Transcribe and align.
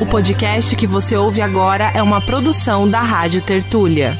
O 0.00 0.06
podcast 0.06 0.76
que 0.76 0.86
você 0.86 1.16
ouve 1.16 1.42
agora 1.42 1.90
é 1.92 2.00
uma 2.00 2.20
produção 2.20 2.88
da 2.88 3.00
Rádio 3.00 3.44
Tertúlia. 3.44 4.12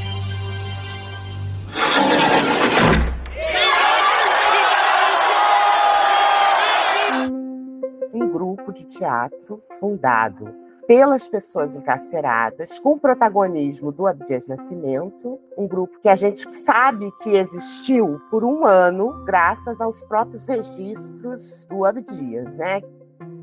Um 8.13 8.29
grupo 8.29 8.73
de 8.73 8.83
teatro 8.87 9.63
fundado 9.79 10.53
pelas 10.85 11.27
pessoas 11.29 11.73
encarceradas, 11.73 12.77
com 12.79 12.93
o 12.93 12.99
protagonismo 12.99 13.89
do 13.89 14.05
Abdias 14.05 14.47
Nascimento, 14.47 15.39
um 15.57 15.65
grupo 15.65 15.97
que 16.01 16.09
a 16.09 16.15
gente 16.15 16.51
sabe 16.51 17.09
que 17.21 17.29
existiu 17.29 18.19
por 18.29 18.43
um 18.43 18.65
ano, 18.65 19.23
graças 19.23 19.79
aos 19.79 20.03
próprios 20.03 20.45
registros 20.45 21.65
do 21.69 21.85
Abdias, 21.85 22.57
né? 22.57 22.81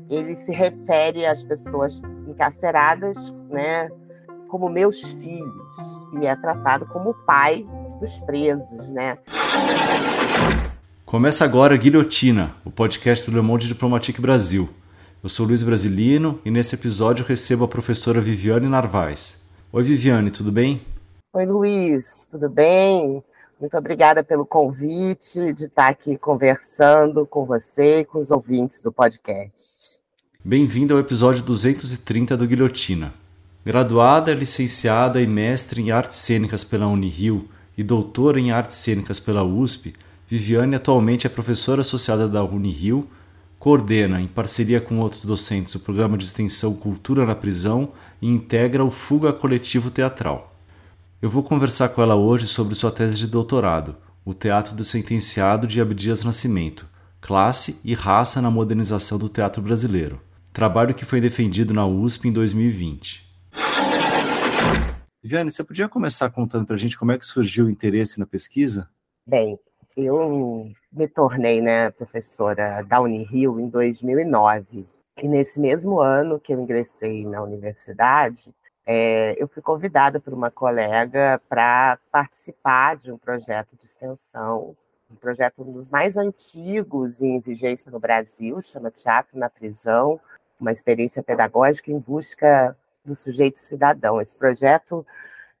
Ele 0.09 0.35
se 0.35 0.51
refere 0.51 1.25
às 1.25 1.43
pessoas 1.43 2.01
encarceradas, 2.27 3.33
né, 3.49 3.89
como 4.47 4.69
meus 4.69 5.01
filhos, 5.01 6.05
e 6.21 6.25
é 6.25 6.35
tratado 6.35 6.85
como 6.87 7.13
pai 7.25 7.67
dos 7.99 8.19
presos, 8.21 8.87
né? 8.89 9.17
Começa 11.05 11.43
agora 11.43 11.75
Guilhotina, 11.75 12.55
o 12.63 12.71
podcast 12.71 13.29
do 13.29 13.35
Le 13.35 13.41
Monde 13.41 13.67
Diplomatique 13.67 14.21
Brasil. 14.21 14.69
Eu 15.21 15.27
sou 15.27 15.45
Luiz 15.45 15.61
Brasilino 15.63 16.39
e 16.45 16.51
nesse 16.51 16.75
episódio 16.75 17.25
recebo 17.25 17.65
a 17.65 17.67
professora 17.67 18.21
Viviane 18.21 18.69
Narvaez. 18.69 19.45
Oi, 19.73 19.83
Viviane, 19.83 20.31
tudo 20.31 20.51
bem? 20.51 20.81
Oi, 21.33 21.45
Luiz, 21.45 22.27
tudo 22.31 22.49
bem? 22.49 23.21
Muito 23.59 23.75
obrigada 23.75 24.23
pelo 24.23 24.45
convite 24.45 25.51
de 25.51 25.65
estar 25.65 25.87
aqui 25.87 26.15
conversando 26.15 27.25
com 27.25 27.43
você 27.43 28.01
e 28.01 28.05
com 28.05 28.19
os 28.19 28.29
ouvintes 28.29 28.79
do 28.79 28.91
podcast. 28.91 29.99
Bem-vindo 30.45 30.93
ao 30.93 30.99
episódio 30.99 31.43
230 31.43 32.37
do 32.37 32.47
Guilhotina. 32.47 33.13
Graduada, 33.65 34.31
licenciada 34.31 35.19
e 35.19 35.25
mestre 35.25 35.81
em 35.81 35.89
artes 35.89 36.17
cênicas 36.17 36.63
pela 36.63 36.87
Unirio 36.87 37.49
e 37.75 37.83
doutora 37.83 38.39
em 38.39 38.51
artes 38.51 38.77
cênicas 38.77 39.19
pela 39.19 39.43
USP, 39.43 39.95
Viviane 40.27 40.75
atualmente 40.75 41.25
é 41.25 41.29
professora 41.29 41.81
associada 41.81 42.27
da 42.27 42.43
Unirio 42.43 43.07
coordena, 43.57 44.21
em 44.21 44.27
parceria 44.27 44.79
com 44.79 44.99
outros 44.99 45.25
docentes, 45.25 45.73
o 45.73 45.79
programa 45.79 46.17
de 46.17 46.25
extensão 46.25 46.75
Cultura 46.75 47.25
na 47.25 47.35
Prisão 47.35 47.91
e 48.21 48.27
integra 48.27 48.85
o 48.85 48.91
Fuga 48.91 49.33
Coletivo 49.33 49.89
Teatral. 49.89 50.56
Eu 51.19 51.31
vou 51.31 51.41
conversar 51.41 51.89
com 51.89 52.01
ela 52.03 52.15
hoje 52.15 52.45
sobre 52.45 52.75
sua 52.75 52.91
tese 52.91 53.17
de 53.17 53.25
doutorado, 53.25 53.97
O 54.23 54.35
Teatro 54.35 54.75
do 54.75 54.83
Sentenciado 54.83 55.65
de 55.65 55.81
Abdias 55.81 56.23
Nascimento, 56.23 56.85
Classe 57.19 57.81
e 57.83 57.95
Raça 57.95 58.39
na 58.39 58.51
Modernização 58.51 59.17
do 59.17 59.27
Teatro 59.27 59.59
Brasileiro, 59.59 60.21
trabalho 60.53 60.93
que 60.93 61.05
foi 61.05 61.19
defendido 61.19 61.73
na 61.73 61.87
USP 61.87 62.27
em 62.27 62.31
2020. 62.31 63.25
Viviane, 65.23 65.49
você 65.49 65.63
podia 65.63 65.89
começar 65.89 66.29
contando 66.29 66.67
para 66.67 66.75
a 66.75 66.79
gente 66.79 66.95
como 66.95 67.11
é 67.11 67.17
que 67.17 67.25
surgiu 67.25 67.65
o 67.65 67.69
interesse 67.71 68.19
na 68.19 68.27
pesquisa? 68.27 68.87
Bem, 69.25 69.57
eu 69.97 70.69
me 70.91 71.07
tornei 71.07 71.61
né, 71.61 71.89
professora 71.89 72.83
da 72.83 73.01
Unirio 73.01 73.59
em 73.59 73.67
2009. 73.67 74.85
E 75.23 75.27
nesse 75.27 75.59
mesmo 75.59 75.99
ano 75.99 76.39
que 76.39 76.53
eu 76.53 76.61
ingressei 76.61 77.25
na 77.25 77.41
universidade, 77.41 78.53
é, 78.89 79.35
eu 79.37 79.49
fui 79.49 79.61
convidada 79.61 80.17
por 80.17 80.33
uma 80.33 80.49
colega 80.49 81.41
para 81.49 81.99
participar 82.09 82.95
de 82.95 83.11
um 83.11 83.17
projeto 83.17 83.75
de 83.75 83.85
extensão, 83.85 84.77
um 85.11 85.15
projeto 85.15 85.61
um 85.61 85.73
dos 85.73 85.89
mais 85.89 86.15
antigos 86.15 87.21
em 87.21 87.37
vigência 87.41 87.91
no 87.91 87.99
Brasil, 87.99 88.61
chama 88.61 88.89
Teatro 88.89 89.37
na 89.37 89.49
Prisão, 89.49 90.17
uma 90.57 90.71
experiência 90.71 91.21
pedagógica 91.21 91.91
em 91.91 91.99
busca 91.99 92.77
do 93.03 93.13
sujeito 93.13 93.59
cidadão. 93.59 94.21
Esse 94.21 94.37
projeto 94.37 95.05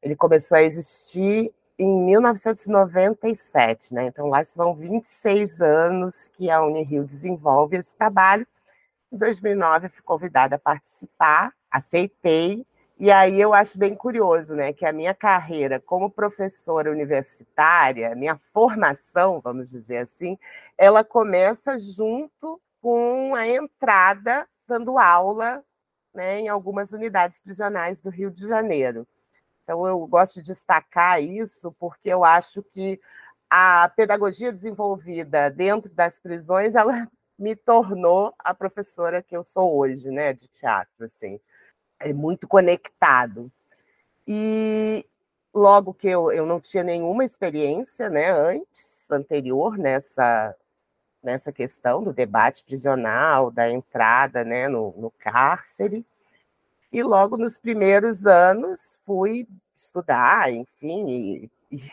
ele 0.01 0.15
começou 0.15 0.55
a 0.55 0.63
existir 0.63 1.51
em 1.77 2.05
1997, 2.05 3.93
né? 3.93 4.07
Então 4.07 4.29
lá 4.29 4.41
vão 4.55 4.73
26 4.73 5.61
anos 5.61 6.29
que 6.29 6.49
a 6.49 6.63
Unirio 6.63 7.03
desenvolve 7.03 7.75
esse 7.75 7.93
trabalho. 7.97 8.47
Em 9.11 9.17
2009 9.17 9.89
fui 9.89 10.01
convidada 10.01 10.55
a 10.55 10.59
participar, 10.59 11.51
aceitei 11.69 12.65
e 12.99 13.11
aí 13.11 13.39
eu 13.39 13.53
acho 13.53 13.77
bem 13.77 13.95
curioso, 13.95 14.55
né, 14.55 14.73
que 14.73 14.85
a 14.85 14.91
minha 14.93 15.13
carreira 15.13 15.79
como 15.79 16.09
professora 16.09 16.91
universitária, 16.91 18.15
minha 18.15 18.37
formação, 18.53 19.39
vamos 19.39 19.69
dizer 19.69 19.97
assim, 19.99 20.37
ela 20.77 21.03
começa 21.03 21.77
junto 21.79 22.59
com 22.81 23.35
a 23.35 23.47
entrada 23.47 24.47
dando 24.67 24.97
aula, 24.97 25.63
né, 26.13 26.39
em 26.39 26.49
algumas 26.49 26.91
unidades 26.91 27.39
prisionais 27.39 28.01
do 28.01 28.09
Rio 28.09 28.31
de 28.31 28.47
Janeiro. 28.47 29.07
Então, 29.63 29.85
eu 29.87 30.05
gosto 30.07 30.35
de 30.35 30.43
destacar 30.53 31.21
isso 31.21 31.73
porque 31.79 32.09
eu 32.09 32.23
acho 32.23 32.63
que 32.63 32.99
a 33.49 33.89
pedagogia 33.95 34.51
desenvolvida 34.51 35.49
dentro 35.49 35.91
das 35.93 36.19
prisões, 36.19 36.75
ela 36.75 37.07
me 37.37 37.55
tornou 37.55 38.33
a 38.39 38.53
professora 38.53 39.21
que 39.21 39.35
eu 39.37 39.43
sou 39.43 39.77
hoje, 39.77 40.09
né, 40.09 40.33
de 40.33 40.47
teatro, 40.47 41.05
assim. 41.05 41.39
É 41.99 42.13
muito 42.13 42.47
conectado. 42.47 43.51
E 44.27 45.05
logo 45.53 45.93
que 45.93 46.07
eu, 46.07 46.31
eu 46.31 46.45
não 46.45 46.59
tinha 46.59 46.83
nenhuma 46.83 47.25
experiência, 47.25 48.09
né, 48.09 48.31
antes, 48.31 49.09
anterior 49.11 49.77
nessa 49.77 50.55
nessa 51.23 51.51
questão 51.51 52.01
do 52.01 52.13
debate 52.13 52.63
prisional, 52.63 53.51
da 53.51 53.69
entrada, 53.69 54.45
né, 54.45 54.69
no, 54.69 54.93
no 54.95 55.11
cárcere, 55.11 56.05
e 56.91 57.03
logo 57.03 57.35
nos 57.35 57.57
primeiros 57.57 58.25
anos 58.25 59.01
fui 59.05 59.45
estudar, 59.75 60.51
enfim, 60.53 61.09
e, 61.09 61.51
e 61.71 61.91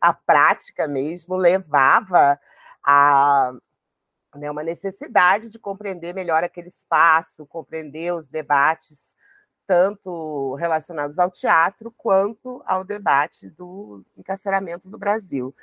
a 0.00 0.12
prática 0.12 0.86
mesmo 0.86 1.34
levava 1.34 2.38
a 2.82 3.54
né, 4.34 4.50
uma 4.50 4.62
necessidade 4.62 5.48
de 5.48 5.58
compreender 5.58 6.12
melhor 6.12 6.44
aquele 6.44 6.68
espaço, 6.68 7.46
compreender 7.46 8.12
os 8.12 8.28
debates 8.28 9.14
tanto 9.66 10.54
relacionados 10.54 11.18
ao 11.18 11.30
teatro 11.30 11.90
quanto 11.90 12.62
ao 12.66 12.84
debate 12.84 13.48
do 13.50 14.04
encarceramento 14.16 14.88
do 14.88 14.98
Brasil. 14.98 15.54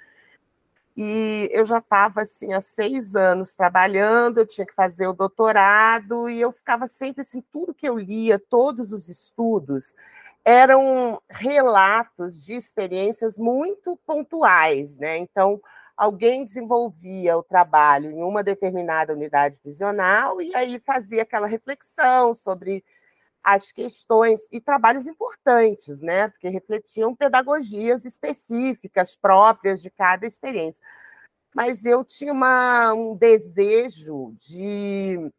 E 0.95 1.49
eu 1.53 1.65
já 1.65 1.77
estava 1.77 2.21
assim 2.21 2.53
há 2.53 2.61
seis 2.61 3.15
anos 3.15 3.53
trabalhando, 3.53 4.39
eu 4.39 4.45
tinha 4.45 4.65
que 4.65 4.73
fazer 4.73 5.07
o 5.07 5.13
doutorado 5.13 6.29
e 6.29 6.41
eu 6.41 6.51
ficava 6.51 6.87
sempre 6.87 7.21
assim, 7.21 7.41
tudo 7.51 7.73
que 7.73 7.87
eu 7.87 7.97
lia, 7.97 8.37
todos 8.37 8.91
os 8.91 9.07
estudos 9.07 9.95
eram 10.43 11.21
relatos 11.29 12.43
de 12.43 12.55
experiências 12.55 13.37
muito 13.37 13.95
pontuais, 14.05 14.97
né? 14.97 15.17
Então 15.17 15.61
alguém 15.95 16.43
desenvolvia 16.43 17.37
o 17.37 17.43
trabalho 17.43 18.11
em 18.11 18.23
uma 18.23 18.43
determinada 18.43 19.13
unidade 19.13 19.57
visional 19.63 20.41
e 20.41 20.53
aí 20.55 20.79
fazia 20.79 21.21
aquela 21.21 21.47
reflexão 21.47 22.33
sobre 22.33 22.83
as 23.43 23.71
questões 23.71 24.47
e 24.51 24.61
trabalhos 24.61 25.07
importantes, 25.07 26.01
né? 26.01 26.27
Porque 26.29 26.49
refletiam 26.49 27.15
pedagogias 27.15 28.05
específicas 28.05 29.15
próprias 29.15 29.81
de 29.81 29.89
cada 29.89 30.25
experiência. 30.25 30.81
Mas 31.55 31.85
eu 31.85 32.03
tinha 32.03 32.33
uma, 32.33 32.93
um 32.93 33.15
desejo 33.15 34.33
de 34.39 35.31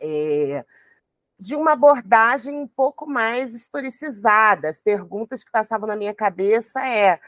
é, 0.00 0.64
de 1.38 1.56
uma 1.56 1.72
abordagem 1.72 2.54
um 2.54 2.68
pouco 2.68 3.06
mais 3.06 3.54
historicizada. 3.54 4.68
As 4.68 4.80
perguntas 4.80 5.42
que 5.44 5.50
passavam 5.50 5.88
na 5.88 5.96
minha 5.96 6.14
cabeça 6.14 6.86
é 6.86 7.20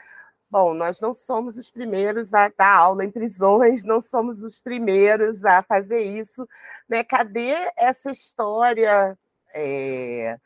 Bom, 0.53 0.75
nós 0.75 0.99
não 0.99 1.15
somos 1.15 1.57
os 1.57 1.71
primeiros 1.71 2.31
a 2.31 2.47
dar 2.47 2.75
aula 2.77 3.03
em 3.03 3.09
prisões, 3.09 3.83
não 3.83 3.99
somos 3.99 4.43
os 4.43 4.59
primeiros 4.59 5.43
a 5.43 5.63
fazer 5.63 6.01
isso. 6.01 6.47
Né? 6.87 7.03
Cadê 7.03 7.55
essa 7.75 8.11
história 8.11 9.17
é, 9.53 10.39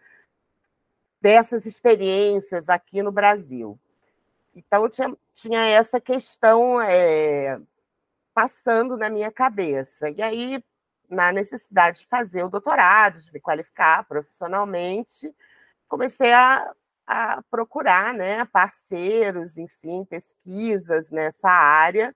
dessas 1.21 1.65
experiências 1.65 2.69
aqui 2.69 3.01
no 3.01 3.11
Brasil. 3.11 3.79
Então, 4.55 4.89
tinha, 4.89 5.15
tinha 5.33 5.65
essa 5.65 5.99
questão 5.99 6.81
é, 6.81 7.59
passando 8.33 8.97
na 8.97 9.09
minha 9.09 9.31
cabeça. 9.31 10.09
E 10.09 10.21
aí, 10.21 10.63
na 11.09 11.31
necessidade 11.31 11.99
de 11.99 12.07
fazer 12.07 12.43
o 12.43 12.49
doutorado, 12.49 13.19
de 13.19 13.31
me 13.31 13.39
qualificar 13.39 14.03
profissionalmente, 14.05 15.33
comecei 15.87 16.33
a, 16.33 16.73
a 17.05 17.41
procurar 17.49 18.13
né, 18.13 18.45
parceiros, 18.45 19.57
enfim, 19.57 20.03
pesquisas 20.05 21.11
nessa 21.11 21.49
área. 21.49 22.15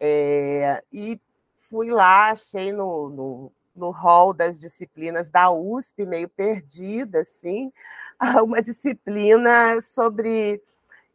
É, 0.00 0.82
e 0.92 1.20
fui 1.60 1.90
lá, 1.90 2.30
achei 2.30 2.72
no, 2.72 3.08
no 3.08 3.52
no 3.74 3.90
rol 3.90 4.32
das 4.32 4.58
disciplinas 4.58 5.30
da 5.30 5.50
USP, 5.50 6.04
meio 6.04 6.28
perdida, 6.28 7.20
assim, 7.20 7.72
uma 8.44 8.60
disciplina 8.60 9.80
sobre 9.80 10.62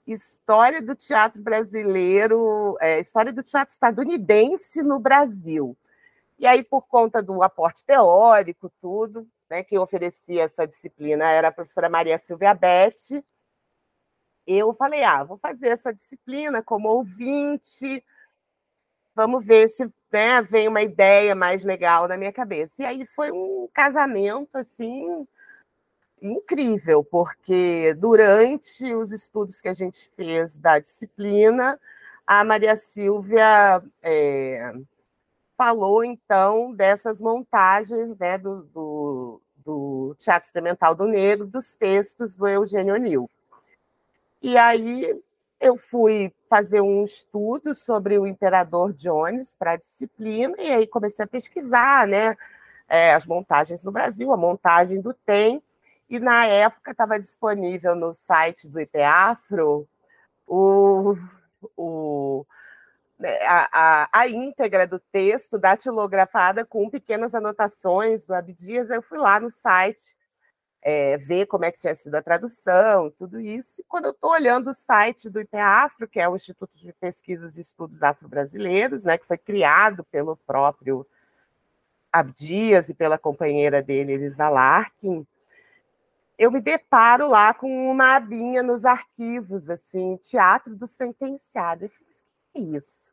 história 0.05 0.81
do 0.81 0.95
teatro 0.95 1.41
brasileiro, 1.41 2.77
é, 2.79 2.99
história 2.99 3.33
do 3.33 3.43
teatro 3.43 3.73
estadunidense 3.73 4.81
no 4.81 4.99
Brasil. 4.99 5.77
E 6.39 6.45
aí, 6.45 6.63
por 6.63 6.87
conta 6.87 7.21
do 7.21 7.41
aporte 7.43 7.83
teórico, 7.83 8.71
tudo, 8.79 9.27
né, 9.49 9.63
quem 9.63 9.77
oferecia 9.77 10.43
essa 10.43 10.67
disciplina 10.67 11.29
era 11.29 11.49
a 11.49 11.51
professora 11.51 11.89
Maria 11.89 12.17
Silvia 12.17 12.53
Bete. 12.53 13.23
Eu 14.45 14.73
falei, 14.73 15.03
ah, 15.03 15.23
vou 15.23 15.37
fazer 15.37 15.69
essa 15.69 15.93
disciplina 15.93 16.61
como 16.61 16.89
ouvinte, 16.89 18.03
vamos 19.17 19.43
ver 19.43 19.67
se 19.67 19.91
né, 20.11 20.39
vem 20.43 20.67
uma 20.67 20.83
ideia 20.83 21.33
mais 21.33 21.65
legal 21.65 22.07
na 22.07 22.15
minha 22.15 22.31
cabeça. 22.31 22.75
E 22.83 22.85
aí 22.85 23.05
foi 23.07 23.31
um 23.31 23.67
casamento, 23.73 24.55
assim, 24.55 25.27
incrível, 26.21 27.03
porque 27.03 27.95
durante 27.95 28.93
os 28.93 29.11
estudos 29.11 29.59
que 29.59 29.67
a 29.67 29.73
gente 29.73 30.07
fez 30.15 30.59
da 30.59 30.77
disciplina, 30.77 31.79
a 32.27 32.43
Maria 32.43 32.75
Silvia 32.75 33.81
é, 34.03 34.71
falou, 35.57 36.03
então, 36.03 36.71
dessas 36.75 37.19
montagens 37.19 38.15
né, 38.19 38.37
do, 38.37 38.61
do, 38.65 39.41
do, 39.65 40.15
Teatro 40.19 40.45
Experimental 40.45 40.93
do 40.93 41.07
Negro, 41.07 41.47
dos 41.47 41.73
textos 41.73 42.35
do 42.35 42.47
Eugênio 42.47 42.95
Nil. 42.97 43.27
E 44.43 44.55
aí 44.55 45.19
eu 45.59 45.77
fui 45.77 46.33
fazer 46.49 46.81
um 46.81 47.03
estudo 47.03 47.73
sobre 47.73 48.17
o 48.17 48.27
Imperador 48.27 48.93
Jones 48.93 49.55
para 49.55 49.71
a 49.71 49.77
disciplina, 49.77 50.55
e 50.59 50.71
aí 50.71 50.87
comecei 50.87 51.25
a 51.25 51.27
pesquisar 51.27 52.07
né, 52.07 52.37
é, 52.87 53.13
as 53.13 53.25
montagens 53.25 53.83
no 53.83 53.91
Brasil, 53.91 54.31
a 54.31 54.37
montagem 54.37 55.01
do 55.01 55.13
TEM, 55.13 55.61
e 56.09 56.19
na 56.19 56.45
época 56.45 56.91
estava 56.91 57.19
disponível 57.19 57.95
no 57.95 58.13
site 58.13 58.69
do 58.69 58.79
IPEAFRO 58.79 59.87
o, 60.47 61.17
o 61.75 62.45
né, 63.19 63.37
a, 63.45 63.69
a, 63.71 64.09
a, 64.21 64.27
íntegra 64.27 64.87
do 64.87 64.99
texto 64.99 65.57
datilografada 65.57 66.63
com 66.63 66.89
pequenas 66.89 67.35
anotações 67.35 68.25
do 68.25 68.33
Abdias. 68.33 68.89
Eu 68.89 69.01
fui 69.01 69.17
lá 69.17 69.39
no 69.39 69.51
site 69.51 70.15
é, 70.81 71.17
ver 71.17 71.45
como 71.47 71.65
é 71.65 71.71
que 71.71 71.79
tinha 71.79 71.95
sido 71.95 72.15
a 72.15 72.21
tradução, 72.21 73.11
tudo 73.11 73.39
isso. 73.39 73.81
E 73.81 73.85
quando 73.87 74.05
eu 74.05 74.11
estou 74.11 74.31
olhando 74.31 74.69
o 74.69 74.73
site 74.73 75.29
do 75.29 75.41
IPAFRO, 75.41 76.07
que 76.07 76.19
é 76.19 76.27
o 76.27 76.35
Instituto 76.35 76.77
de 76.77 76.93
Pesquisas 76.93 77.57
e 77.57 77.61
Estudos 77.61 78.03
Afro-Brasileiros, 78.03 79.03
né, 79.03 79.17
que 79.17 79.27
foi 79.27 79.37
criado 79.37 80.03
pelo 80.05 80.37
próprio 80.37 81.05
Abdias 82.11 82.89
e 82.89 82.93
pela 82.93 83.17
companheira 83.17 83.81
dele, 83.81 84.13
Elisa 84.13 84.49
Larkin, 84.49 85.25
eu 86.37 86.51
me 86.51 86.61
deparo 86.61 87.27
lá 87.27 87.53
com 87.53 87.91
uma 87.91 88.15
abinha 88.15 88.61
nos 88.61 88.85
arquivos, 88.85 89.69
assim, 89.69 90.17
Teatro 90.17 90.75
do 90.75 90.87
Sentenciado. 90.87 91.85
Eu 91.85 91.89
falei, 91.89 92.07
que 92.53 92.59
é 92.59 92.77
isso? 92.77 93.07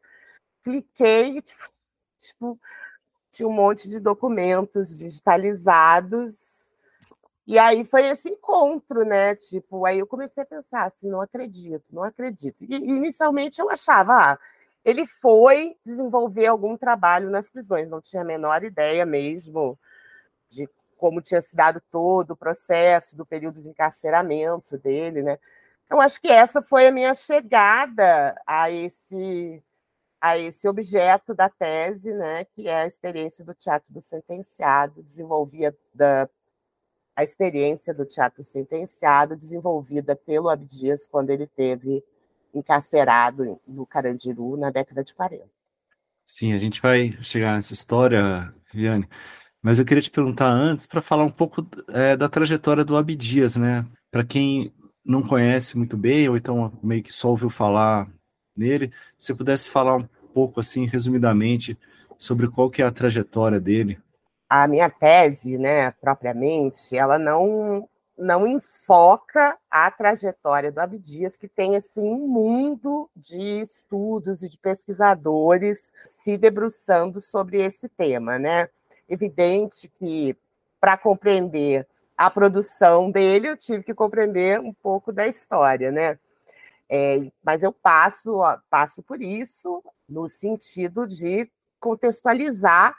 cliquei, 0.64 1.42
tipo, 1.42 1.64
tipo, 2.18 2.60
tinha 3.30 3.46
um 3.46 3.52
monte 3.52 3.88
de 3.88 4.00
documentos 4.00 4.96
digitalizados. 4.96 6.34
E 7.46 7.58
aí 7.58 7.84
foi 7.84 8.06
esse 8.06 8.28
encontro, 8.30 9.04
né? 9.04 9.34
Tipo, 9.36 9.84
aí 9.84 9.98
eu 9.98 10.06
comecei 10.06 10.42
a 10.42 10.46
pensar 10.46 10.84
assim, 10.86 11.08
não 11.08 11.20
acredito, 11.20 11.94
não 11.94 12.02
acredito. 12.02 12.64
E 12.64 12.74
inicialmente 12.74 13.60
eu 13.60 13.70
achava, 13.70 14.12
ah, 14.32 14.38
ele 14.84 15.06
foi 15.06 15.76
desenvolver 15.84 16.46
algum 16.46 16.76
trabalho 16.76 17.30
nas 17.30 17.50
prisões, 17.50 17.88
não 17.88 18.00
tinha 18.00 18.22
a 18.22 18.24
menor 18.24 18.64
ideia 18.64 19.04
mesmo 19.04 19.78
de 20.50 20.68
como 20.98 21.22
tinha 21.22 21.42
se 21.42 21.54
dado 21.56 21.82
todo 21.90 22.32
o 22.32 22.36
processo 22.36 23.16
do 23.16 23.26
período 23.26 23.60
de 23.60 23.68
encarceramento 23.68 24.78
dele, 24.78 25.22
né? 25.22 25.38
Então 25.86 26.00
acho 26.00 26.20
que 26.20 26.28
essa 26.28 26.62
foi 26.62 26.86
a 26.88 26.92
minha 26.92 27.14
chegada 27.14 28.40
a 28.46 28.70
esse 28.70 29.62
a 30.20 30.38
esse 30.38 30.68
objeto 30.68 31.34
da 31.34 31.48
tese, 31.50 32.12
né, 32.14 32.44
que 32.46 32.68
é 32.68 32.82
a 32.82 32.86
experiência 32.86 33.44
do 33.44 33.54
teatro 33.54 33.92
do 33.92 34.00
sentenciado, 34.02 35.02
desenvolvida 35.02 36.30
a 37.16 37.22
experiência 37.22 37.94
do 37.94 38.04
teatro 38.04 38.42
sentenciado 38.42 39.36
desenvolvida 39.36 40.16
pelo 40.16 40.48
Abdias 40.48 41.06
quando 41.06 41.30
ele 41.30 41.46
teve 41.46 42.02
encarcerado 42.52 43.60
no 43.66 43.86
Carandiru 43.86 44.56
na 44.56 44.70
década 44.70 45.02
de 45.04 45.14
40. 45.14 45.44
Sim, 46.24 46.52
a 46.52 46.58
gente 46.58 46.80
vai 46.80 47.12
chegar 47.20 47.54
nessa 47.54 47.74
história, 47.74 48.52
Viane, 48.72 49.08
mas 49.62 49.78
eu 49.78 49.84
queria 49.84 50.02
te 50.02 50.10
perguntar 50.10 50.50
antes 50.50 50.86
para 50.86 51.02
falar 51.02 51.24
um 51.24 51.30
pouco 51.30 51.66
é, 51.88 52.16
da 52.16 52.28
trajetória 52.28 52.84
do 52.84 52.96
Abdias, 52.96 53.56
né? 53.56 53.86
Para 54.10 54.24
quem 54.24 54.72
não 55.04 55.22
conhece 55.22 55.76
muito 55.76 55.96
bem, 55.96 56.28
ou 56.28 56.36
então 56.36 56.72
meio 56.82 57.02
que 57.02 57.12
só 57.12 57.28
ouviu 57.28 57.50
falar 57.50 58.08
nele, 58.56 58.92
se 59.18 59.26
você 59.26 59.34
pudesse 59.34 59.68
falar 59.68 59.96
um 59.96 60.06
pouco, 60.32 60.60
assim, 60.60 60.86
resumidamente, 60.86 61.78
sobre 62.16 62.48
qual 62.48 62.70
que 62.70 62.80
é 62.80 62.84
a 62.84 62.90
trajetória 62.90 63.60
dele. 63.60 63.98
A 64.56 64.68
minha 64.68 64.88
tese, 64.88 65.58
né, 65.58 65.90
propriamente, 65.90 66.96
ela 66.96 67.18
não 67.18 67.88
não 68.16 68.46
enfoca 68.46 69.58
a 69.68 69.90
trajetória 69.90 70.70
do 70.70 70.78
Abdias, 70.78 71.36
que 71.36 71.48
tem 71.48 71.74
assim 71.74 72.08
um 72.08 72.28
mundo 72.28 73.10
de 73.16 73.60
estudos 73.62 74.44
e 74.44 74.48
de 74.48 74.56
pesquisadores 74.56 75.92
se 76.04 76.36
debruçando 76.36 77.20
sobre 77.20 77.60
esse 77.60 77.88
tema, 77.88 78.38
né? 78.38 78.68
Evidente 79.08 79.88
que 79.88 80.36
para 80.80 80.96
compreender 80.96 81.84
a 82.16 82.30
produção 82.30 83.10
dele, 83.10 83.48
eu 83.48 83.56
tive 83.56 83.82
que 83.82 83.92
compreender 83.92 84.60
um 84.60 84.72
pouco 84.72 85.12
da 85.12 85.26
história, 85.26 85.90
né? 85.90 86.16
É, 86.88 87.26
mas 87.42 87.64
eu 87.64 87.72
passo, 87.72 88.38
passo 88.70 89.02
por 89.02 89.20
isso 89.20 89.82
no 90.08 90.28
sentido 90.28 91.08
de 91.08 91.50
contextualizar, 91.80 92.94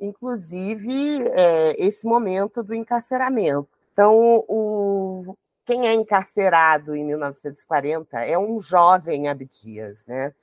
inclusive, 0.00 1.22
é, 1.28 1.74
esse 1.78 2.06
momento 2.06 2.62
do 2.62 2.74
encarceramento. 2.74 3.68
Então, 3.92 4.44
o, 4.48 5.36
quem 5.64 5.86
é 5.86 5.92
encarcerado 5.92 6.96
em 6.96 7.04
1940 7.04 8.20
é 8.20 8.38
um 8.38 8.60
jovem 8.60 9.28
Abdias, 9.28 10.04
né? 10.06 10.34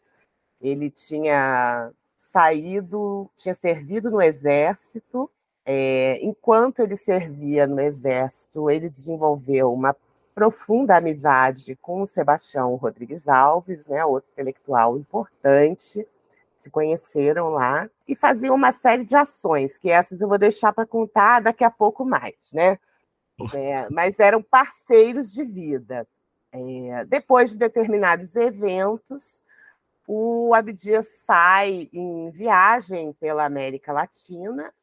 Ele 0.62 0.90
tinha 0.90 1.92
saído, 2.18 3.30
tinha 3.38 3.54
servido 3.54 4.12
no 4.12 4.22
exército. 4.22 5.30
É, 5.66 6.20
enquanto 6.24 6.80
ele 6.80 6.96
servia 6.96 7.68
no 7.68 7.80
exército, 7.80 8.70
ele 8.70 8.90
desenvolveu 8.90 9.74
uma 9.74 9.96
profunda 10.34 10.96
amizade 10.96 11.76
com 11.82 12.02
o 12.02 12.08
Sebastião 12.08 12.74
Rodrigues 12.76 13.28
Alves, 13.28 13.86
né, 13.88 14.06
outro 14.06 14.30
intelectual 14.32 14.98
importante, 14.98 16.08
se 16.60 16.70
conheceram 16.70 17.50
lá 17.50 17.90
e 18.08 18.16
faziam 18.16 18.54
uma 18.54 18.74
série 18.74 19.06
de 19.06 19.16
ações, 19.16 19.78
que 19.78 19.90
essas 19.90 20.20
eu 20.22 20.28
vou 20.28 20.38
deixar 20.38 20.74
para 20.74 20.86
contar 20.86 21.40
daqui 21.40 21.64
a 21.64 21.72
pouco 21.72 22.04
mais, 22.06 22.52
né? 22.54 22.78
É, 23.54 23.90
mas 23.90 24.20
eram 24.20 24.44
parceiros 24.44 25.34
de 25.34 25.46
vida. 25.46 26.06
É, 26.52 27.06
depois 27.06 27.52
de 27.52 27.58
determinados 27.58 28.36
eventos, 28.36 29.42
o 30.06 30.54
Abdias 30.54 31.08
sai 31.08 31.90
em 31.94 32.30
viagem 32.32 33.14
pela 33.14 33.46
América 33.46 33.94
Latina, 33.94 34.74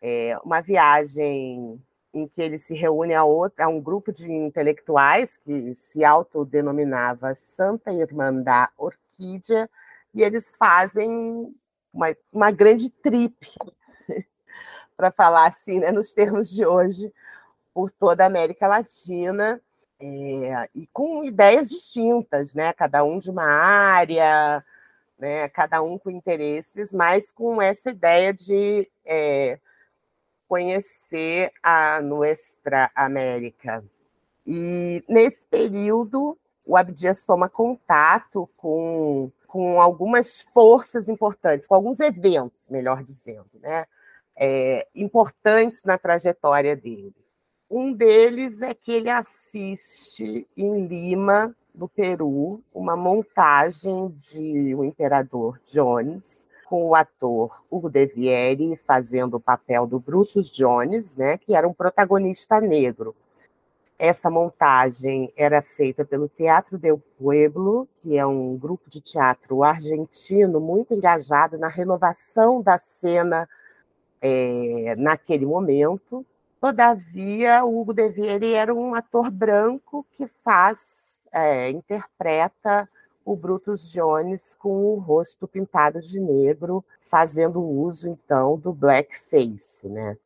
é, 0.00 0.38
uma 0.44 0.60
viagem 0.60 1.82
em 2.12 2.28
que 2.28 2.40
ele 2.42 2.58
se 2.58 2.74
reúne 2.74 3.14
a, 3.14 3.24
outra, 3.24 3.64
a 3.64 3.68
um 3.68 3.80
grupo 3.80 4.12
de 4.12 4.30
intelectuais 4.30 5.36
que 5.38 5.74
se 5.74 6.04
autodenominava 6.04 7.34
Santa 7.34 7.92
Irmã 7.92 8.32
da 8.32 8.70
Orquídea, 8.76 9.68
e 10.14 10.22
eles 10.22 10.54
fazem 10.54 11.54
uma, 11.92 12.14
uma 12.32 12.50
grande 12.50 12.90
trip, 12.90 13.36
para 14.96 15.10
falar 15.10 15.48
assim, 15.48 15.78
né, 15.78 15.90
nos 15.90 16.12
termos 16.12 16.50
de 16.50 16.64
hoje, 16.64 17.12
por 17.72 17.90
toda 17.90 18.24
a 18.24 18.26
América 18.26 18.66
Latina, 18.66 19.60
é, 19.98 20.68
e 20.74 20.86
com 20.92 21.24
ideias 21.24 21.68
distintas, 21.68 22.54
né, 22.54 22.72
cada 22.72 23.04
um 23.04 23.18
de 23.18 23.30
uma 23.30 23.44
área, 23.44 24.64
né, 25.18 25.48
cada 25.50 25.82
um 25.82 25.98
com 25.98 26.10
interesses, 26.10 26.92
mas 26.92 27.30
com 27.30 27.60
essa 27.60 27.90
ideia 27.90 28.32
de 28.32 28.90
é, 29.04 29.58
conhecer 30.48 31.52
a 31.62 32.00
Nuestra 32.00 32.90
América. 32.94 33.84
E 34.46 35.04
nesse 35.06 35.46
período, 35.46 36.36
o 36.64 36.76
Abdias 36.76 37.24
toma 37.24 37.48
contato 37.48 38.48
com, 38.56 39.30
com 39.46 39.80
algumas 39.80 40.42
forças 40.42 41.08
importantes, 41.08 41.66
com 41.66 41.74
alguns 41.74 42.00
eventos, 42.00 42.70
melhor 42.70 43.02
dizendo, 43.02 43.50
né? 43.60 43.86
É, 44.36 44.86
importantes 44.94 45.84
na 45.84 45.98
trajetória 45.98 46.74
dele. 46.74 47.14
Um 47.70 47.92
deles 47.92 48.62
é 48.62 48.74
que 48.74 48.90
ele 48.90 49.10
assiste 49.10 50.46
em 50.56 50.86
Lima, 50.86 51.54
no 51.74 51.88
Peru, 51.88 52.62
uma 52.74 52.96
montagem 52.96 54.08
de 54.30 54.74
O 54.74 54.84
Imperador 54.84 55.60
Jones, 55.64 56.48
com 56.66 56.84
o 56.86 56.94
ator 56.94 57.64
Hugo 57.70 57.90
De 57.90 58.06
Vieri 58.06 58.76
fazendo 58.86 59.34
o 59.34 59.40
papel 59.40 59.86
do 59.86 59.98
Brutus 59.98 60.50
Jones, 60.50 61.16
né, 61.16 61.36
que 61.36 61.54
era 61.54 61.66
um 61.66 61.72
protagonista 61.72 62.60
negro. 62.60 63.14
Essa 64.02 64.30
montagem 64.30 65.30
era 65.36 65.60
feita 65.60 66.06
pelo 66.06 66.26
Teatro 66.26 66.78
del 66.78 66.96
Pueblo, 67.18 67.86
que 67.98 68.16
é 68.16 68.24
um 68.24 68.56
grupo 68.56 68.88
de 68.88 68.98
teatro 68.98 69.62
argentino 69.62 70.58
muito 70.58 70.94
engajado 70.94 71.58
na 71.58 71.68
renovação 71.68 72.62
da 72.62 72.78
cena 72.78 73.46
é, 74.18 74.94
naquele 74.96 75.44
momento. 75.44 76.24
Todavia, 76.58 77.62
o 77.62 77.78
Hugo 77.78 77.92
Deville 77.92 78.30
ele 78.30 78.52
era 78.54 78.74
um 78.74 78.94
ator 78.94 79.30
branco 79.30 80.06
que 80.12 80.26
faz, 80.42 81.28
é, 81.30 81.68
interpreta 81.68 82.88
o 83.22 83.36
Brutus 83.36 83.92
Jones 83.92 84.54
com 84.54 84.94
o 84.94 84.94
rosto 84.94 85.46
pintado 85.46 86.00
de 86.00 86.18
negro, 86.18 86.82
fazendo 87.02 87.62
uso 87.62 88.08
então 88.08 88.56
do 88.56 88.72
blackface, 88.72 89.86
né? 89.90 90.16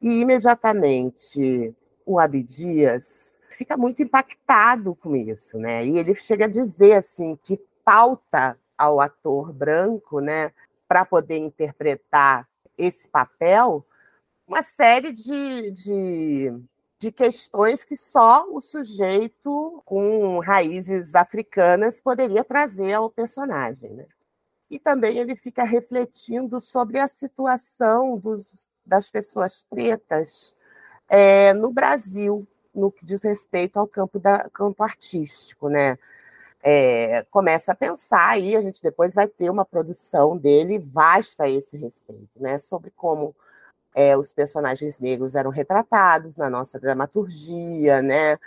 E 0.00 0.22
imediatamente 0.22 1.74
o 2.04 2.18
Abdias 2.18 3.40
fica 3.50 3.76
muito 3.76 4.02
impactado 4.02 4.94
com 4.94 5.14
isso, 5.14 5.58
né? 5.58 5.84
E 5.84 5.98
ele 5.98 6.14
chega 6.14 6.46
a 6.46 6.48
dizer 6.48 6.94
assim 6.94 7.38
que 7.42 7.60
falta 7.84 8.58
ao 8.76 9.00
ator 9.00 9.52
branco, 9.52 10.20
né, 10.20 10.52
para 10.88 11.04
poder 11.04 11.38
interpretar 11.38 12.48
esse 12.76 13.08
papel, 13.08 13.86
uma 14.46 14.62
série 14.62 15.12
de, 15.12 15.70
de, 15.70 16.52
de, 16.98 17.12
questões 17.12 17.84
que 17.84 17.96
só 17.96 18.46
o 18.50 18.60
sujeito 18.60 19.82
com 19.84 20.38
raízes 20.40 21.14
africanas 21.14 22.00
poderia 22.00 22.42
trazer 22.42 22.92
ao 22.94 23.08
personagem. 23.08 23.90
Né? 23.90 24.06
E 24.68 24.78
também 24.78 25.18
ele 25.18 25.36
fica 25.36 25.64
refletindo 25.64 26.60
sobre 26.60 26.98
a 26.98 27.06
situação 27.06 28.18
dos, 28.18 28.68
das 28.84 29.10
pessoas 29.10 29.64
pretas 29.70 30.56
é, 31.12 31.52
no 31.52 31.70
Brasil, 31.70 32.46
no 32.74 32.90
que 32.90 33.04
diz 33.04 33.22
respeito 33.22 33.78
ao 33.78 33.86
campo, 33.86 34.18
da, 34.18 34.48
campo 34.48 34.82
artístico, 34.82 35.68
né? 35.68 35.98
É, 36.62 37.26
começa 37.30 37.72
a 37.72 37.74
pensar 37.74 38.30
aí, 38.30 38.56
a 38.56 38.62
gente 38.62 38.82
depois 38.82 39.12
vai 39.12 39.28
ter 39.28 39.50
uma 39.50 39.64
produção 39.64 40.38
dele 40.38 40.78
vasta 40.78 41.44
a 41.44 41.50
esse 41.50 41.76
respeito, 41.76 42.30
né? 42.36 42.58
Sobre 42.58 42.90
como 42.96 43.36
é, 43.94 44.16
os 44.16 44.32
personagens 44.32 44.98
negros 44.98 45.34
eram 45.34 45.50
retratados 45.50 46.34
na 46.34 46.48
nossa 46.48 46.80
dramaturgia, 46.80 48.00
né? 48.00 48.38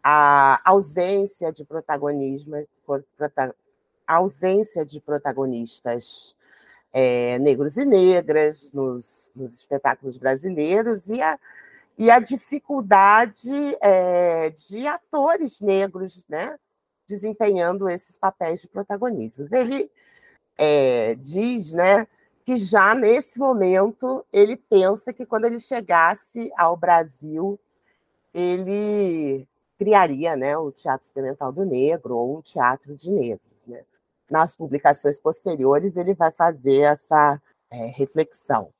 A 0.00 0.60
ausência 0.64 1.52
de 1.52 1.64
protagonismo, 1.64 2.54
a 4.06 4.14
ausência 4.14 4.86
de 4.86 5.00
protagonistas 5.00 6.36
é, 6.92 7.36
negros 7.40 7.76
e 7.76 7.84
negras 7.84 8.72
nos, 8.72 9.32
nos 9.34 9.54
espetáculos 9.54 10.16
brasileiros 10.16 11.08
e 11.08 11.20
a, 11.20 11.36
e 11.98 12.10
a 12.10 12.18
dificuldade 12.18 13.50
é, 13.80 14.50
de 14.50 14.86
atores 14.86 15.60
negros 15.60 16.24
né, 16.28 16.58
desempenhando 17.06 17.88
esses 17.88 18.16
papéis 18.16 18.60
de 18.60 18.68
protagonismo. 18.68 19.46
Ele 19.52 19.90
é, 20.56 21.14
diz 21.16 21.72
né, 21.72 22.06
que 22.44 22.56
já 22.56 22.94
nesse 22.94 23.38
momento 23.38 24.24
ele 24.32 24.56
pensa 24.56 25.12
que 25.12 25.26
quando 25.26 25.44
ele 25.44 25.60
chegasse 25.60 26.50
ao 26.56 26.76
Brasil, 26.76 27.58
ele 28.32 29.46
criaria 29.78 30.36
né, 30.36 30.56
o 30.56 30.72
Teatro 30.72 31.04
Experimental 31.04 31.52
do 31.52 31.64
Negro 31.64 32.16
ou 32.16 32.38
um 32.38 32.42
teatro 32.42 32.96
de 32.96 33.10
negros. 33.10 33.58
Né? 33.66 33.82
Nas 34.30 34.56
publicações 34.56 35.20
posteriores, 35.20 35.96
ele 35.96 36.14
vai 36.14 36.30
fazer 36.30 36.80
essa 36.80 37.40
é, 37.70 37.86
reflexão. 37.86 38.70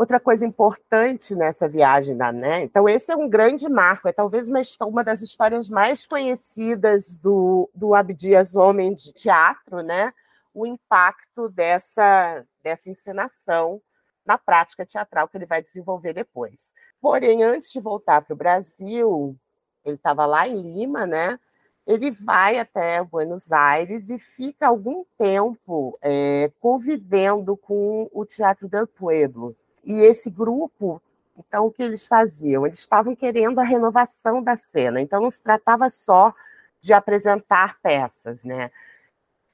Outra 0.00 0.18
coisa 0.18 0.46
importante 0.46 1.34
nessa 1.34 1.68
viagem 1.68 2.16
da 2.16 2.32
né, 2.32 2.62
então 2.62 2.88
esse 2.88 3.12
é 3.12 3.16
um 3.16 3.28
grande 3.28 3.68
marco, 3.68 4.08
é 4.08 4.12
talvez 4.14 4.48
uma, 4.48 4.62
uma 4.86 5.04
das 5.04 5.20
histórias 5.20 5.68
mais 5.68 6.06
conhecidas 6.06 7.18
do, 7.18 7.68
do 7.74 7.94
Abdias 7.94 8.56
Homem 8.56 8.94
de 8.94 9.12
Teatro, 9.12 9.82
né? 9.82 10.10
O 10.54 10.64
impacto 10.64 11.50
dessa, 11.50 12.42
dessa 12.62 12.88
encenação 12.88 13.78
na 14.24 14.38
prática 14.38 14.86
teatral 14.86 15.28
que 15.28 15.36
ele 15.36 15.44
vai 15.44 15.62
desenvolver 15.62 16.14
depois. 16.14 16.72
Porém, 16.98 17.42
antes 17.42 17.70
de 17.70 17.78
voltar 17.78 18.22
para 18.22 18.32
o 18.32 18.38
Brasil, 18.38 19.36
ele 19.84 19.96
estava 19.96 20.24
lá 20.24 20.48
em 20.48 20.62
Lima, 20.62 21.04
né? 21.04 21.38
Ele 21.86 22.10
vai 22.10 22.58
até 22.58 23.04
Buenos 23.04 23.52
Aires 23.52 24.08
e 24.08 24.18
fica 24.18 24.66
algum 24.66 25.04
tempo 25.18 25.98
é, 26.00 26.50
convivendo 26.58 27.54
com 27.54 28.08
o 28.14 28.24
Teatro 28.24 28.66
del 28.66 28.86
Pueblo, 28.86 29.54
e 29.84 29.94
esse 30.00 30.30
grupo, 30.30 31.02
então, 31.38 31.66
o 31.66 31.72
que 31.72 31.82
eles 31.82 32.06
faziam? 32.06 32.66
Eles 32.66 32.78
estavam 32.78 33.16
querendo 33.16 33.58
a 33.58 33.64
renovação 33.64 34.42
da 34.42 34.56
cena, 34.56 35.00
então 35.00 35.22
não 35.22 35.30
se 35.30 35.42
tratava 35.42 35.88
só 35.90 36.34
de 36.80 36.92
apresentar 36.92 37.78
peças, 37.80 38.42
né? 38.44 38.70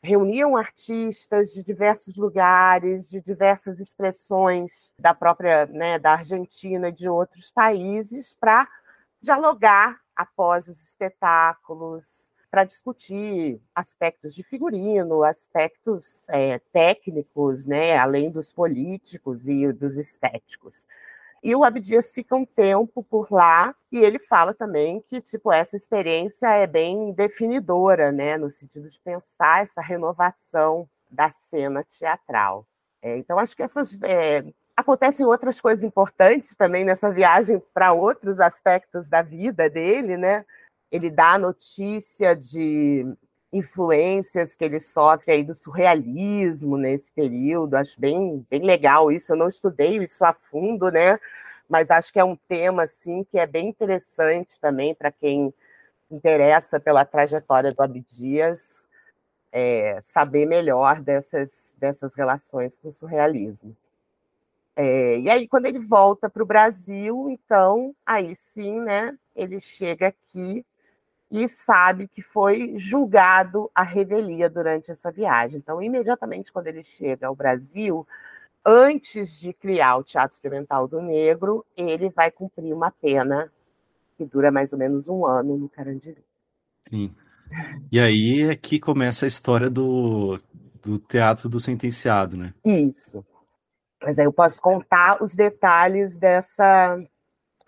Reuniam 0.02 0.56
artistas 0.56 1.52
de 1.52 1.62
diversos 1.62 2.16
lugares, 2.16 3.08
de 3.08 3.20
diversas 3.20 3.80
expressões 3.80 4.92
da 5.00 5.12
própria, 5.14 5.66
né, 5.66 5.98
da 5.98 6.12
Argentina 6.12 6.92
de 6.92 7.08
outros 7.08 7.50
países 7.50 8.34
para 8.38 8.68
dialogar 9.20 10.00
após 10.14 10.68
os 10.68 10.80
espetáculos, 10.82 12.30
para 12.50 12.64
discutir 12.64 13.60
aspectos 13.74 14.34
de 14.34 14.42
figurino, 14.42 15.22
aspectos 15.22 16.28
é, 16.28 16.58
técnicos, 16.72 17.64
né, 17.64 17.96
além 17.96 18.30
dos 18.30 18.52
políticos 18.52 19.48
e 19.48 19.72
dos 19.72 19.96
estéticos. 19.96 20.86
E 21.42 21.54
o 21.54 21.62
Abdias 21.62 22.10
fica 22.12 22.34
um 22.34 22.44
tempo 22.44 23.02
por 23.02 23.30
lá 23.30 23.74
e 23.92 23.98
ele 23.98 24.18
fala 24.18 24.54
também 24.54 25.04
que 25.08 25.20
tipo 25.20 25.52
essa 25.52 25.76
experiência 25.76 26.48
é 26.48 26.66
bem 26.66 27.12
definidora, 27.12 28.10
né, 28.10 28.36
no 28.36 28.50
sentido 28.50 28.88
de 28.90 28.98
pensar 29.00 29.62
essa 29.62 29.80
renovação 29.80 30.88
da 31.10 31.30
cena 31.30 31.84
teatral. 31.84 32.66
É, 33.02 33.16
então 33.18 33.38
acho 33.38 33.54
que 33.54 33.62
essas 33.62 33.98
é, 34.02 34.44
acontecem 34.76 35.24
outras 35.24 35.60
coisas 35.60 35.82
importantes 35.82 36.54
também 36.56 36.84
nessa 36.84 37.10
viagem 37.10 37.62
para 37.72 37.92
outros 37.92 38.40
aspectos 38.40 39.08
da 39.08 39.22
vida 39.22 39.70
dele, 39.70 40.16
né? 40.16 40.44
Ele 40.90 41.10
dá 41.10 41.32
a 41.32 41.38
notícia 41.38 42.34
de 42.34 43.06
influências 43.52 44.54
que 44.54 44.64
ele 44.64 44.80
sofre 44.80 45.32
aí 45.32 45.44
do 45.44 45.54
surrealismo 45.54 46.76
nesse 46.76 47.10
período. 47.12 47.74
Acho 47.74 47.98
bem, 48.00 48.44
bem 48.50 48.62
legal 48.62 49.10
isso. 49.10 49.32
Eu 49.32 49.36
não 49.36 49.48
estudei 49.48 49.98
isso 49.98 50.24
a 50.24 50.32
fundo, 50.32 50.90
né? 50.90 51.18
Mas 51.68 51.90
acho 51.90 52.12
que 52.12 52.20
é 52.20 52.24
um 52.24 52.36
tema 52.36 52.84
assim 52.84 53.24
que 53.24 53.38
é 53.38 53.46
bem 53.46 53.68
interessante 53.68 54.60
também 54.60 54.94
para 54.94 55.10
quem 55.10 55.52
interessa 56.10 56.78
pela 56.78 57.04
trajetória 57.04 57.72
do 57.72 57.82
Abdias 57.82 58.88
é, 59.50 59.98
saber 60.02 60.46
melhor 60.46 61.00
dessas, 61.00 61.50
dessas 61.78 62.14
relações 62.14 62.78
com 62.78 62.88
o 62.88 62.92
surrealismo. 62.92 63.76
É, 64.76 65.18
e 65.18 65.30
aí, 65.30 65.48
quando 65.48 65.64
ele 65.64 65.78
volta 65.78 66.28
para 66.28 66.42
o 66.42 66.46
Brasil, 66.46 67.30
então, 67.30 67.96
aí 68.04 68.36
sim, 68.52 68.78
né, 68.80 69.16
ele 69.34 69.58
chega 69.58 70.08
aqui 70.08 70.64
e 71.30 71.48
sabe 71.48 72.06
que 72.08 72.22
foi 72.22 72.74
julgado 72.76 73.70
a 73.74 73.82
revelia 73.82 74.48
durante 74.48 74.90
essa 74.90 75.10
viagem. 75.10 75.58
Então, 75.58 75.82
imediatamente 75.82 76.52
quando 76.52 76.68
ele 76.68 76.82
chega 76.82 77.26
ao 77.26 77.34
Brasil, 77.34 78.06
antes 78.64 79.38
de 79.38 79.52
criar 79.52 79.96
o 79.96 80.04
Teatro 80.04 80.34
Experimental 80.34 80.86
do 80.86 81.00
Negro, 81.00 81.64
ele 81.76 82.08
vai 82.10 82.30
cumprir 82.30 82.72
uma 82.72 82.90
pena 82.90 83.50
que 84.16 84.24
dura 84.24 84.50
mais 84.50 84.72
ou 84.72 84.78
menos 84.78 85.08
um 85.08 85.26
ano 85.26 85.56
no 85.56 85.68
Carandiru. 85.68 86.22
Sim. 86.88 87.14
E 87.92 88.00
aí 88.00 88.42
é 88.42 88.56
que 88.56 88.80
começa 88.80 89.24
a 89.24 89.28
história 89.28 89.68
do, 89.68 90.40
do 90.82 90.98
teatro 90.98 91.48
do 91.48 91.60
sentenciado, 91.60 92.36
né? 92.36 92.54
Isso. 92.64 93.24
Mas 94.02 94.18
aí 94.18 94.24
eu 94.24 94.32
posso 94.32 94.60
contar 94.60 95.22
os 95.22 95.34
detalhes 95.34 96.16
dessa, 96.16 96.98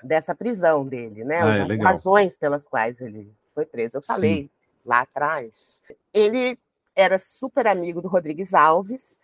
dessa 0.02 0.34
prisão 0.34 0.86
dele, 0.86 1.24
né? 1.24 1.40
Ah, 1.42 1.58
é, 1.58 1.62
As 1.62 1.78
razões 1.78 2.36
pelas 2.36 2.66
quais 2.66 3.00
ele 3.00 3.32
foi 3.58 3.66
preso. 3.66 3.96
Eu 3.96 4.02
falei 4.02 4.42
Sim. 4.42 4.50
lá 4.86 5.00
atrás. 5.00 5.82
Ele 6.14 6.56
era 6.94 7.18
super 7.18 7.66
amigo 7.66 8.00
do 8.00 8.06
Rodrigues 8.06 8.54
Alves 8.54 9.18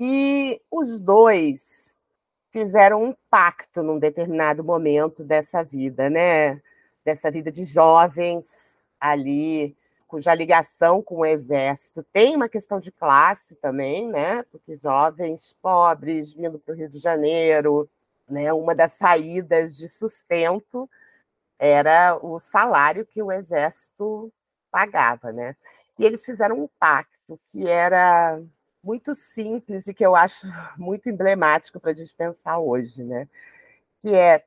e 0.00 0.60
os 0.70 0.98
dois 0.98 1.94
fizeram 2.50 3.04
um 3.04 3.14
pacto 3.28 3.82
num 3.82 3.98
determinado 3.98 4.64
momento 4.64 5.22
dessa 5.22 5.62
vida, 5.62 6.08
né? 6.08 6.62
Dessa 7.04 7.30
vida 7.30 7.52
de 7.52 7.64
jovens 7.64 8.74
ali, 8.98 9.76
cuja 10.06 10.34
ligação 10.34 11.02
com 11.02 11.16
o 11.16 11.26
exército 11.26 12.02
tem 12.10 12.34
uma 12.34 12.48
questão 12.48 12.80
de 12.80 12.90
classe 12.90 13.54
também, 13.56 14.08
né? 14.08 14.42
Porque 14.50 14.74
jovens 14.74 15.54
pobres 15.60 16.32
vindo 16.32 16.58
para 16.58 16.72
o 16.72 16.76
Rio 16.76 16.88
de 16.88 16.98
Janeiro, 16.98 17.88
né? 18.26 18.50
Uma 18.50 18.74
das 18.74 18.92
saídas 18.92 19.76
de 19.76 19.90
sustento 19.90 20.88
era 21.58 22.18
o 22.22 22.38
salário 22.38 23.06
que 23.06 23.22
o 23.22 23.32
exército 23.32 24.32
pagava, 24.70 25.32
né? 25.32 25.56
E 25.98 26.04
eles 26.04 26.24
fizeram 26.24 26.62
um 26.62 26.68
pacto 26.78 27.38
que 27.48 27.66
era 27.66 28.40
muito 28.82 29.14
simples 29.14 29.86
e 29.86 29.94
que 29.94 30.04
eu 30.04 30.14
acho 30.14 30.46
muito 30.78 31.08
emblemático 31.08 31.80
para 31.80 31.90
a 31.90 31.94
gente 31.94 32.14
pensar 32.14 32.58
hoje, 32.58 33.02
né? 33.02 33.28
Que 34.00 34.14
é 34.14 34.44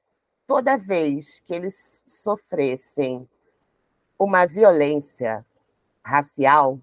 toda 0.47 0.77
vez 0.77 1.41
que 1.41 1.53
eles 1.53 2.03
sofressem 2.07 3.27
uma 4.17 4.45
violência 4.45 5.45
racial, 6.03 6.79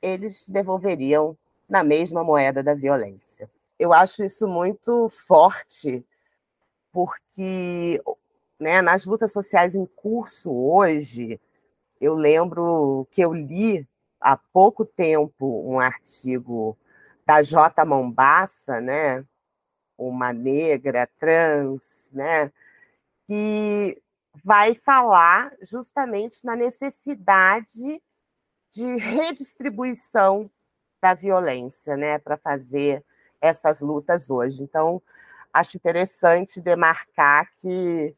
eles 0.00 0.46
devolveriam 0.48 1.36
na 1.68 1.82
mesma 1.82 2.22
moeda 2.22 2.62
da 2.62 2.74
violência. 2.74 3.50
Eu 3.78 3.92
acho 3.92 4.22
isso 4.22 4.46
muito 4.46 5.08
forte 5.26 6.04
porque 6.92 8.00
né, 8.64 8.80
nas 8.80 9.04
lutas 9.04 9.30
sociais 9.30 9.74
em 9.74 9.84
curso 9.84 10.50
hoje, 10.50 11.38
eu 12.00 12.14
lembro 12.14 13.06
que 13.10 13.20
eu 13.20 13.34
li 13.34 13.86
há 14.18 14.38
pouco 14.38 14.86
tempo 14.86 15.70
um 15.70 15.78
artigo 15.78 16.74
da 17.26 17.42
J. 17.42 17.84
Mombassa, 17.84 18.80
né, 18.80 19.22
uma 19.98 20.32
negra 20.32 21.06
trans, 21.18 21.82
né, 22.10 22.50
que 23.26 24.00
vai 24.42 24.74
falar 24.76 25.52
justamente 25.60 26.42
na 26.42 26.56
necessidade 26.56 28.02
de 28.70 28.96
redistribuição 28.96 30.50
da 31.02 31.12
violência, 31.12 31.98
né, 31.98 32.18
para 32.18 32.38
fazer 32.38 33.04
essas 33.42 33.82
lutas 33.82 34.30
hoje. 34.30 34.62
Então, 34.62 35.02
acho 35.52 35.76
interessante 35.76 36.62
demarcar 36.62 37.52
que 37.60 38.16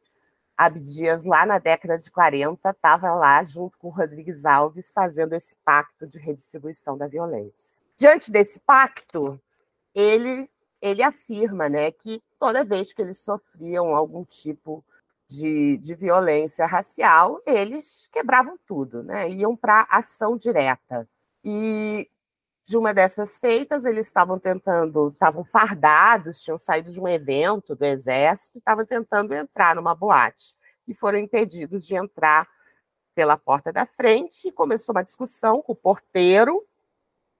Abdias, 0.57 1.23
lá 1.23 1.45
na 1.45 1.59
década 1.59 1.97
de 1.97 2.09
40, 2.09 2.69
estava 2.69 3.13
lá 3.13 3.43
junto 3.43 3.77
com 3.77 3.89
Rodrigues 3.89 4.43
Alves 4.43 4.89
fazendo 4.91 5.33
esse 5.33 5.55
pacto 5.63 6.07
de 6.07 6.17
redistribuição 6.17 6.97
da 6.97 7.07
violência. 7.07 7.75
Diante 7.95 8.31
desse 8.31 8.59
pacto, 8.61 9.39
ele, 9.93 10.49
ele 10.81 11.03
afirma 11.03 11.69
né, 11.69 11.91
que 11.91 12.23
toda 12.39 12.65
vez 12.65 12.91
que 12.91 13.01
eles 13.01 13.19
sofriam 13.19 13.95
algum 13.95 14.25
tipo 14.25 14.83
de, 15.27 15.77
de 15.77 15.93
violência 15.93 16.65
racial, 16.65 17.39
eles 17.45 18.07
quebravam 18.11 18.57
tudo, 18.65 19.03
né, 19.03 19.29
iam 19.29 19.55
para 19.55 19.87
ação 19.89 20.37
direta. 20.37 21.07
E 21.43 22.09
de 22.67 22.77
uma 22.77 22.93
dessas 22.93 23.39
feitas, 23.39 23.85
eles 23.85 24.07
estavam 24.07 24.37
tentando, 24.37 25.07
estavam 25.07 25.45
fardados, 25.45 26.43
tinham 26.43 26.59
saído 26.59 26.91
de 26.91 26.99
um 26.99 27.07
evento 27.07 27.73
do 27.73 27.85
exército, 27.85 28.57
estavam 28.57 28.85
tentando 28.85 29.33
entrar 29.33 29.73
numa 29.73 29.95
boate 29.95 30.53
e 30.85 30.93
foram 30.93 31.17
impedidos 31.17 31.87
de 31.87 31.95
entrar 31.95 32.45
pela 33.15 33.37
porta 33.37 33.71
da 33.71 33.85
frente. 33.85 34.49
E 34.49 34.51
começou 34.51 34.93
uma 34.93 35.03
discussão 35.03 35.61
com 35.61 35.71
o 35.71 35.75
porteiro, 35.75 36.61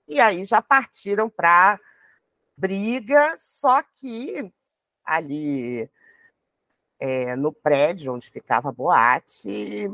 e 0.07 0.21
aí 0.21 0.45
já 0.45 0.61
partiram 0.61 1.29
para 1.29 1.77
briga, 2.55 3.35
só 3.37 3.83
que 3.83 4.49
ali 5.03 5.89
é, 6.99 7.35
no 7.35 7.51
prédio 7.51 8.13
onde 8.13 8.31
ficava 8.31 8.69
a 8.69 8.71
boate, 8.71 9.91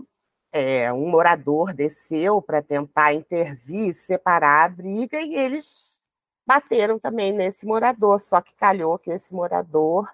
é, 0.54 0.94
um 0.94 1.10
morador 1.10 1.74
desceu 1.74 2.40
para 2.40 2.62
tentar 2.62 3.12
intervir, 3.12 3.96
separar 3.96 4.66
a 4.66 4.70
briga, 4.70 5.20
e 5.20 5.34
eles 5.34 6.00
bateram 6.46 7.00
também 7.00 7.34
nesse 7.34 7.66
morador, 7.66 8.22
só 8.22 8.40
que 8.40 8.54
calhou 8.56 9.00
que 9.00 9.10
esse 9.10 9.34
morador 9.34 10.08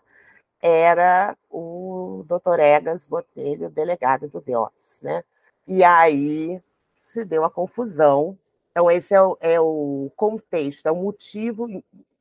era 0.62 1.36
o 1.50 2.24
doutor 2.26 2.58
Egas 2.58 3.06
Botelho, 3.06 3.70
delegado 3.70 4.30
do 4.30 4.40
DEOPS, 4.40 5.02
né? 5.02 5.24
E 5.68 5.84
aí 5.84 6.62
se 7.04 7.26
deu 7.26 7.44
a 7.44 7.52
confusão. 7.52 8.38
Então, 8.72 8.90
esse 8.90 9.14
é 9.14 9.22
o, 9.22 9.38
é 9.42 9.60
o 9.60 10.10
contexto, 10.16 10.86
é 10.86 10.92
o 10.92 10.96
motivo 10.96 11.68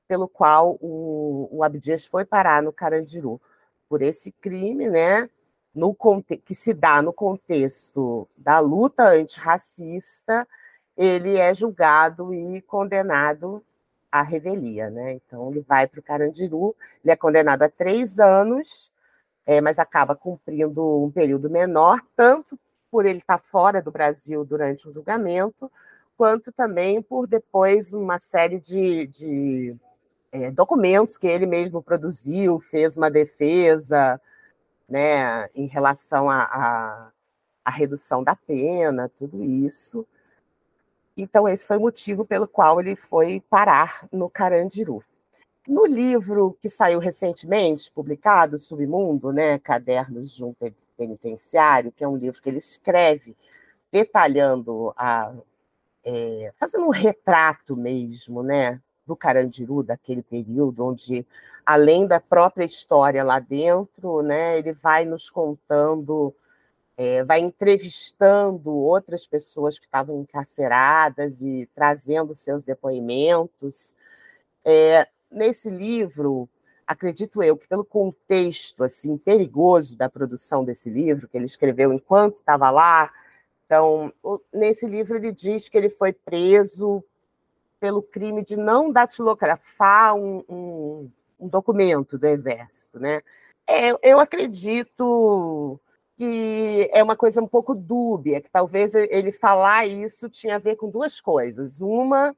pelo 0.09 0.27
qual 0.27 0.77
o, 0.81 1.49
o 1.53 1.63
Abdias 1.63 2.05
foi 2.05 2.25
parar 2.25 2.63
no 2.63 2.73
Carandiru, 2.73 3.41
por 3.89 4.03
esse 4.03 4.33
crime, 4.33 4.89
né? 4.89 5.31
No, 5.79 5.97
que 6.45 6.55
se 6.55 6.75
dá 6.75 7.01
no 7.01 7.13
contexto 7.13 8.29
da 8.37 8.59
luta 8.59 9.11
antirracista, 9.11 10.47
ele 10.97 11.37
é 11.37 11.55
julgado 11.55 12.35
e 12.35 12.61
condenado 12.63 13.63
à 14.11 14.23
revelia. 14.23 14.91
Né? 14.91 15.13
Então, 15.13 15.51
ele 15.51 15.61
vai 15.61 15.87
para 15.87 16.01
o 16.01 16.03
Carandiru, 16.03 16.75
ele 17.05 17.13
é 17.13 17.17
condenado 17.17 17.63
a 17.63 17.69
três 17.69 18.19
anos, 18.19 18.93
é, 19.47 19.61
mas 19.61 19.79
acaba 19.79 20.17
cumprindo 20.17 21.05
um 21.05 21.11
período 21.11 21.49
menor, 21.49 22.01
tanto 22.17 22.59
por 22.91 23.07
ele 23.07 23.21
estar 23.21 23.39
fora 23.39 23.81
do 23.81 23.93
Brasil 23.93 24.45
durante 24.45 24.89
o 24.89 24.93
julgamento, 24.93 25.71
quanto 26.17 26.51
também 26.51 27.01
por 27.01 27.29
depois 27.29 27.93
uma 27.93 28.19
série 28.19 28.59
de, 28.59 29.07
de 29.07 29.77
é, 30.33 30.51
documentos 30.51 31.17
que 31.17 31.29
ele 31.29 31.47
mesmo 31.47 31.81
produziu, 31.81 32.59
fez 32.59 32.97
uma 32.97 33.11
defesa, 33.11 34.21
né, 34.89 35.49
em 35.55 35.67
relação 35.67 36.31
à 36.31 37.11
redução 37.67 38.25
da 38.25 38.35
pena, 38.35 39.11
tudo 39.19 39.45
isso. 39.45 40.07
Então, 41.17 41.49
esse 41.49 41.67
foi 41.67 41.77
o 41.77 41.81
motivo 41.81 42.25
pelo 42.25 42.49
qual 42.49 42.81
ele 42.81 42.97
foi 42.97 43.43
parar 43.51 44.09
no 44.11 44.31
Carandiru. 44.31 45.05
No 45.67 45.85
livro 45.85 46.57
que 46.63 46.71
saiu 46.71 46.99
recentemente, 46.99 47.91
publicado, 47.91 48.59
Submundo, 48.59 49.33
né, 49.33 49.59
Cadernos 49.59 50.33
de 50.33 50.43
um 50.45 50.55
Penitenciário, 50.97 51.93
que 51.93 52.03
é 52.03 52.09
um 52.09 52.17
livro 52.17 52.41
que 52.41 52.49
ele 52.49 52.59
escreve 52.59 53.37
detalhando, 53.93 54.93
a, 54.97 55.35
é, 56.05 56.53
fazendo 56.59 56.87
um 56.87 56.91
retrato 56.91 57.77
mesmo, 57.77 58.43
né, 58.43 58.81
do 59.09 59.17
Carandiru, 59.17 59.83
daquele 59.83 60.23
período, 60.23 60.85
onde, 60.85 61.27
além 61.65 62.07
da 62.07 62.21
própria 62.21 62.65
história 62.67 63.25
lá 63.25 63.39
dentro, 63.41 64.23
né, 64.23 64.59
ele 64.59 64.75
vai 64.75 65.07
nos 65.07 65.31
contando, 65.31 66.35
é, 66.95 67.25
vai 67.25 67.41
entrevistando 67.41 68.71
outras 68.71 69.27
pessoas 69.27 69.79
que 69.79 69.87
estavam 69.87 70.21
encarceradas 70.21 71.41
e 71.41 71.67
trazendo 71.75 72.35
seus 72.35 72.63
depoimentos. 72.63 73.97
É, 74.63 75.09
nesse 75.31 75.71
livro, 75.71 76.47
acredito 76.87 77.43
eu 77.43 77.57
que 77.57 77.67
pelo 77.67 77.85
contexto 77.85 78.85
assim 78.85 79.17
perigoso 79.17 79.97
da 79.97 80.11
produção 80.11 80.63
desse 80.65 80.91
livro 80.91 81.27
que 81.27 81.39
ele 81.39 81.47
escreveu 81.47 81.95
enquanto 81.95 82.37
estava 82.37 82.71
lá, 82.71 83.11
então 83.65 84.13
nesse 84.53 84.87
livro 84.87 85.17
ele 85.17 85.33
diz 85.33 85.67
que 85.67 85.79
ele 85.79 85.89
foi 85.89 86.13
preso 86.13 87.03
pelo 87.81 88.03
crime 88.03 88.45
de 88.45 88.57
não 88.57 88.93
datilografar 88.93 90.15
um, 90.15 90.45
um, 90.49 91.11
um 91.39 91.49
documento 91.49 92.19
do 92.19 92.27
Exército. 92.27 92.99
Né? 92.99 93.23
É, 93.67 93.91
eu 94.03 94.19
acredito 94.19 95.81
que 96.17 96.91
é 96.93 97.03
uma 97.03 97.15
coisa 97.15 97.41
um 97.41 97.47
pouco 97.47 97.75
dúbia, 97.75 98.41
que 98.41 98.51
talvez 98.51 98.95
ele 98.95 99.31
falar 99.31 99.87
isso 99.87 100.29
tinha 100.29 100.57
a 100.57 100.59
ver 100.59 100.77
com 100.77 100.91
duas 100.91 101.21
coisas. 101.21 101.81
Uma 101.81 102.35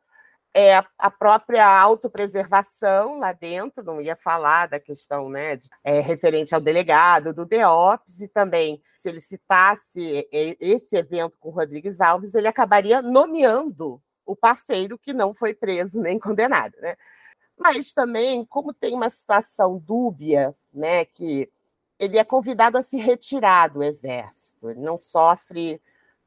é 0.52 0.76
a, 0.98 1.10
própria 1.10 1.66
autopreservação 1.66 3.18
lá 3.18 3.32
dentro, 3.32 3.84
não 3.84 4.00
ia 4.00 4.16
falar 4.16 4.66
da 4.66 4.80
questão 4.80 5.28
né, 5.30 5.56
de, 5.56 5.68
é, 5.84 6.00
referente 6.00 6.54
ao 6.54 6.60
delegado 6.60 7.32
do 7.32 7.46
DEOPS, 7.46 8.20
e 8.20 8.28
também, 8.28 8.82
se 8.96 9.08
ele 9.08 9.20
citasse 9.20 10.28
esse 10.60 10.96
evento 10.96 11.38
com 11.38 11.50
Rodrigues 11.50 12.00
Alves, 12.00 12.34
ele 12.34 12.48
acabaria 12.48 13.00
nomeando 13.00 14.02
o 14.30 14.36
parceiro 14.36 14.96
que 14.96 15.12
não 15.12 15.34
foi 15.34 15.52
preso 15.52 16.00
nem 16.00 16.18
condenado, 16.18 16.76
né? 16.80 16.96
Mas 17.58 17.92
também, 17.92 18.44
como 18.44 18.72
tem 18.72 18.94
uma 18.94 19.10
situação 19.10 19.76
dúbia, 19.78 20.54
né, 20.72 21.04
que 21.04 21.50
ele 21.98 22.16
é 22.16 22.24
convidado 22.24 22.78
a 22.78 22.82
se 22.82 22.96
retirar 22.96 23.68
do 23.68 23.82
exército, 23.82 24.70
ele 24.70 24.80
não 24.80 24.98
sofre 24.98 25.82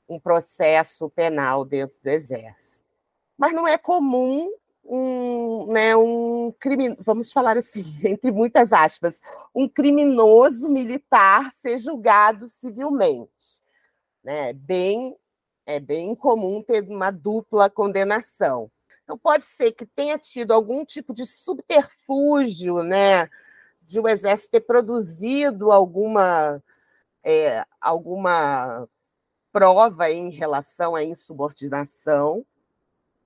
um 0.07 0.19
processo 0.19 1.09
penal 1.09 1.65
dentro 1.65 1.95
do 2.03 2.07
exército. 2.07 2.85
Mas 3.37 3.53
não 3.53 3.67
é 3.67 3.77
comum 3.77 4.51
um, 4.83 5.65
né, 5.71 5.95
um 5.95 6.53
crime, 6.59 6.95
vamos 6.99 7.31
falar 7.31 7.57
assim, 7.57 7.85
entre 8.03 8.31
muitas 8.31 8.73
aspas, 8.73 9.19
um 9.55 9.67
criminoso 9.67 10.69
militar 10.69 11.51
ser 11.61 11.79
julgado 11.79 12.49
civilmente. 12.49 13.59
Né? 14.23 14.53
Bem 14.53 15.17
é 15.65 15.79
bem 15.79 16.15
comum 16.15 16.61
ter 16.61 16.83
uma 16.83 17.11
dupla 17.11 17.69
condenação. 17.69 18.69
Então, 19.03 19.17
pode 19.17 19.43
ser 19.43 19.71
que 19.73 19.85
tenha 19.85 20.17
tido 20.17 20.51
algum 20.51 20.85
tipo 20.85 21.13
de 21.13 21.25
subterfúgio, 21.25 22.83
né, 22.83 23.29
de 23.81 23.99
o 23.99 24.07
exército 24.07 24.51
ter 24.51 24.61
produzido 24.61 25.71
alguma, 25.71 26.61
é, 27.23 27.65
alguma 27.81 28.87
prova 29.51 30.09
em 30.09 30.29
relação 30.29 30.95
à 30.95 31.03
insubordinação, 31.03 32.45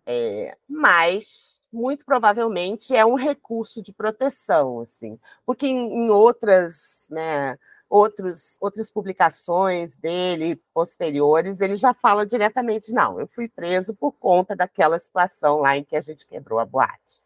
é, 0.06 0.58
mas 0.68 1.64
muito 1.72 2.06
provavelmente 2.06 2.96
é 2.96 3.06
um 3.06 3.16
recurso 3.16 3.82
de 3.82 3.94
proteção, 3.94 4.82
assim, 4.82 5.20
porque 5.46 5.68
em, 5.68 6.06
em 6.06 6.10
outras, 6.10 7.08
né, 7.10 7.58
outros, 7.90 8.58
outras 8.60 8.92
publicações 8.92 9.98
dele 9.98 10.62
posteriores, 10.74 11.62
ele 11.62 11.76
já 11.76 11.94
fala 11.94 12.26
diretamente: 12.26 12.92
não, 12.92 13.20
eu 13.20 13.28
fui 13.28 13.48
preso 13.48 13.94
por 13.94 14.12
conta 14.14 14.56
daquela 14.56 15.00
situação 15.00 15.60
lá 15.60 15.78
em 15.78 15.84
que 15.84 15.96
a 15.96 16.02
gente 16.02 16.26
quebrou 16.26 16.60
a 16.60 16.66
boate. 16.66 17.22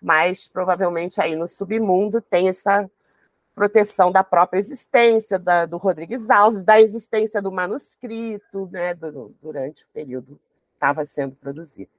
Mas 0.00 0.46
provavelmente 0.46 1.20
aí 1.20 1.34
no 1.34 1.48
submundo 1.48 2.20
tem 2.20 2.48
essa 2.48 2.88
proteção 3.54 4.12
da 4.12 4.22
própria 4.22 4.58
existência 4.58 5.38
da, 5.38 5.64
do 5.64 5.78
Rodrigues 5.78 6.28
Alves, 6.28 6.62
da 6.62 6.80
existência 6.80 7.40
do 7.40 7.50
manuscrito, 7.50 8.68
né, 8.70 8.94
do, 8.94 9.34
durante 9.40 9.84
o 9.84 9.88
período 9.94 10.38
que 10.68 10.74
estava 10.74 11.06
sendo 11.06 11.34
produzido. 11.34 11.90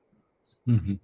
Uhum. 0.67 0.99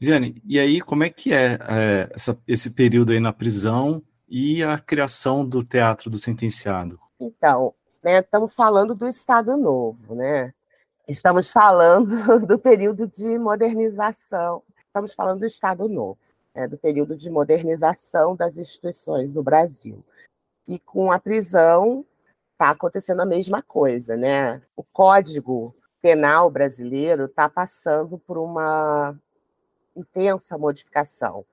Jane, 0.00 0.40
e 0.46 0.58
aí 0.58 0.80
como 0.80 1.04
é 1.04 1.10
que 1.10 1.32
é, 1.32 1.58
é 1.68 2.08
essa, 2.12 2.40
esse 2.48 2.70
período 2.70 3.12
aí 3.12 3.20
na 3.20 3.32
prisão? 3.32 4.02
E 4.28 4.62
a 4.62 4.78
criação 4.78 5.44
do 5.44 5.64
Teatro 5.64 6.10
do 6.10 6.18
Sentenciado? 6.18 7.00
Então, 7.18 7.74
né, 8.02 8.18
estamos 8.18 8.54
falando 8.54 8.94
do 8.94 9.08
Estado 9.08 9.56
Novo, 9.56 10.14
né? 10.14 10.52
Estamos 11.08 11.50
falando 11.50 12.06
do 12.46 12.58
período 12.58 13.06
de 13.06 13.38
modernização, 13.38 14.62
estamos 14.86 15.14
falando 15.14 15.40
do 15.40 15.46
Estado 15.46 15.88
Novo, 15.88 16.18
né, 16.54 16.68
do 16.68 16.76
período 16.76 17.16
de 17.16 17.30
modernização 17.30 18.36
das 18.36 18.58
instituições 18.58 19.32
no 19.32 19.42
Brasil. 19.42 20.04
E 20.66 20.78
com 20.78 21.10
a 21.10 21.18
prisão 21.18 22.04
está 22.52 22.70
acontecendo 22.70 23.20
a 23.20 23.26
mesma 23.26 23.62
coisa, 23.62 24.16
né? 24.16 24.60
O 24.76 24.82
Código 24.82 25.74
Penal 26.02 26.50
brasileiro 26.50 27.24
está 27.24 27.48
passando 27.48 28.18
por 28.18 28.36
uma 28.36 29.16
intensa 29.96 30.58
modificação. 30.58 31.44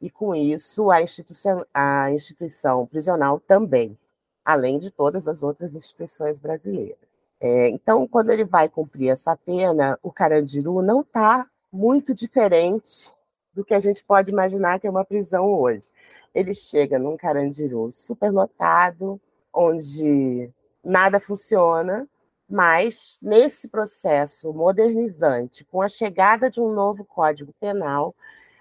E 0.00 0.10
com 0.10 0.34
isso, 0.34 0.90
a 0.90 1.02
instituição, 1.02 1.64
a 1.72 2.10
instituição 2.12 2.86
prisional 2.86 3.40
também, 3.40 3.98
além 4.44 4.78
de 4.78 4.90
todas 4.90 5.26
as 5.26 5.42
outras 5.42 5.74
instituições 5.74 6.38
brasileiras. 6.38 6.98
É, 7.40 7.68
então, 7.68 8.06
quando 8.06 8.30
ele 8.30 8.44
vai 8.44 8.68
cumprir 8.68 9.10
essa 9.10 9.36
pena, 9.36 9.98
o 10.02 10.10
Carandiru 10.10 10.82
não 10.82 11.00
está 11.02 11.46
muito 11.72 12.14
diferente 12.14 13.12
do 13.52 13.64
que 13.64 13.74
a 13.74 13.80
gente 13.80 14.04
pode 14.04 14.30
imaginar 14.30 14.78
que 14.78 14.86
é 14.86 14.90
uma 14.90 15.04
prisão 15.04 15.46
hoje. 15.46 15.90
Ele 16.34 16.54
chega 16.54 16.98
num 16.98 17.16
Carandiru 17.16 17.90
superlotado, 17.90 19.20
onde 19.52 20.50
nada 20.84 21.18
funciona, 21.18 22.06
mas 22.48 23.18
nesse 23.20 23.68
processo 23.68 24.52
modernizante, 24.52 25.64
com 25.64 25.82
a 25.82 25.88
chegada 25.88 26.50
de 26.50 26.60
um 26.60 26.72
novo 26.72 27.04
Código 27.04 27.52
Penal, 27.58 28.14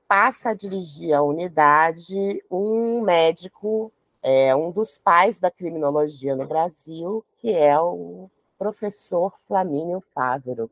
passa 0.07 0.49
a 0.49 0.53
dirigir 0.53 1.13
a 1.13 1.21
unidade 1.21 2.43
um 2.49 3.01
médico, 3.01 3.91
é, 4.21 4.55
um 4.55 4.71
dos 4.71 4.97
pais 4.97 5.39
da 5.39 5.51
criminologia 5.51 6.35
no 6.35 6.47
Brasil, 6.47 7.23
que 7.37 7.51
é 7.51 7.79
o 7.79 8.29
professor 8.57 9.33
Flamínio 9.45 10.03
Fávero, 10.13 10.69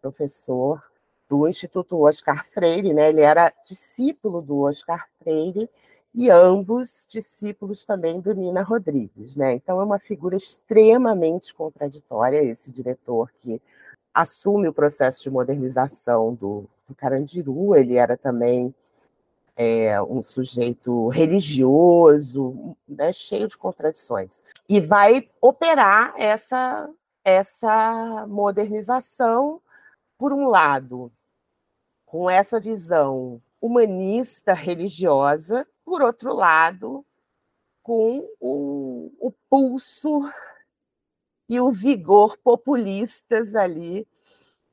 professor 0.00 0.82
do 1.28 1.48
Instituto 1.48 2.00
Oscar 2.00 2.46
Freire, 2.46 2.94
né? 2.94 3.08
Ele 3.08 3.20
era 3.20 3.52
discípulo 3.64 4.40
do 4.40 4.60
Oscar 4.60 5.08
Freire 5.18 5.68
e 6.14 6.30
ambos 6.30 7.04
discípulos 7.08 7.84
também 7.84 8.20
do 8.20 8.32
Nina 8.32 8.62
Rodrigues, 8.62 9.36
né? 9.36 9.54
Então 9.54 9.80
é 9.80 9.84
uma 9.84 9.98
figura 9.98 10.36
extremamente 10.36 11.54
contraditória 11.54 12.42
esse 12.42 12.70
diretor 12.70 13.30
que 13.40 13.60
assume 14.14 14.68
o 14.68 14.72
processo 14.72 15.22
de 15.22 15.30
modernização 15.30 16.32
do, 16.32 16.64
do 16.88 16.94
Carandiru. 16.94 17.74
Ele 17.74 17.96
era 17.96 18.16
também 18.16 18.74
é, 19.56 20.00
um 20.02 20.22
sujeito 20.22 21.08
religioso, 21.08 22.76
né, 22.86 23.12
cheio 23.12 23.48
de 23.48 23.56
contradições, 23.56 24.42
e 24.68 24.80
vai 24.80 25.28
operar 25.40 26.14
essa 26.16 26.88
essa 27.26 28.24
modernização, 28.28 29.60
por 30.16 30.32
um 30.32 30.46
lado, 30.46 31.10
com 32.04 32.30
essa 32.30 32.60
visão 32.60 33.42
humanista 33.60 34.52
religiosa, 34.54 35.66
por 35.84 36.02
outro 36.02 36.32
lado, 36.32 37.04
com 37.82 38.30
o, 38.38 39.10
o 39.18 39.32
pulso 39.50 40.30
e 41.48 41.58
o 41.58 41.72
vigor 41.72 42.38
populistas 42.38 43.56
ali 43.56 44.06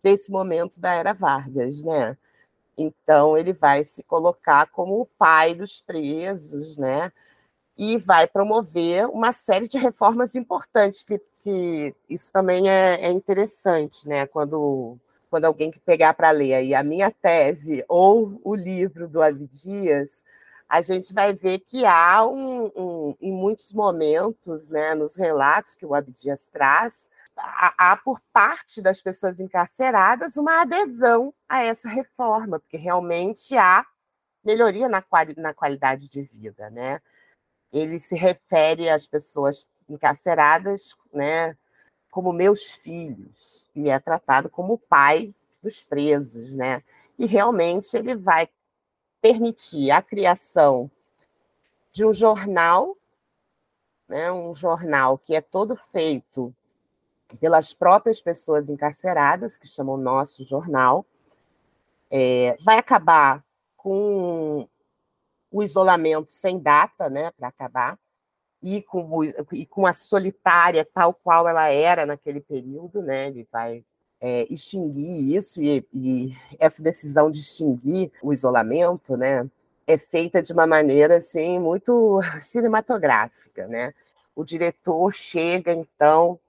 desse 0.04 0.32
momento 0.32 0.80
da 0.80 0.94
era 0.94 1.14
Vargas, 1.14 1.82
né? 1.82 2.18
Então 2.78 3.38
ele 3.38 3.54
vai 3.54 3.84
se 3.86 4.04
colocar 4.04 4.68
como 4.68 5.02
o 5.02 5.06
pai 5.06 5.56
dos 5.56 5.82
presos, 5.82 6.78
né? 6.78 7.12
E 7.78 7.98
vai 7.98 8.28
promover 8.28 9.08
uma 9.08 9.32
série 9.32 9.68
de 9.68 9.78
reformas 9.78 10.36
importantes 10.36 11.04
que 11.04 11.20
que 11.44 11.94
isso 12.10 12.32
também 12.32 12.70
é, 12.70 13.02
é 13.02 13.12
interessante, 13.12 14.08
né? 14.08 14.26
Quando, 14.26 14.98
quando 15.30 15.44
alguém 15.44 15.70
que 15.70 15.80
pegar 15.80 16.14
para 16.14 16.32
ler 16.32 16.54
aí 16.54 16.74
a 16.74 16.82
minha 16.82 17.12
tese 17.12 17.84
ou 17.90 18.40
o 18.46 18.56
livro 18.56 19.10
do 19.10 19.22
Abdias, 19.22 20.10
a 20.70 20.82
gente 20.82 21.14
vai 21.14 21.34
ver 21.34 21.60
que 21.60 21.86
há 21.86 22.26
um, 22.26 22.72
um, 22.76 23.16
em 23.22 23.32
muitos 23.32 23.74
momentos, 23.74 24.70
né, 24.70 24.96
nos 24.96 25.16
relatos 25.16 25.76
que 25.76 25.86
o 25.86 25.94
Abdias 25.94 26.48
traz, 26.48 27.12
há, 27.36 27.96
por 27.98 28.20
parte 28.32 28.82
das 28.82 29.02
pessoas 29.02 29.40
encarceradas 29.40 30.38
uma 30.38 30.62
adesão 30.62 31.34
a 31.48 31.64
essa 31.64 31.90
reforma, 31.90 32.60
porque 32.60 32.78
realmente 32.78 33.58
há 33.58 33.86
melhoria 34.44 34.90
na, 34.90 35.02
quali 35.02 35.34
na 35.38 35.54
qualidade 35.54 36.10
de 36.10 36.22
vida, 36.24 36.70
né? 36.70 37.02
Ele 37.72 38.00
se 38.00 38.16
refere 38.16 38.90
às 38.90 39.08
pessoas 39.08 39.68
encarceradas, 39.90 40.96
né, 41.12 41.58
como 42.12 42.32
meus 42.32 42.72
filhos, 42.72 43.70
e 43.76 43.90
é 43.90 44.00
tratado 44.00 44.50
como 44.50 44.78
pai 44.78 45.34
dos 45.62 45.84
presos, 45.84 46.54
né? 46.54 46.84
E 47.18 47.26
realmente 47.26 47.96
ele 47.96 48.16
vai 48.16 48.50
permitir 49.22 49.92
a 49.92 50.02
criação 50.02 50.92
de 51.92 52.06
um 52.06 52.14
jornal, 52.14 52.98
né, 54.08 54.32
um 54.32 54.56
jornal 54.56 55.18
que 55.18 55.36
é 55.36 55.42
todo 55.42 55.76
feito 55.76 56.54
pelas 57.40 57.74
próprias 57.74 58.22
pessoas 58.22 58.70
encarceradas, 58.70 59.58
que 59.58 59.68
chamam 59.68 59.98
Nosso 59.98 60.44
Jornal, 60.46 61.06
é, 62.10 62.58
vai 62.64 62.78
acabar 62.78 63.44
com 63.76 64.68
o 65.52 65.64
isolamento 65.64 66.32
sem 66.32 66.60
data, 66.60 67.10
né, 67.10 67.32
para 67.32 67.48
acabar, 67.48 67.98
e 68.64 68.82
com, 68.82 69.24
e 69.52 69.66
com 69.66 69.86
a 69.86 69.94
solitária 69.94 70.88
tal 70.94 71.14
qual 71.14 71.48
ela 71.50 71.70
era 71.70 72.06
naquele 72.06 72.40
período, 72.40 73.02
né? 73.02 73.28
Ele 73.28 73.46
vai 73.52 73.84
é, 74.22 74.48
extinguir 74.50 75.36
isso 75.36 75.62
e, 75.62 75.86
e, 75.94 76.34
essa 76.58 76.82
decisão 76.82 77.30
de 77.30 77.40
extinguir 77.40 78.10
o 78.22 78.32
isolamento, 78.32 79.18
né? 79.18 79.46
É 79.86 79.98
feita 79.98 80.42
de 80.42 80.54
uma 80.54 80.66
maneira 80.66 81.18
assim 81.18 81.60
muito 81.60 82.22
cinematográfica, 82.42 83.68
né? 83.68 83.94
O 84.34 84.46
diretor 84.46 85.14
chega 85.14 85.74
então, 85.74 86.40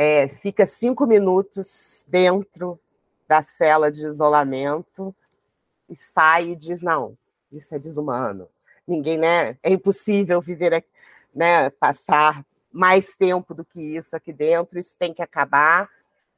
é, 0.00 0.28
fica 0.28 0.64
cinco 0.64 1.08
minutos 1.08 2.06
dentro 2.08 2.78
da 3.26 3.42
cela 3.42 3.90
de 3.90 4.06
isolamento 4.06 5.12
e 5.88 5.96
sai 5.96 6.50
e 6.50 6.56
diz 6.56 6.80
não, 6.82 7.18
isso 7.50 7.74
é 7.74 7.80
desumano. 7.80 8.48
Ninguém, 8.86 9.18
né? 9.18 9.58
É 9.60 9.72
impossível 9.72 10.40
viver 10.40 10.84
né, 11.34 11.68
passar 11.68 12.46
mais 12.72 13.16
tempo 13.16 13.52
do 13.52 13.64
que 13.64 13.80
isso 13.96 14.14
aqui 14.14 14.32
dentro, 14.32 14.78
isso 14.78 14.96
tem 14.96 15.12
que 15.12 15.20
acabar. 15.20 15.90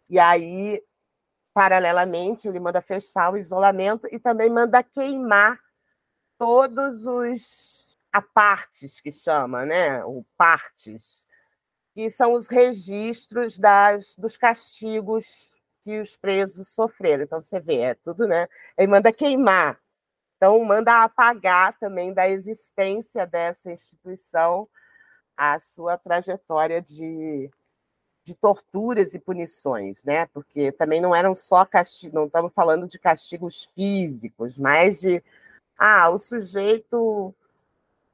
E 0.08 0.18
aí, 0.18 0.82
paralelamente, 1.52 2.48
ele 2.48 2.58
manda 2.58 2.80
fechar 2.80 3.30
o 3.30 3.36
isolamento 3.36 4.08
e 4.10 4.18
também 4.18 4.48
manda 4.48 4.82
queimar 4.82 5.60
todos 6.38 7.04
os 7.04 7.98
apartes 8.10 9.02
que 9.02 9.12
chama, 9.12 9.66
né, 9.66 10.02
o 10.02 10.24
partes, 10.34 11.26
que 11.94 12.08
são 12.10 12.34
os 12.34 12.46
registros 12.46 13.58
das, 13.58 14.14
dos 14.16 14.36
castigos 14.36 15.54
que 15.84 16.00
os 16.00 16.16
presos 16.16 16.68
sofreram. 16.68 17.24
Então 17.24 17.42
você 17.42 17.58
vê, 17.60 17.78
é 17.78 17.94
tudo, 17.94 18.26
né? 18.26 18.48
Ele 18.76 18.88
manda 18.88 19.12
queimar. 19.12 19.80
Então 20.36 20.62
manda 20.64 21.02
apagar 21.02 21.78
também 21.78 22.12
da 22.12 22.28
existência 22.28 23.26
dessa 23.26 23.70
instituição 23.70 24.68
a 25.36 25.58
sua 25.58 25.96
trajetória 25.96 26.82
de, 26.82 27.50
de 28.24 28.34
torturas 28.34 29.14
e 29.14 29.18
punições, 29.18 30.02
né? 30.04 30.26
Porque 30.26 30.72
também 30.72 31.00
não 31.00 31.14
eram 31.14 31.34
só 31.34 31.64
castigos, 31.64 32.14
não 32.14 32.26
estamos 32.26 32.52
falando 32.54 32.86
de 32.86 32.98
castigos 32.98 33.64
físicos, 33.74 34.58
mas 34.58 35.00
de 35.00 35.22
ah, 35.78 36.10
o 36.10 36.18
sujeito 36.18 37.34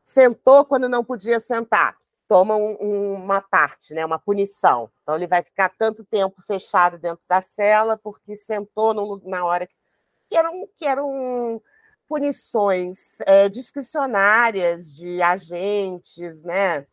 sentou 0.04 0.64
quando 0.64 0.88
não 0.88 1.04
podia 1.04 1.40
sentar, 1.40 1.96
toma 2.28 2.56
um, 2.56 2.76
um, 2.80 3.14
uma 3.14 3.40
parte, 3.40 3.94
né, 3.94 4.04
uma 4.04 4.18
punição. 4.18 4.90
Então 5.02 5.16
ele 5.16 5.26
vai 5.26 5.42
ficar 5.42 5.68
tanto 5.70 6.04
tempo 6.04 6.42
fechado 6.42 6.98
dentro 6.98 7.22
da 7.28 7.40
cela 7.40 7.96
porque 7.96 8.36
sentou 8.36 8.92
no, 8.92 9.20
na 9.24 9.44
hora 9.44 9.66
que, 9.66 9.74
que 10.28 10.36
eram 10.36 10.68
que 10.76 10.86
eram 10.86 11.62
punições 12.08 13.18
é, 13.26 13.48
discricionárias 13.48 14.94
de 14.94 15.20
agentes, 15.22 16.44
né? 16.44 16.86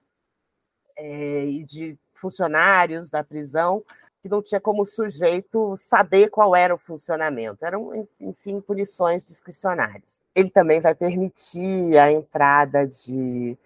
é, 0.97 1.45
e 1.45 1.63
de 1.63 1.97
funcionários 2.13 3.09
da 3.09 3.23
prisão 3.23 3.83
que 4.21 4.29
não 4.29 4.41
tinha 4.41 4.61
como 4.61 4.85
sujeito 4.85 5.75
saber 5.75 6.29
qual 6.29 6.55
era 6.55 6.73
o 6.73 6.77
funcionamento. 6.77 7.65
Eram, 7.65 8.07
enfim, 8.19 8.61
punições 8.61 9.25
discricionárias. 9.25 10.17
Ele 10.33 10.49
também 10.49 10.79
vai 10.79 10.95
permitir 10.95 11.97
a 11.97 12.09
entrada 12.09 12.87
de 12.87 13.57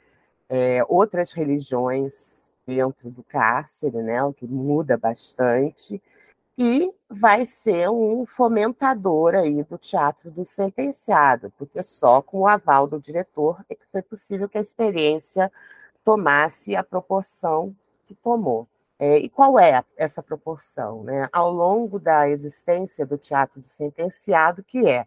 é, 0.50 0.82
outras 0.88 1.32
religiões 1.32 2.52
dentro 2.66 3.10
do 3.10 3.24
cárcere, 3.24 3.98
né, 4.04 4.22
o 4.24 4.34
que 4.34 4.46
muda 4.48 4.98
bastante. 4.98 6.02
e 6.58 6.92
vai 7.10 7.46
ser 7.46 7.90
um 7.90 8.26
fomentador 8.26 9.36
aí 9.36 9.64
do 9.64 9.78
teatro 9.78 10.32
do 10.32 10.44
sentenciado, 10.46 11.54
porque 11.58 11.84
só 11.84 12.22
com 12.22 12.40
o 12.42 12.48
aval 12.48 12.88
do 12.88 13.00
diretor 13.00 13.64
é 13.70 13.76
que 13.76 13.86
foi 13.92 14.02
possível 14.02 14.50
que 14.50 14.58
a 14.58 14.62
experiência 14.62 15.52
tomasse 16.04 16.76
a 16.76 16.84
proporção 16.84 17.76
que 18.08 18.16
tomou. 18.16 18.68
É, 19.00 19.18
e 19.20 19.30
qual 19.30 19.60
é 19.60 19.84
essa 19.96 20.24
proporção? 20.24 21.04
Né? 21.04 21.30
Ao 21.32 21.52
longo 21.52 22.00
da 22.00 22.30
existência 22.30 23.06
do 23.06 23.18
teatro 23.18 23.62
do 23.62 23.68
sentenciado, 23.68 24.64
que 24.64 24.88
é 24.88 25.06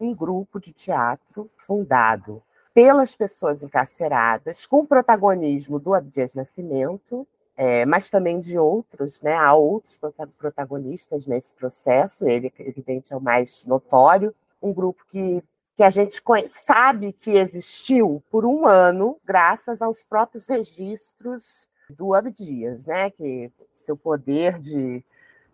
um 0.00 0.14
grupo 0.14 0.58
de 0.58 0.72
teatro 0.72 1.50
fundado 1.56 2.42
pelas 2.72 3.14
pessoas 3.14 3.62
encarceradas, 3.62 4.66
com 4.66 4.80
o 4.80 4.86
protagonismo 4.86 5.78
do 5.78 5.94
Abdias 5.94 6.34
Nascimento, 6.34 7.26
é, 7.56 7.84
mas 7.84 8.08
também 8.08 8.40
de 8.40 8.58
outros, 8.58 9.20
né? 9.20 9.34
Há 9.34 9.54
outros 9.54 9.98
protagonistas 10.38 11.26
nesse 11.26 11.52
processo, 11.52 12.26
ele, 12.26 12.52
evidente, 12.58 13.12
é 13.12 13.16
o 13.16 13.20
mais 13.20 13.64
notório, 13.66 14.34
um 14.62 14.72
grupo 14.72 15.04
que, 15.10 15.42
que 15.76 15.82
a 15.82 15.90
gente 15.90 16.22
sabe 16.48 17.12
que 17.12 17.32
existiu 17.32 18.22
por 18.30 18.46
um 18.46 18.66
ano, 18.66 19.18
graças 19.24 19.82
aos 19.82 20.02
próprios 20.04 20.46
registros 20.46 21.68
do 21.90 22.14
Abdias, 22.14 22.86
né? 22.86 23.10
Que 23.10 23.50
seu 23.74 23.96
poder 23.96 24.58
de, 24.58 25.04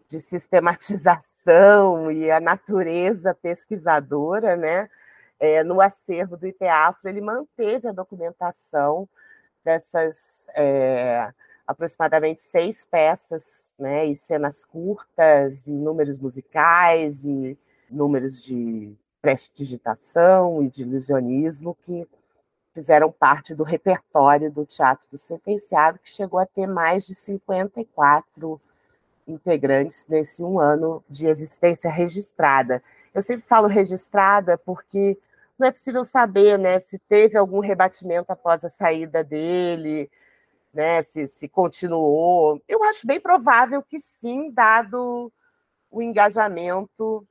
de 0.07 0.20
sistematização 0.20 2.11
e 2.11 2.31
a 2.31 2.38
natureza 2.38 3.35
pesquisadora, 3.35 4.55
né? 4.55 4.88
É, 5.38 5.62
no 5.62 5.81
acervo 5.81 6.37
do 6.37 6.46
IPEAFRO, 6.46 7.09
ele 7.09 7.20
manteve 7.20 7.88
a 7.88 7.92
documentação 7.92 9.09
dessas 9.64 10.49
é, 10.55 11.33
aproximadamente 11.66 12.40
seis 12.40 12.85
peças, 12.85 13.75
né, 13.79 14.07
e 14.07 14.14
cenas 14.14 14.64
curtas, 14.64 15.66
e 15.66 15.72
números 15.72 16.18
musicais, 16.18 17.25
e 17.25 17.59
números 17.90 18.42
de 18.42 18.94
prestidigitação 19.20 20.62
e 20.62 20.68
de 20.68 20.83
ilusionismo 20.83 21.77
que 21.83 22.07
fizeram 22.72 23.11
parte 23.11 23.55
do 23.55 23.64
repertório 23.64 24.51
do 24.51 24.64
Teatro 24.64 25.05
do 25.11 25.18
Sentenciado, 25.18 25.99
que 25.99 26.11
chegou 26.11 26.38
a 26.38 26.46
ter 26.46 26.66
mais 26.66 27.07
de 27.07 27.14
54 27.14 28.61
integrantes 29.27 30.07
nesse 30.09 30.42
um 30.44 30.61
ano 30.61 31.03
de 31.09 31.27
existência 31.27 31.90
registrada. 31.90 32.83
Eu 33.12 33.22
sempre 33.22 33.46
falo 33.49 33.66
registrada 33.66 34.57
porque 34.59 35.18
não 35.59 35.69
é 35.69 35.71
possível 35.71 36.05
saber 36.05 36.59
né, 36.59 36.79
se 36.79 36.99
teve 36.99 37.37
algum 37.37 37.61
rebatimento 37.61 38.31
após 38.31 38.64
a 38.64 38.71
saída 38.71 39.25
dele, 39.25 40.11
né, 40.73 41.03
se, 41.03 41.27
se 41.27 41.49
continuou. 41.49 42.62
Eu 42.69 42.85
acho 42.85 43.07
bem 43.07 43.21
provável 43.21 43.83
que 43.83 43.99
sim, 43.99 44.51
dado 44.51 45.33
o 45.90 46.03
engajamento 46.03 47.27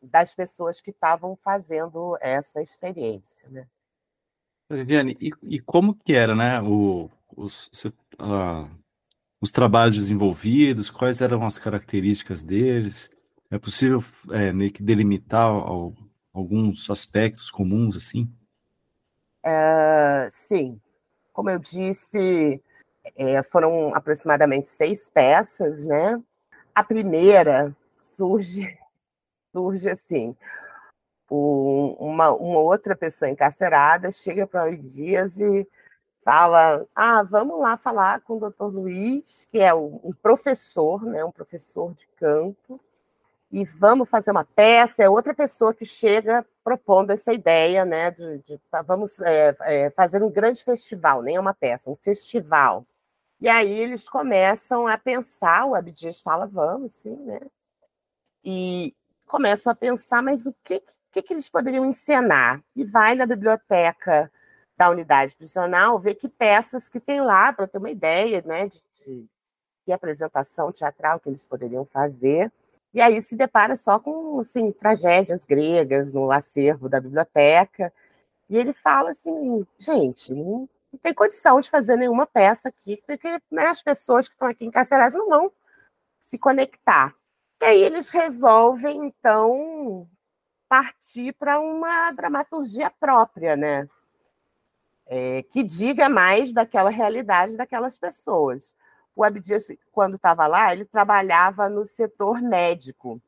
das 0.00 0.34
pessoas 0.34 0.80
que 0.80 0.90
estavam 0.90 1.36
fazendo 1.36 2.16
essa 2.20 2.62
experiência. 2.62 3.48
Né? 3.48 3.66
Viviane, 4.70 5.16
e, 5.20 5.30
e, 5.42 5.60
como 5.60 5.94
que 5.94 6.14
era 6.14 6.34
né, 6.34 6.60
o, 6.62 7.10
os, 7.36 7.70
uh, 7.84 8.70
os 9.40 9.52
trabalhos 9.52 9.96
desenvolvidos, 9.96 10.90
quais 10.90 11.20
eram 11.20 11.44
as 11.44 11.58
características 11.58 12.42
deles? 12.42 13.10
É 13.50 13.58
possível 13.58 14.02
é, 14.32 14.52
delimitar 14.80 15.50
alguns 16.38 16.90
aspectos 16.90 17.50
comuns 17.50 17.96
assim? 17.96 18.30
Uh, 19.44 20.28
sim, 20.30 20.80
como 21.32 21.50
eu 21.50 21.58
disse, 21.58 22.62
é, 23.16 23.42
foram 23.42 23.94
aproximadamente 23.94 24.68
seis 24.68 25.08
peças, 25.08 25.84
né? 25.84 26.22
A 26.74 26.82
primeira 26.82 27.74
surge, 28.00 28.76
surge 29.52 29.88
assim, 29.88 30.36
um, 31.30 31.96
uma, 31.98 32.30
uma 32.30 32.58
outra 32.58 32.96
pessoa 32.96 33.30
encarcerada 33.30 34.10
chega 34.10 34.46
para 34.46 34.70
o 34.70 34.76
Dias 34.76 35.38
e 35.38 35.66
fala, 36.24 36.84
ah, 36.94 37.22
vamos 37.22 37.60
lá 37.60 37.76
falar 37.76 38.20
com 38.22 38.36
o 38.36 38.40
doutor 38.40 38.74
Luiz, 38.74 39.46
que 39.50 39.60
é 39.60 39.72
um 39.72 40.12
professor, 40.20 41.04
né, 41.04 41.24
um 41.24 41.30
professor 41.30 41.94
de 41.94 42.06
canto, 42.16 42.80
e 43.50 43.64
vamos 43.64 44.08
fazer 44.08 44.30
uma 44.30 44.44
peça. 44.44 45.02
É 45.02 45.08
outra 45.08 45.34
pessoa 45.34 45.74
que 45.74 45.84
chega 45.84 46.44
propondo 46.64 47.10
essa 47.10 47.32
ideia, 47.32 47.84
né, 47.84 48.10
de, 48.10 48.38
de 48.38 48.58
tá, 48.70 48.82
vamos 48.82 49.20
é, 49.20 49.56
é, 49.60 49.90
fazer 49.90 50.22
um 50.22 50.30
grande 50.30 50.64
festival, 50.64 51.22
nem 51.22 51.36
é 51.36 51.40
uma 51.40 51.54
peça, 51.54 51.90
um 51.90 51.96
festival. 51.96 52.86
E 53.40 53.48
aí 53.48 53.72
eles 53.72 54.08
começam 54.08 54.86
a 54.86 54.96
pensar, 54.98 55.66
o 55.66 55.74
Abdias 55.74 56.20
fala, 56.20 56.46
vamos, 56.46 56.94
sim, 56.94 57.16
né? 57.16 57.40
E 58.42 58.94
começam 59.26 59.70
a 59.70 59.76
pensar, 59.76 60.22
mas 60.22 60.46
o 60.46 60.54
que, 60.64 60.82
que, 61.12 61.22
que 61.22 61.32
eles 61.34 61.48
poderiam 61.48 61.84
encenar? 61.84 62.62
E 62.74 62.84
vai 62.84 63.14
na 63.14 63.26
biblioteca 63.26 64.30
da 64.76 64.90
unidade 64.90 65.34
prisional 65.36 65.98
ver 65.98 66.14
que 66.14 66.28
peças 66.28 66.88
que 66.88 67.00
tem 67.00 67.20
lá, 67.20 67.52
para 67.52 67.66
ter 67.66 67.78
uma 67.78 67.90
ideia, 67.90 68.42
né, 68.46 68.68
de, 68.68 68.82
de 69.04 69.28
que 69.84 69.92
apresentação 69.92 70.72
teatral 70.72 71.20
que 71.20 71.28
eles 71.28 71.44
poderiam 71.44 71.84
fazer. 71.84 72.52
E 72.96 73.00
aí 73.02 73.20
se 73.20 73.36
depara 73.36 73.76
só 73.76 73.98
com 73.98 74.40
assim, 74.40 74.72
tragédias 74.72 75.44
gregas 75.44 76.14
no 76.14 76.32
acervo 76.32 76.88
da 76.88 76.98
biblioteca. 76.98 77.92
E 78.48 78.56
ele 78.56 78.72
fala 78.72 79.10
assim, 79.10 79.66
gente, 79.78 80.32
não, 80.32 80.66
tem 81.02 81.12
condição 81.12 81.60
de 81.60 81.68
fazer 81.68 81.96
nenhuma 81.96 82.26
peça 82.26 82.70
aqui, 82.70 83.02
porque 83.06 83.38
né, 83.50 83.66
as 83.66 83.82
pessoas 83.82 84.28
que 84.28 84.34
estão 84.34 84.48
aqui 84.48 84.64
encarceradas 84.64 85.12
não 85.12 85.28
vão 85.28 85.52
se 86.22 86.38
conectar. 86.38 87.14
E 87.60 87.66
aí 87.66 87.82
eles 87.82 88.08
resolvem, 88.08 89.04
então, 89.04 90.08
partir 90.66 91.34
para 91.34 91.60
uma 91.60 92.10
dramaturgia 92.12 92.90
própria, 92.98 93.56
né? 93.56 93.86
É, 95.06 95.42
que 95.42 95.62
diga 95.62 96.08
mais 96.08 96.50
daquela 96.50 96.88
realidade 96.88 97.58
daquelas 97.58 97.98
pessoas 97.98 98.74
o 99.16 99.24
Abdias, 99.24 99.68
quando 99.90 100.16
estava 100.16 100.46
lá, 100.46 100.74
ele 100.74 100.84
trabalhava 100.84 101.70
no 101.70 101.86
setor 101.86 102.42
médico. 102.42 103.18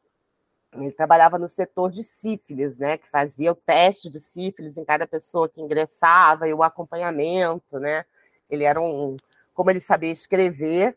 Ele 0.70 0.92
trabalhava 0.92 1.38
no 1.38 1.48
setor 1.48 1.90
de 1.90 2.04
sífilis, 2.04 2.76
né? 2.76 2.98
Que 2.98 3.08
fazia 3.08 3.50
o 3.50 3.54
teste 3.54 4.10
de 4.10 4.20
sífilis 4.20 4.76
em 4.76 4.84
cada 4.84 5.06
pessoa 5.06 5.48
que 5.48 5.62
ingressava 5.62 6.46
e 6.46 6.52
o 6.52 6.62
acompanhamento, 6.62 7.78
né? 7.78 8.04
Ele 8.50 8.64
era 8.64 8.78
um, 8.78 9.16
como 9.54 9.70
ele 9.70 9.80
sabia 9.80 10.12
escrever, 10.12 10.94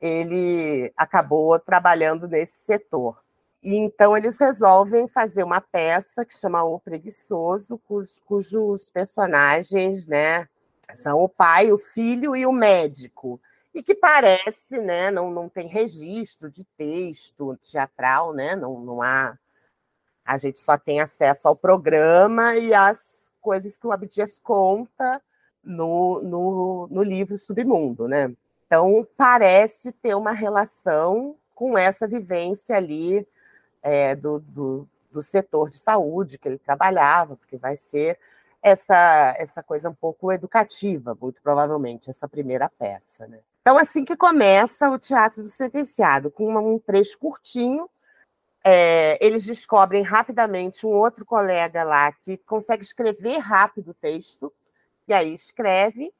ele 0.00 0.92
acabou 0.96 1.58
trabalhando 1.58 2.28
nesse 2.28 2.60
setor. 2.60 3.20
E 3.60 3.74
então 3.76 4.16
eles 4.16 4.38
resolvem 4.38 5.08
fazer 5.08 5.42
uma 5.42 5.60
peça 5.60 6.24
que 6.24 6.38
chama 6.38 6.62
O 6.62 6.78
Preguiçoso, 6.78 7.78
cujos, 7.86 8.20
cujos 8.24 8.90
personagens, 8.90 10.06
né, 10.06 10.48
são 10.96 11.20
o 11.20 11.28
pai, 11.28 11.70
o 11.70 11.78
filho 11.78 12.34
e 12.34 12.44
o 12.44 12.52
médico 12.52 13.40
e 13.74 13.82
que 13.82 13.94
parece, 13.94 14.78
né, 14.78 15.10
não, 15.10 15.30
não 15.30 15.48
tem 15.48 15.66
registro 15.66 16.50
de 16.50 16.64
texto 16.76 17.56
teatral, 17.58 18.32
né, 18.32 18.54
não, 18.54 18.80
não 18.80 19.02
há. 19.02 19.38
A 20.24 20.38
gente 20.38 20.60
só 20.60 20.76
tem 20.78 21.00
acesso 21.00 21.48
ao 21.48 21.56
programa 21.56 22.56
e 22.56 22.72
às 22.72 23.32
coisas 23.40 23.76
que 23.76 23.86
o 23.86 23.92
Abdias 23.92 24.38
conta 24.38 25.20
no, 25.62 26.20
no, 26.22 26.88
no 26.90 27.02
livro 27.02 27.36
Submundo, 27.36 28.06
né? 28.06 28.32
Então, 28.66 29.06
parece 29.16 29.92
ter 29.92 30.14
uma 30.14 30.32
relação 30.32 31.36
com 31.54 31.76
essa 31.76 32.06
vivência 32.06 32.76
ali 32.76 33.26
é, 33.82 34.14
do, 34.14 34.40
do, 34.40 34.88
do 35.10 35.22
setor 35.22 35.68
de 35.68 35.78
saúde 35.78 36.38
que 36.38 36.48
ele 36.48 36.58
trabalhava, 36.58 37.36
porque 37.36 37.56
vai 37.56 37.76
ser 37.76 38.18
essa, 38.62 39.34
essa 39.36 39.62
coisa 39.62 39.90
um 39.90 39.94
pouco 39.94 40.32
educativa, 40.32 41.16
muito 41.20 41.42
provavelmente, 41.42 42.08
essa 42.08 42.28
primeira 42.28 42.68
peça. 42.68 43.26
Né? 43.26 43.40
Então, 43.62 43.78
assim 43.78 44.04
que 44.04 44.16
começa 44.16 44.90
o 44.90 44.98
Teatro 44.98 45.42
do 45.42 45.48
Sentenciado, 45.48 46.30
com 46.30 46.52
um 46.52 46.78
trecho 46.80 47.16
curtinho, 47.16 47.88
é, 48.64 49.16
eles 49.24 49.44
descobrem 49.44 50.02
rapidamente 50.02 50.84
um 50.84 50.90
outro 50.90 51.24
colega 51.24 51.84
lá 51.84 52.12
que 52.12 52.36
consegue 52.38 52.82
escrever 52.82 53.38
rápido 53.38 53.92
o 53.92 53.94
texto, 53.94 54.52
e 55.06 55.14
aí 55.14 55.32
escreve 55.32 56.12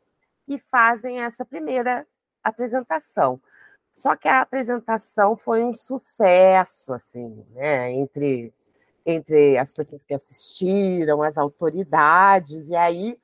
e 0.47 0.59
fazem 0.59 1.21
essa 1.21 1.45
primeira 1.45 2.07
apresentação. 2.43 3.41
Só 3.93 4.17
que 4.17 4.29
a 4.29 4.41
apresentação 4.41 5.37
foi 5.37 5.65
um 5.65 5.75
sucesso, 5.75 6.93
assim, 6.95 7.45
né, 7.51 7.93
entre 7.93 8.53
entre 9.05 9.59
as 9.59 9.75
pessoas 9.75 10.05
que 10.05 10.15
assistiram, 10.15 11.23
as 11.23 11.37
autoridades, 11.37 12.69
e 12.69 12.77
aí 12.77 13.19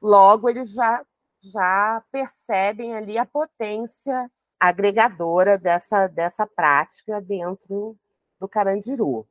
logo 0.00 0.48
eles 0.48 0.70
já, 0.70 1.04
já 1.40 2.02
percebem 2.10 2.94
ali 2.94 3.18
a 3.18 3.24
potência 3.24 4.30
agregadora 4.58 5.56
dessa, 5.56 6.06
dessa 6.06 6.46
prática 6.46 7.20
dentro 7.20 7.96
do 8.38 8.46
Carandiru. 8.46 9.26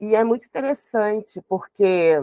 E 0.00 0.16
é 0.16 0.24
muito 0.24 0.46
interessante, 0.46 1.40
porque 1.48 2.14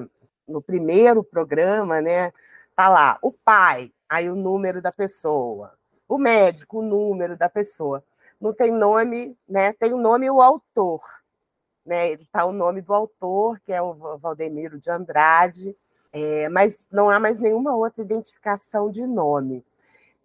no 0.45 0.61
primeiro 0.61 1.23
programa, 1.23 2.01
né, 2.01 2.33
tá 2.75 2.89
lá 2.89 3.17
o 3.21 3.31
pai, 3.31 3.91
aí 4.07 4.29
o 4.29 4.35
número 4.35 4.81
da 4.81 4.91
pessoa, 4.91 5.73
o 6.07 6.17
médico, 6.17 6.79
o 6.79 6.81
número 6.81 7.37
da 7.37 7.47
pessoa. 7.47 8.03
não 8.41 8.53
tem 8.53 8.71
nome, 8.71 9.37
né? 9.47 9.73
Tem 9.73 9.93
o 9.93 9.97
nome 9.97 10.25
e 10.25 10.31
o 10.31 10.41
autor, 10.41 11.01
né? 11.85 12.13
Está 12.13 12.45
o 12.45 12.51
nome 12.51 12.81
do 12.81 12.93
autor, 12.93 13.59
que 13.59 13.71
é 13.71 13.81
o 13.81 14.17
Valdemiro 14.17 14.79
de 14.79 14.89
Andrade, 14.89 15.75
é, 16.11 16.49
mas 16.49 16.87
não 16.91 17.09
há 17.09 17.19
mais 17.19 17.39
nenhuma 17.39 17.75
outra 17.75 18.01
identificação 18.01 18.89
de 18.89 19.05
nome. 19.05 19.63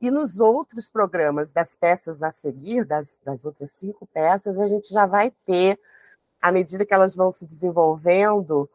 E 0.01 0.11
nos 0.11 0.41
outros 0.41 0.91
programas 0.91 1.53
das 1.53 1.77
peças 1.77 2.23
a 2.23 2.31
seguir, 2.31 2.85
das, 2.85 3.19
das 3.25 3.45
outras 3.45 3.71
cinco 3.73 4.07
peças, 4.07 4.59
a 4.59 4.69
gente 4.69 4.93
já 4.93 5.07
vai 5.07 5.33
ter, 5.47 5.79
à 6.41 6.53
medida 6.53 6.85
que 6.85 6.93
elas 6.93 7.15
vão 7.15 7.33
se 7.33 7.47
desenvolvendo, 7.47 8.69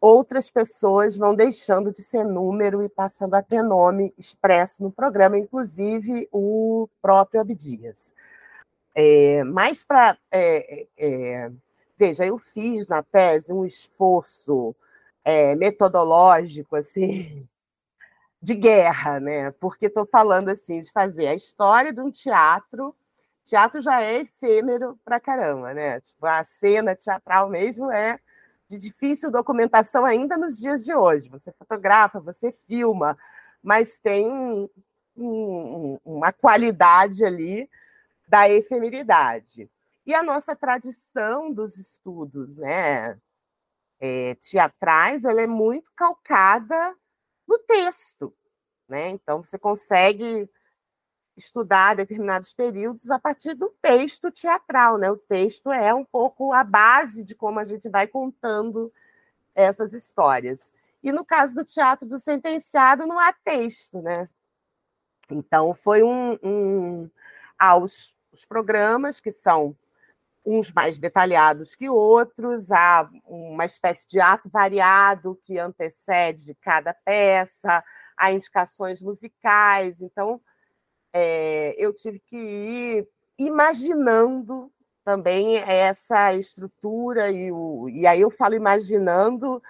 outras 0.00 0.50
pessoas 0.50 1.16
vão 1.16 1.34
deixando 1.34 1.90
de 1.90 2.02
ser 2.02 2.24
número 2.24 2.82
e 2.82 2.88
passando 2.88 3.34
a 3.34 3.42
ter 3.42 3.62
nome 3.62 4.12
expresso 4.18 4.82
no 4.82 4.90
programa, 4.90 5.38
inclusive 5.38 6.28
o 6.30 6.88
próprio 7.00 7.40
Abdias. 7.40 8.12
É, 8.94 9.42
mas 9.44 9.82
para. 9.82 10.16
É, 10.30 10.86
é, 10.96 11.50
veja, 11.98 12.26
eu 12.26 12.38
fiz 12.38 12.86
na 12.86 13.02
tese 13.02 13.52
um 13.52 13.64
esforço 13.64 14.76
é, 15.24 15.54
metodológico, 15.54 16.76
assim, 16.76 17.48
de 18.40 18.54
guerra, 18.54 19.18
né? 19.18 19.50
Porque 19.52 19.86
estou 19.86 20.06
falando 20.06 20.50
assim 20.50 20.80
de 20.80 20.92
fazer 20.92 21.28
a 21.28 21.34
história 21.34 21.92
de 21.92 22.00
um 22.00 22.10
teatro. 22.10 22.94
Teatro 23.42 23.80
já 23.80 24.02
é 24.02 24.20
efêmero 24.20 24.98
para 25.04 25.18
caramba, 25.18 25.72
né? 25.72 26.00
Tipo, 26.00 26.26
a 26.26 26.44
cena 26.44 26.94
teatral 26.94 27.48
mesmo 27.48 27.90
é 27.90 28.18
de 28.68 28.78
difícil 28.78 29.30
documentação 29.30 30.04
ainda 30.04 30.36
nos 30.36 30.58
dias 30.58 30.84
de 30.84 30.94
hoje. 30.94 31.28
Você 31.30 31.52
fotografa, 31.52 32.20
você 32.20 32.52
filma, 32.66 33.16
mas 33.62 33.98
tem 33.98 34.26
um, 35.16 35.98
uma 36.04 36.32
qualidade 36.32 37.24
ali 37.24 37.68
da 38.28 38.48
efemeridade. 38.48 39.70
E 40.06 40.14
a 40.14 40.22
nossa 40.22 40.54
tradição 40.54 41.50
dos 41.50 41.78
estudos 41.78 42.56
né, 42.56 43.18
é, 44.00 44.34
teatrais 44.36 45.24
ela 45.24 45.40
é 45.40 45.46
muito 45.46 45.90
calcada 45.96 46.96
no 47.46 47.58
texto. 47.58 48.34
Né? 48.88 49.08
Então, 49.08 49.42
você 49.42 49.58
consegue 49.58 50.48
estudar 51.36 51.96
determinados 51.96 52.52
períodos 52.52 53.10
a 53.10 53.18
partir 53.18 53.54
do 53.54 53.74
texto 53.82 54.30
teatral. 54.30 54.98
Né? 54.98 55.10
O 55.10 55.16
texto 55.16 55.72
é 55.72 55.92
um 55.92 56.04
pouco 56.04 56.52
a 56.52 56.62
base 56.62 57.24
de 57.24 57.34
como 57.34 57.58
a 57.58 57.64
gente 57.64 57.88
vai 57.88 58.06
contando 58.06 58.92
essas 59.54 59.92
histórias. 59.92 60.72
E 61.02 61.12
no 61.12 61.24
caso 61.24 61.54
do 61.54 61.64
teatro 61.64 62.08
do 62.08 62.18
sentenciado, 62.18 63.06
não 63.06 63.18
há 63.18 63.32
texto. 63.32 64.00
Né? 64.00 64.28
Então, 65.30 65.74
foi 65.74 66.02
um, 66.02 66.38
um 66.42 67.10
aos 67.58 68.14
os 68.34 68.44
programas, 68.44 69.20
que 69.20 69.30
são 69.30 69.76
uns 70.44 70.70
mais 70.72 70.98
detalhados 70.98 71.74
que 71.74 71.88
outros, 71.88 72.70
há 72.70 73.08
uma 73.26 73.64
espécie 73.64 74.06
de 74.08 74.20
ato 74.20 74.48
variado 74.48 75.40
que 75.44 75.58
antecede 75.58 76.54
cada 76.60 76.92
peça, 76.92 77.82
há 78.16 78.32
indicações 78.32 79.00
musicais. 79.00 80.02
Então, 80.02 80.40
é, 81.12 81.74
eu 81.78 81.94
tive 81.94 82.18
que 82.18 82.36
ir 82.36 83.08
imaginando 83.38 84.70
também 85.04 85.56
essa 85.58 86.34
estrutura, 86.34 87.30
e, 87.30 87.52
o, 87.52 87.88
e 87.88 88.06
aí 88.06 88.20
eu 88.20 88.30
falo 88.30 88.54
imaginando, 88.54 89.62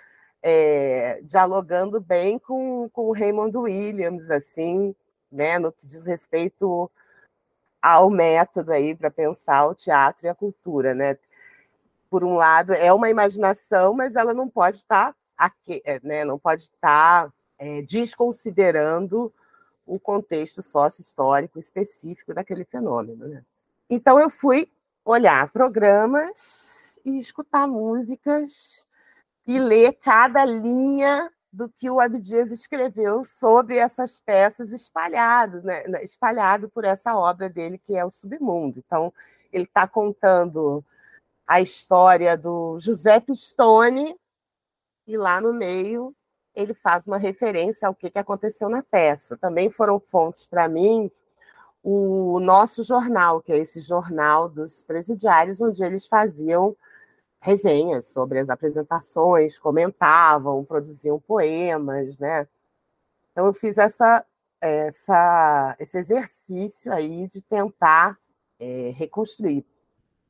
é, 0.42 1.20
dialogando 1.22 2.00
bem 2.00 2.38
com, 2.38 2.88
com 2.90 3.08
o 3.08 3.12
Raymond 3.12 3.56
Williams, 3.56 4.30
assim, 4.30 4.94
né, 5.30 5.58
no 5.58 5.72
que 5.72 5.84
diz 5.84 6.04
respeito 6.04 6.90
ao 7.84 8.08
método 8.08 8.72
aí 8.72 8.96
para 8.96 9.10
pensar 9.10 9.66
o 9.66 9.74
teatro 9.74 10.26
e 10.26 10.28
a 10.30 10.34
cultura, 10.34 10.94
né? 10.94 11.18
Por 12.08 12.24
um 12.24 12.34
lado, 12.34 12.72
é 12.72 12.90
uma 12.90 13.10
imaginação, 13.10 13.92
mas 13.92 14.16
ela 14.16 14.32
não 14.32 14.48
pode 14.48 14.78
estar 14.78 15.14
aqui, 15.36 15.82
é, 15.84 16.00
né? 16.02 16.24
Não 16.24 16.38
pode 16.38 16.62
estar 16.62 17.30
é, 17.58 17.82
desconsiderando 17.82 19.30
o 19.86 20.00
contexto 20.00 20.62
sócio-histórico 20.62 21.60
específico 21.60 22.32
daquele 22.32 22.64
fenômeno. 22.64 23.28
Né? 23.28 23.44
Então, 23.90 24.18
eu 24.18 24.30
fui 24.30 24.66
olhar 25.04 25.50
programas 25.50 26.98
e 27.04 27.18
escutar 27.18 27.68
músicas 27.68 28.88
e 29.46 29.58
ler 29.58 29.98
cada 30.00 30.42
linha 30.46 31.30
do 31.54 31.68
que 31.68 31.88
o 31.88 32.00
Abdias 32.00 32.50
escreveu 32.50 33.24
sobre 33.24 33.76
essas 33.76 34.20
peças 34.20 34.72
espalhado, 34.72 35.62
né, 35.62 35.86
né, 35.86 36.02
espalhado 36.02 36.68
por 36.68 36.84
essa 36.84 37.16
obra 37.16 37.48
dele 37.48 37.78
que 37.78 37.96
é 37.96 38.04
o 38.04 38.10
Submundo. 38.10 38.80
Então, 38.84 39.12
ele 39.52 39.64
está 39.64 39.86
contando 39.86 40.84
a 41.46 41.60
história 41.60 42.36
do 42.36 42.80
José 42.80 43.20
Pistone 43.20 44.16
e 45.06 45.16
lá 45.16 45.40
no 45.40 45.52
meio 45.52 46.12
ele 46.56 46.74
faz 46.74 47.06
uma 47.06 47.18
referência 47.18 47.86
ao 47.86 47.94
que, 47.94 48.10
que 48.10 48.18
aconteceu 48.18 48.68
na 48.68 48.82
peça. 48.82 49.36
Também 49.36 49.70
foram 49.70 50.00
fontes 50.00 50.46
para 50.46 50.68
mim 50.68 51.08
o 51.82 52.40
nosso 52.40 52.82
jornal, 52.82 53.40
que 53.40 53.52
é 53.52 53.58
esse 53.58 53.80
jornal 53.80 54.48
dos 54.48 54.82
presidiários, 54.82 55.60
onde 55.60 55.84
eles 55.84 56.06
faziam 56.06 56.76
resenhas 57.44 58.06
sobre 58.06 58.38
as 58.38 58.48
apresentações, 58.48 59.58
comentavam, 59.58 60.64
produziam 60.64 61.20
poemas, 61.20 62.16
né? 62.16 62.48
Então 63.30 63.44
eu 63.44 63.52
fiz 63.52 63.76
essa, 63.76 64.24
essa, 64.58 65.76
esse 65.78 65.98
exercício 65.98 66.90
aí 66.90 67.26
de 67.26 67.42
tentar 67.42 68.18
é, 68.58 68.94
reconstruir. 68.96 69.62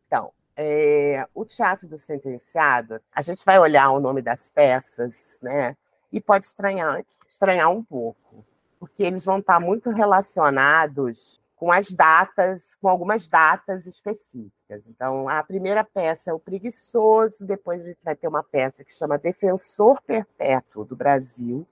Então, 0.08 0.32
é, 0.56 1.24
o 1.32 1.44
teatro 1.44 1.86
do 1.86 1.98
sentenciado, 1.98 3.00
a 3.14 3.22
gente 3.22 3.44
vai 3.44 3.60
olhar 3.60 3.90
o 3.90 4.00
nome 4.00 4.20
das 4.20 4.50
peças, 4.50 5.38
né? 5.40 5.76
E 6.10 6.20
pode 6.20 6.46
estranhar, 6.46 7.04
estranhar 7.28 7.70
um 7.70 7.84
pouco, 7.84 8.44
porque 8.80 9.04
eles 9.04 9.24
vão 9.24 9.38
estar 9.38 9.60
muito 9.60 9.88
relacionados 9.90 11.40
com 11.64 11.72
as 11.72 11.90
datas, 11.90 12.74
com 12.74 12.90
algumas 12.90 13.26
datas 13.26 13.86
específicas. 13.86 14.86
Então, 14.86 15.30
a 15.30 15.42
primeira 15.42 15.82
peça 15.82 16.30
é 16.30 16.34
o 16.34 16.38
Preguiçoso, 16.38 17.46
depois 17.46 17.82
a 17.82 17.86
gente 17.86 18.00
vai 18.04 18.14
ter 18.14 18.28
uma 18.28 18.42
peça 18.42 18.84
que 18.84 18.92
chama 18.92 19.16
Defensor 19.16 19.98
Perpétuo 20.02 20.84
do 20.84 20.94
Brasil, 20.94 21.66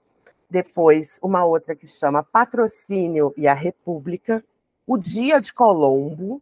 depois 0.49 1.19
uma 1.21 1.45
outra 1.45 1.75
que 1.75 1.85
chama 1.85 2.23
Patrocínio 2.23 3.35
e 3.37 3.47
a 3.47 3.53
República, 3.53 4.43
o 4.87 4.97
Dia 4.97 5.39
de 5.39 5.53
Colombo, 5.53 6.41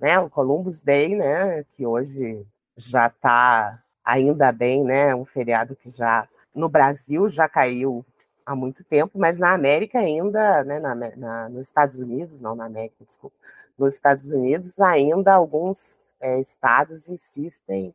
né, 0.00 0.18
o 0.18 0.28
Columbus 0.28 0.82
Day, 0.82 1.14
né, 1.14 1.62
que 1.76 1.86
hoje 1.86 2.44
já 2.76 3.06
está 3.06 3.80
ainda 4.04 4.50
bem, 4.50 4.82
né, 4.82 5.14
um 5.14 5.24
feriado 5.24 5.76
que 5.76 5.92
já 5.92 6.28
no 6.52 6.68
Brasil 6.68 7.28
já 7.28 7.48
caiu 7.48 8.04
há 8.44 8.54
muito 8.54 8.84
tempo, 8.84 9.18
mas 9.18 9.38
na 9.38 9.52
América 9.52 9.98
ainda, 9.98 10.62
né, 10.64 10.78
na, 10.78 10.94
na, 10.94 11.48
nos 11.48 11.66
Estados 11.66 11.96
Unidos, 11.96 12.40
não 12.40 12.54
na 12.54 12.66
América, 12.66 13.04
desculpa, 13.06 13.36
nos 13.78 13.94
Estados 13.94 14.26
Unidos 14.28 14.80
ainda 14.80 15.34
alguns 15.34 16.14
é, 16.20 16.38
estados 16.40 17.08
insistem 17.08 17.94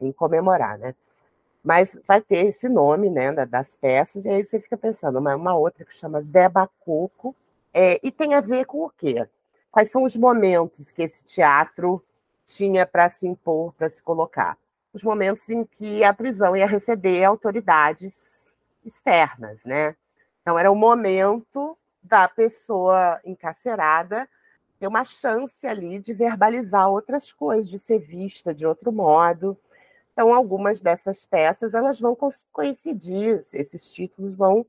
em 0.00 0.12
comemorar, 0.12 0.78
né? 0.78 0.94
Mas 1.62 1.98
vai 2.06 2.20
ter 2.20 2.46
esse 2.46 2.68
nome, 2.68 3.08
né, 3.08 3.32
das 3.46 3.76
peças, 3.76 4.24
e 4.24 4.28
aí 4.28 4.42
você 4.42 4.58
fica 4.58 4.76
pensando, 4.76 5.18
uma, 5.18 5.36
uma 5.36 5.54
outra 5.54 5.84
que 5.84 5.94
chama 5.94 6.20
Zé 6.22 6.48
Bacoco, 6.48 7.36
é, 7.72 8.00
e 8.02 8.10
tem 8.10 8.34
a 8.34 8.40
ver 8.40 8.66
com 8.66 8.84
o 8.84 8.90
quê? 8.90 9.26
Quais 9.70 9.90
são 9.90 10.04
os 10.04 10.16
momentos 10.16 10.90
que 10.90 11.02
esse 11.02 11.24
teatro 11.24 12.02
tinha 12.44 12.84
para 12.84 13.08
se 13.08 13.26
impor, 13.26 13.72
para 13.74 13.88
se 13.88 14.02
colocar? 14.02 14.58
Os 14.92 15.02
momentos 15.02 15.48
em 15.48 15.64
que 15.64 16.04
a 16.04 16.12
prisão 16.12 16.54
ia 16.56 16.66
receber 16.66 17.24
autoridades 17.24 18.41
externas, 18.84 19.64
né? 19.64 19.96
Então, 20.40 20.58
era 20.58 20.70
o 20.70 20.76
momento 20.76 21.76
da 22.02 22.28
pessoa 22.28 23.20
encarcerada 23.24 24.28
ter 24.78 24.88
uma 24.88 25.04
chance 25.04 25.64
ali 25.64 26.00
de 26.00 26.12
verbalizar 26.12 26.90
outras 26.90 27.30
coisas, 27.30 27.70
de 27.70 27.78
ser 27.78 28.00
vista 28.00 28.52
de 28.52 28.66
outro 28.66 28.90
modo. 28.90 29.56
Então, 30.12 30.34
algumas 30.34 30.80
dessas 30.80 31.24
peças 31.24 31.72
elas 31.72 32.00
vão 32.00 32.18
coincidir, 32.52 33.40
esses 33.52 33.92
títulos 33.92 34.34
vão 34.36 34.66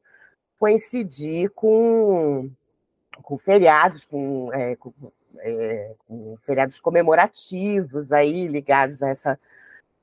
coincidir 0.59 1.49
com, 1.49 2.47
com 3.23 3.38
feriados, 3.39 4.05
com, 4.05 4.53
é, 4.53 4.75
com, 4.75 4.93
é, 5.39 5.95
com 6.07 6.38
feriados 6.45 6.79
comemorativos 6.79 8.11
aí 8.11 8.47
ligados 8.47 9.01
a 9.01 9.09
essa 9.09 9.39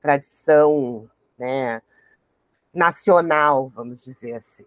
tradição, 0.01 1.09
né, 1.39 1.81
nacional, 2.73 3.69
vamos 3.69 4.03
dizer 4.03 4.33
assim. 4.33 4.65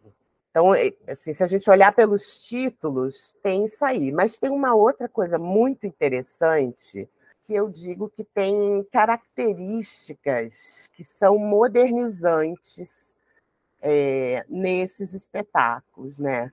Então, 0.50 0.70
assim, 1.08 1.32
se 1.32 1.42
a 1.42 1.46
gente 1.46 1.68
olhar 1.68 1.92
pelos 1.92 2.38
títulos, 2.46 3.36
tem 3.42 3.64
isso 3.64 3.84
aí. 3.84 4.12
Mas 4.12 4.38
tem 4.38 4.50
uma 4.50 4.74
outra 4.74 5.08
coisa 5.08 5.36
muito 5.38 5.86
interessante 5.86 7.08
que 7.44 7.54
eu 7.54 7.68
digo 7.68 8.08
que 8.08 8.24
tem 8.24 8.86
características 8.90 10.88
que 10.94 11.04
são 11.04 11.36
modernizantes 11.38 13.14
é, 13.82 14.44
nesses 14.48 15.12
espetáculos, 15.12 16.18
né? 16.18 16.52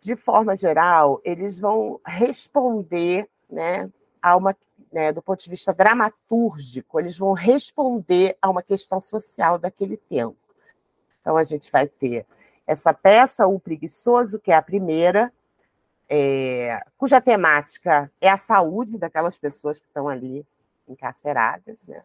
De 0.00 0.14
forma 0.14 0.56
geral, 0.56 1.20
eles 1.24 1.58
vão 1.58 2.00
responder, 2.04 3.28
né, 3.48 3.90
a 4.20 4.36
uma, 4.36 4.54
né, 4.92 5.12
do 5.12 5.22
ponto 5.22 5.42
de 5.42 5.50
vista 5.50 5.72
dramatúrgico, 5.72 6.98
eles 6.98 7.16
vão 7.16 7.32
responder 7.32 8.36
a 8.40 8.48
uma 8.48 8.62
questão 8.62 9.00
social 9.00 9.58
daquele 9.58 9.96
tempo. 9.96 10.36
Então 11.20 11.36
a 11.36 11.44
gente 11.44 11.70
vai 11.70 11.86
ter 11.86 12.26
essa 12.66 12.92
peça, 12.92 13.46
O 13.46 13.58
Preguiçoso, 13.58 14.38
que 14.38 14.52
é 14.52 14.54
a 14.54 14.62
primeira, 14.62 15.32
é, 16.08 16.82
cuja 16.96 17.20
temática 17.20 18.10
é 18.20 18.30
a 18.30 18.38
saúde 18.38 18.98
daquelas 18.98 19.36
pessoas 19.38 19.78
que 19.78 19.86
estão 19.86 20.08
ali 20.08 20.46
encarceradas. 20.88 21.76
Né? 21.86 22.02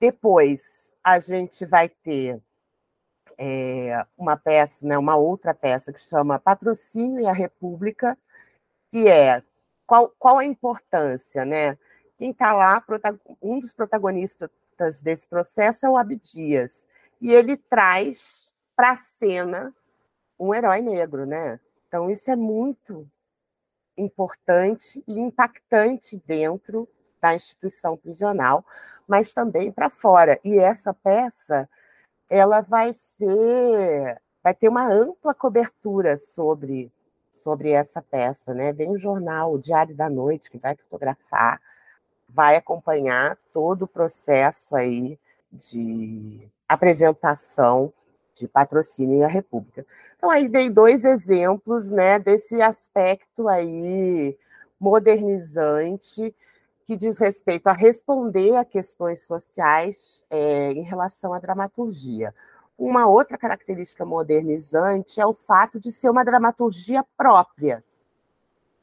Depois 0.00 0.94
a 1.02 1.20
gente 1.20 1.64
vai 1.64 1.88
ter 1.88 2.40
é, 3.36 4.04
uma 4.16 4.36
peça, 4.36 4.86
né, 4.86 4.98
uma 4.98 5.16
outra 5.16 5.54
peça 5.54 5.92
que 5.92 6.00
chama 6.00 6.40
Patrocínio 6.40 7.20
e 7.20 7.26
a 7.26 7.32
República, 7.32 8.18
que 8.90 9.06
é 9.06 9.42
qual, 9.88 10.14
qual 10.18 10.38
a 10.38 10.44
importância, 10.44 11.46
né? 11.46 11.78
Quem 12.18 12.30
está 12.30 12.52
lá, 12.52 12.84
um 13.40 13.58
dos 13.58 13.72
protagonistas 13.72 14.50
desse 15.02 15.26
processo 15.26 15.86
é 15.86 15.88
o 15.88 15.96
Abdias, 15.96 16.86
e 17.20 17.32
ele 17.32 17.56
traz 17.56 18.52
para 18.76 18.92
a 18.92 18.96
cena 18.96 19.74
um 20.38 20.54
herói 20.54 20.82
negro, 20.82 21.24
né? 21.24 21.58
Então 21.88 22.10
isso 22.10 22.30
é 22.30 22.36
muito 22.36 23.08
importante 23.96 25.02
e 25.08 25.18
impactante 25.18 26.22
dentro 26.26 26.86
da 27.20 27.34
instituição 27.34 27.96
prisional, 27.96 28.64
mas 29.08 29.32
também 29.32 29.72
para 29.72 29.88
fora. 29.88 30.38
E 30.44 30.58
essa 30.58 30.92
peça 30.92 31.68
ela 32.28 32.60
vai 32.60 32.92
ser, 32.92 34.20
vai 34.42 34.54
ter 34.54 34.68
uma 34.68 34.86
ampla 34.86 35.32
cobertura 35.32 36.16
sobre 36.18 36.92
sobre 37.38 37.70
essa 37.70 38.02
peça, 38.02 38.52
né? 38.54 38.72
Vem 38.72 38.90
o 38.90 38.98
jornal, 38.98 39.52
o 39.52 39.58
Diário 39.58 39.94
da 39.94 40.08
Noite, 40.08 40.50
que 40.50 40.58
vai 40.58 40.76
fotografar, 40.76 41.60
vai 42.28 42.56
acompanhar 42.56 43.38
todo 43.52 43.82
o 43.82 43.88
processo 43.88 44.76
aí 44.76 45.18
de 45.52 46.48
apresentação 46.68 47.92
de 48.34 48.46
patrocínio 48.46 49.24
à 49.24 49.28
República. 49.28 49.84
Então 50.16 50.30
aí 50.30 50.48
dei 50.48 50.68
dois 50.68 51.04
exemplos, 51.04 51.90
né, 51.90 52.18
desse 52.18 52.60
aspecto 52.60 53.48
aí 53.48 54.36
modernizante 54.78 56.34
que 56.84 56.96
diz 56.96 57.18
respeito 57.18 57.66
a 57.66 57.72
responder 57.72 58.56
a 58.56 58.64
questões 58.64 59.22
sociais 59.22 60.24
é, 60.30 60.72
em 60.72 60.82
relação 60.82 61.34
à 61.34 61.38
dramaturgia. 61.38 62.34
Uma 62.78 63.08
outra 63.08 63.36
característica 63.36 64.04
modernizante 64.04 65.20
é 65.20 65.26
o 65.26 65.34
fato 65.34 65.80
de 65.80 65.90
ser 65.90 66.08
uma 66.08 66.24
dramaturgia 66.24 67.04
própria, 67.16 67.82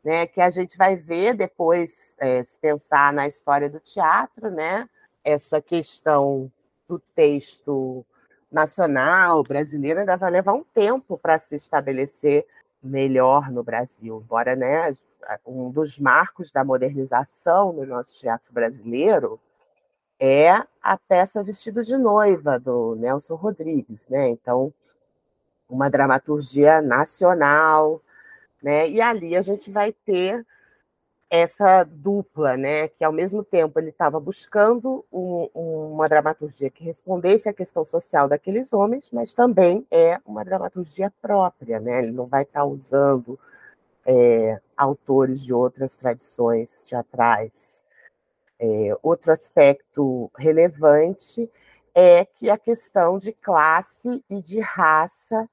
né, 0.04 0.28
que 0.28 0.41
a 0.41 0.50
gente 0.50 0.78
vai 0.78 0.98
ver 0.98 1.34
depois, 1.34 2.18
é, 2.20 2.43
se 2.43 2.60
pensar 2.60 3.14
na 3.14 3.26
história 3.26 3.70
do 3.70 3.80
teatro, 3.80 4.52
né, 4.52 4.89
essa 5.24 5.62
questão 5.62 6.52
do 6.88 7.00
texto 7.16 8.06
nacional 8.52 9.41
brasileiro 9.43 10.02
ainda 10.02 10.18
vai 10.18 10.30
levar 10.30 10.54
um 10.54 10.64
tempo 10.64 11.18
para 11.18 11.39
se 11.39 11.56
estabelecer 11.56 12.46
melhor 12.84 13.50
no 13.50 13.64
Brasil, 13.64 14.22
embora 14.24 14.58
né, 14.58 14.96
um 15.46 15.72
dos 15.72 15.98
marcos 15.98 16.52
da 16.52 16.64
modernização 16.64 17.72
no 17.72 17.86
nosso 17.86 18.14
teatro 18.20 18.54
brasileiro 18.54 19.39
é 20.20 20.51
a 20.82 20.97
peça 20.97 21.43
Vestido 21.43 21.84
de 21.84 21.97
Noiva, 21.97 22.59
do 22.59 22.95
Nelson 22.95 23.36
Rodrigues. 23.36 24.07
Né? 24.07 24.30
Então, 24.30 24.74
uma 25.70 25.89
dramaturgia 25.89 26.82
nacional, 26.82 28.01
né? 28.61 28.89
e 28.89 29.01
ali 29.01 29.36
a 29.36 29.41
gente 29.41 29.72
vai 29.72 29.91
ter 29.91 30.45
essa 31.30 31.84
dupla, 31.84 32.55
né, 32.55 32.88
que 32.88 33.03
ao 33.03 33.11
mesmo 33.11 33.43
tempo 33.43 33.80
ele 33.80 33.89
estava 33.89 34.20
buscando 34.20 35.03
um, 35.11 35.49
uma 35.53 36.07
dramaturgia 36.07 36.70
que 36.70 36.84
respondesse 36.84 37.49
à 37.49 37.53
questão 37.53 37.84
social 37.84 38.28
daqueles 38.28 38.72
homens, 38.74 39.09
mas 39.11 39.34
também 39.34 39.86
é 39.91 40.20
uma 40.26 40.45
dramaturgia 40.45 41.11
própria, 41.22 41.80
né? 41.80 41.99
Ele 41.99 42.11
não 42.11 42.26
vai 42.28 42.43
estar 42.43 42.61
tá 42.61 42.66
usando 42.66 43.39
é, 44.05 44.59
autores 44.78 45.43
de 45.43 45.53
outras 45.53 45.95
tradições 45.95 46.86
teatrais. 46.86 47.84
É, 48.60 48.97
outro 49.03 49.32
aspecto 49.32 50.32
relevante 50.38 51.49
é 51.93 52.26
que 52.26 52.49
a 52.49 52.58
questão 52.58 53.18
de 53.18 53.32
classe 53.34 54.24
e 54.30 54.41
de 54.41 54.60
raça 54.60 55.49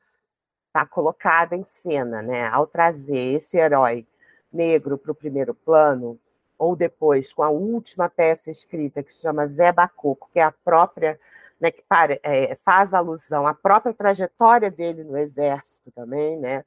está 0.69 0.87
colocada 0.87 1.57
em 1.57 1.65
cena, 1.65 2.23
né? 2.23 2.47
Ao 2.49 2.67
trazer 2.67 3.35
esse 3.35 3.59
herói 3.59 4.07
negro 4.53 4.99
para 4.99 5.13
o 5.13 5.15
primeiro 5.15 5.55
plano, 5.55 6.19
ou 6.59 6.77
depois 6.77 7.33
com 7.33 7.43
a 7.43 7.51
última 7.51 8.09
peça 8.09 8.51
escrita 8.51 9.03
que 9.03 9.15
se 9.15 9.23
chama 9.23 9.49
Zé 9.49 9.73
Bacoco, 9.73 10.29
que 10.33 10.39
é 10.39 10.45
a 10.45 10.53
própria, 10.53 11.19
né, 11.61 11.71
que 11.71 11.83
para, 11.89 12.19
é, 12.23 12.55
faz 12.57 12.95
alusão 12.95 13.47
à 13.47 13.55
própria 13.55 13.95
trajetória 13.95 14.71
dele 14.71 15.05
no 15.05 15.19
exército 15.19 15.91
também, 15.93 16.39
né? 16.39 16.65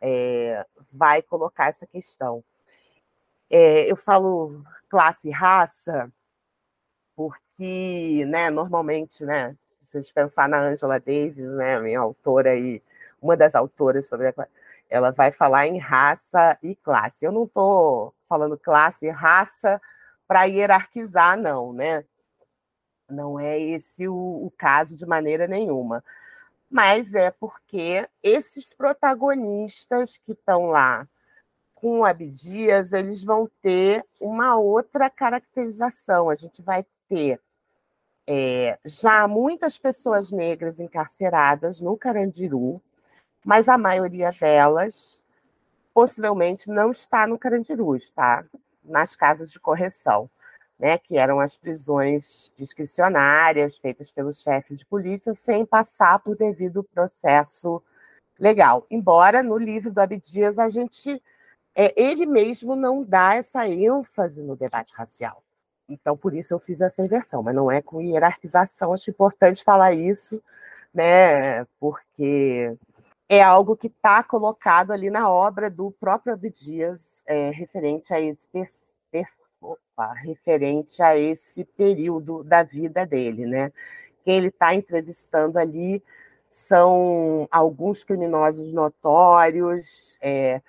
é, 0.00 0.64
vai 0.92 1.22
colocar 1.22 1.68
essa 1.68 1.86
questão. 1.86 2.42
É, 3.50 3.90
eu 3.90 3.96
falo 3.96 4.64
classe 4.88 5.28
e 5.28 5.32
raça 5.32 6.10
porque, 7.14 8.24
né, 8.26 8.50
normalmente, 8.50 9.24
né, 9.24 9.56
se 9.82 9.98
a 9.98 10.02
gente 10.02 10.12
pensar 10.12 10.48
na 10.48 10.60
Angela 10.60 10.98
Davis, 11.00 11.36
né, 11.36 11.80
minha 11.80 12.00
autora 12.00 12.56
e 12.56 12.82
uma 13.20 13.36
das 13.36 13.54
autoras 13.54 14.06
sobre 14.08 14.28
a 14.28 14.48
ela 14.88 15.10
vai 15.10 15.32
falar 15.32 15.66
em 15.66 15.78
raça 15.78 16.56
e 16.62 16.76
classe. 16.76 17.24
Eu 17.24 17.32
não 17.32 17.44
estou 17.44 18.14
falando 18.28 18.56
classe 18.56 19.06
e 19.06 19.10
raça 19.10 19.80
para 20.28 20.44
hierarquizar, 20.44 21.36
não, 21.36 21.72
né? 21.72 22.04
Não 23.08 23.38
é 23.40 23.58
esse 23.58 24.06
o, 24.08 24.14
o 24.14 24.52
caso 24.56 24.96
de 24.96 25.06
maneira 25.06 25.46
nenhuma 25.48 26.04
mas 26.70 27.14
é 27.14 27.30
porque 27.30 28.08
esses 28.22 28.72
protagonistas 28.74 30.18
que 30.18 30.32
estão 30.32 30.66
lá 30.66 31.06
com 31.76 32.00
o 32.00 32.04
Abdias, 32.04 32.92
eles 32.92 33.22
vão 33.22 33.48
ter 33.62 34.04
uma 34.20 34.56
outra 34.56 35.08
caracterização. 35.08 36.28
A 36.28 36.34
gente 36.34 36.60
vai 36.60 36.84
ter 37.08 37.40
é, 38.26 38.78
já 38.84 39.28
muitas 39.28 39.78
pessoas 39.78 40.32
negras 40.32 40.80
encarceradas 40.80 41.80
no 41.80 41.96
Carandiru, 41.96 42.82
mas 43.44 43.68
a 43.68 43.78
maioria 43.78 44.32
delas 44.32 45.22
possivelmente 45.94 46.68
não 46.68 46.90
está 46.90 47.26
no 47.26 47.38
Carandiru, 47.38 47.94
está 47.94 48.44
nas 48.84 49.14
casas 49.14 49.52
de 49.52 49.60
correção 49.60 50.28
né, 50.78 50.98
que 50.98 51.16
eram 51.16 51.40
as 51.40 51.56
prisões 51.56 52.52
discricionárias 52.56 53.76
feitas 53.76 54.10
pelos 54.10 54.42
chefes 54.42 54.78
de 54.78 54.86
polícia 54.86 55.34
sem 55.34 55.64
passar 55.64 56.18
por 56.18 56.36
devido 56.36 56.84
processo 56.84 57.82
legal. 58.38 58.86
Embora 58.90 59.42
no 59.42 59.56
livro 59.56 59.90
do 59.90 59.98
Abdias 59.98 60.58
a 60.58 60.68
gente 60.68 61.22
é, 61.76 61.92
ele 61.96 62.26
mesmo 62.26 62.74
não 62.74 63.04
dá 63.04 63.34
essa 63.34 63.68
ênfase 63.68 64.42
no 64.42 64.56
debate 64.56 64.94
racial. 64.94 65.42
Então, 65.88 66.16
por 66.16 66.34
isso 66.34 66.54
eu 66.54 66.58
fiz 66.58 66.80
essa 66.80 67.02
inversão, 67.02 67.42
mas 67.42 67.54
não 67.54 67.70
é 67.70 67.82
com 67.82 68.00
hierarquização, 68.00 68.94
acho 68.94 69.10
importante 69.10 69.62
falar 69.62 69.92
isso, 69.92 70.42
né? 70.92 71.64
Porque 71.78 72.76
é 73.28 73.42
algo 73.42 73.76
que 73.76 73.88
está 73.88 74.22
colocado 74.22 74.92
ali 74.92 75.10
na 75.10 75.30
obra 75.30 75.70
do 75.70 75.92
próprio 75.92 76.34
Abdias, 76.34 77.22
é, 77.26 77.50
referente 77.50 78.12
a 78.14 78.20
esse 78.20 78.46
opa, 79.60 80.12
referente 80.14 81.02
a 81.02 81.16
esse 81.16 81.64
período 81.64 82.44
da 82.44 82.62
vida 82.62 83.06
dele, 83.06 83.46
né? 83.46 83.72
Quem 84.24 84.36
ele 84.38 84.48
está 84.48 84.74
entrevistando 84.74 85.58
ali 85.58 86.02
são 86.50 87.48
alguns 87.50 88.02
criminosos 88.04 88.72
notórios, 88.72 90.16
é, 90.20 90.60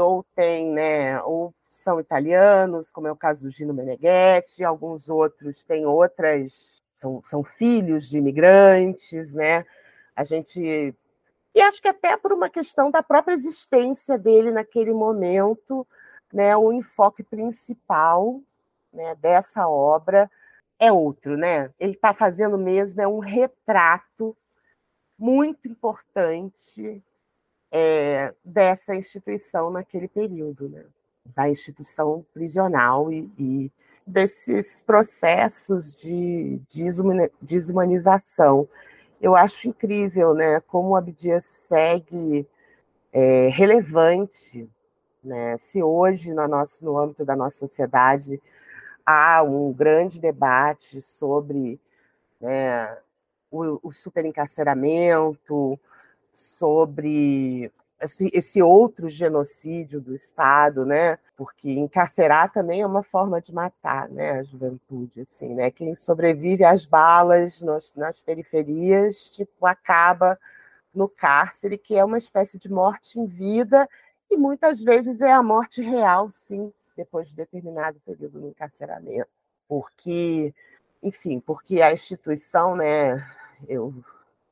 ou 0.00 0.24
tem, 0.34 0.70
né, 0.70 1.20
ou 1.22 1.54
são 1.68 2.00
italianos, 2.00 2.90
como 2.90 3.06
é 3.06 3.12
o 3.12 3.16
caso 3.16 3.42
do 3.42 3.50
Gino 3.50 3.74
Meneghetti, 3.74 4.64
alguns 4.64 5.08
outros 5.08 5.62
têm 5.64 5.84
outras, 5.84 6.82
são, 6.94 7.22
são 7.24 7.44
filhos 7.44 8.08
de 8.08 8.18
imigrantes, 8.18 9.34
né? 9.34 9.66
A 10.16 10.24
gente. 10.24 10.94
E 11.54 11.60
acho 11.60 11.82
que 11.82 11.88
até 11.88 12.16
por 12.16 12.32
uma 12.32 12.48
questão 12.48 12.90
da 12.90 13.02
própria 13.02 13.34
existência 13.34 14.18
dele 14.18 14.50
naquele 14.50 14.92
momento, 14.92 15.86
né, 16.32 16.56
o 16.56 16.72
enfoque 16.72 17.22
principal 17.22 18.40
né, 18.92 19.14
dessa 19.16 19.68
obra 19.68 20.30
é 20.78 20.90
outro, 20.90 21.36
né? 21.36 21.70
Ele 21.78 21.92
está 21.92 22.14
fazendo 22.14 22.58
mesmo 22.58 23.00
é 23.00 23.06
um 23.06 23.18
retrato 23.18 24.36
muito 25.18 25.68
importante 25.68 27.02
é, 27.76 28.32
dessa 28.44 28.94
instituição 28.94 29.68
naquele 29.68 30.06
período, 30.06 30.68
né? 30.68 30.84
Da 31.26 31.50
instituição 31.50 32.24
prisional 32.32 33.12
e, 33.12 33.28
e 33.36 33.72
desses 34.06 34.80
processos 34.80 35.96
de 35.96 36.60
desumanização. 37.42 38.68
Eu 39.20 39.34
acho 39.34 39.66
incrível, 39.68 40.34
né? 40.34 40.60
Como 40.60 40.90
o 40.90 40.96
Abdias 40.96 41.44
segue 41.44 42.46
é, 43.12 43.48
relevante 43.48 44.68
Né? 45.22 45.58
Se 45.58 45.82
hoje, 45.82 46.32
no, 46.32 46.46
nosso, 46.46 46.84
no 46.84 46.96
âmbito 46.98 47.24
da 47.24 47.34
nossa 47.34 47.58
sociedade, 47.58 48.40
há 49.04 49.42
um 49.42 49.72
grande 49.72 50.20
debate 50.20 51.00
sobre 51.00 51.80
né, 52.40 52.96
o, 53.50 53.80
o 53.82 53.92
superencarceramento, 53.92 55.80
sobre 56.34 57.70
esse, 58.00 58.30
esse, 58.32 58.62
outro 58.62 59.08
genocídio 59.08 60.00
do 60.00 60.14
Estado, 60.14 60.84
né? 60.84 61.18
Porque 61.36 61.72
encarcerar 61.72 62.52
também 62.52 62.82
é 62.82 62.86
uma 62.86 63.02
forma 63.02 63.40
de 63.40 63.52
matar, 63.52 64.08
né? 64.08 64.32
A 64.32 64.42
juventude, 64.42 65.22
assim, 65.22 65.54
né? 65.54 65.70
Quem 65.70 65.96
sobrevive 65.96 66.64
às 66.64 66.84
balas 66.84 67.62
nas, 67.62 67.92
nas 67.94 68.20
periferias, 68.20 69.30
tipo, 69.30 69.64
acaba 69.66 70.38
no 70.94 71.08
cárcere, 71.08 71.78
que 71.78 71.96
é 71.96 72.04
uma 72.04 72.18
espécie 72.18 72.58
de 72.58 72.70
morte 72.70 73.18
em 73.18 73.26
vida 73.26 73.88
e 74.30 74.36
muitas 74.36 74.80
vezes 74.80 75.20
é 75.20 75.32
a 75.32 75.42
morte 75.42 75.80
real, 75.80 76.30
sim, 76.32 76.72
depois 76.96 77.28
de 77.28 77.36
determinado 77.36 78.00
período 78.00 78.40
no 78.40 78.48
encarceramento, 78.48 79.28
porque, 79.68 80.54
enfim, 81.02 81.40
porque 81.40 81.80
a 81.80 81.92
instituição, 81.92 82.76
né? 82.76 83.24
Eu 83.68 83.94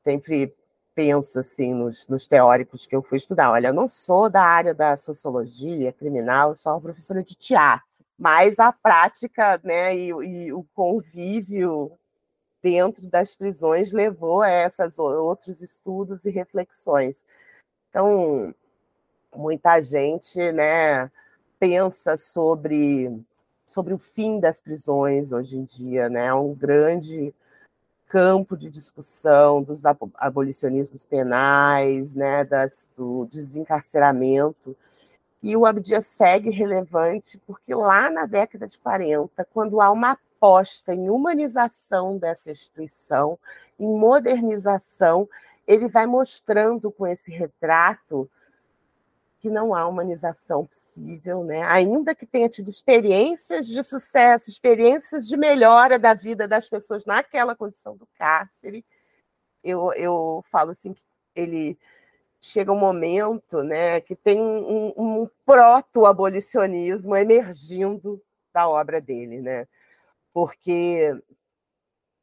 sempre 0.03 0.53
penso 0.95 1.39
assim 1.39 1.73
nos, 1.73 2.07
nos, 2.07 2.27
teóricos 2.27 2.85
que 2.85 2.95
eu 2.95 3.01
fui 3.01 3.17
estudar. 3.17 3.51
Olha, 3.51 3.67
eu 3.67 3.73
não 3.73 3.87
sou 3.87 4.29
da 4.29 4.41
área 4.41 4.73
da 4.73 4.95
sociologia 4.97 5.91
criminal, 5.93 6.55
sou 6.55 6.73
uma 6.73 6.81
professora 6.81 7.23
de 7.23 7.35
teatro, 7.35 7.85
mas 8.17 8.59
a 8.59 8.71
prática 8.71 9.59
né, 9.63 9.95
e, 9.95 10.07
e 10.09 10.53
o 10.53 10.63
convívio 10.73 11.91
dentro 12.61 13.05
das 13.07 13.35
prisões 13.35 13.91
levou 13.91 14.41
a 14.41 14.49
esses 14.49 14.97
outros 14.97 15.61
estudos 15.61 16.23
e 16.25 16.29
reflexões. 16.29 17.25
Então, 17.89 18.55
muita 19.35 19.81
gente 19.81 20.51
né, 20.51 21.11
pensa 21.59 22.17
sobre, 22.17 23.11
sobre 23.65 23.93
o 23.93 23.97
fim 23.97 24.39
das 24.39 24.61
prisões 24.61 25.31
hoje 25.31 25.57
em 25.57 25.65
dia, 25.65 26.09
né? 26.09 26.27
É 26.27 26.33
um 26.33 26.53
grande 26.53 27.33
campo 28.13 28.55
de 28.55 28.69
discussão 28.69 29.63
dos 29.63 29.81
abolicionismos 30.19 31.03
penais, 31.03 32.13
né, 32.13 32.43
das, 32.43 32.87
do 32.95 33.27
desencarceramento. 33.31 34.77
E 35.41 35.57
o 35.57 35.65
Abdias 35.65 36.05
segue 36.05 36.51
relevante 36.51 37.39
porque 37.39 37.73
lá 37.73 38.11
na 38.11 38.27
década 38.27 38.67
de 38.67 38.77
40, 38.77 39.43
quando 39.51 39.81
há 39.81 39.89
uma 39.89 40.11
aposta 40.11 40.93
em 40.93 41.09
humanização 41.09 42.19
dessa 42.19 42.51
instituição, 42.51 43.39
em 43.79 43.87
modernização, 43.87 45.27
ele 45.65 45.87
vai 45.87 46.05
mostrando 46.05 46.91
com 46.91 47.07
esse 47.07 47.31
retrato 47.31 48.29
que 49.43 49.49
não 49.49 49.75
há 49.75 49.85
humanização 49.85 50.65
possível, 50.65 51.43
né? 51.43 51.63
ainda 51.63 52.15
que 52.15 52.25
tenha 52.25 52.47
tido 52.47 52.69
experiências 52.69 53.67
de 53.67 53.83
sucesso, 53.83 54.49
experiências 54.49 55.27
de 55.27 55.35
melhora 55.35 55.99
da 55.99 56.13
vida 56.13 56.47
das 56.47 56.69
pessoas 56.69 57.03
naquela 57.03 57.53
condição 57.53 57.97
do 57.97 58.07
cárcere. 58.17 58.85
Eu, 59.61 59.91
eu 59.95 60.45
falo 60.49 60.71
assim 60.71 60.93
que 60.93 61.03
ele 61.35 61.77
chega 62.39 62.71
um 62.71 62.79
momento 62.79 63.61
né, 63.63 63.99
que 63.99 64.15
tem 64.15 64.39
um, 64.39 64.93
um 64.95 65.29
proto-abolicionismo 65.45 67.13
emergindo 67.13 68.23
da 68.53 68.69
obra 68.69 69.01
dele, 69.01 69.41
né? 69.41 69.67
porque, 70.33 71.21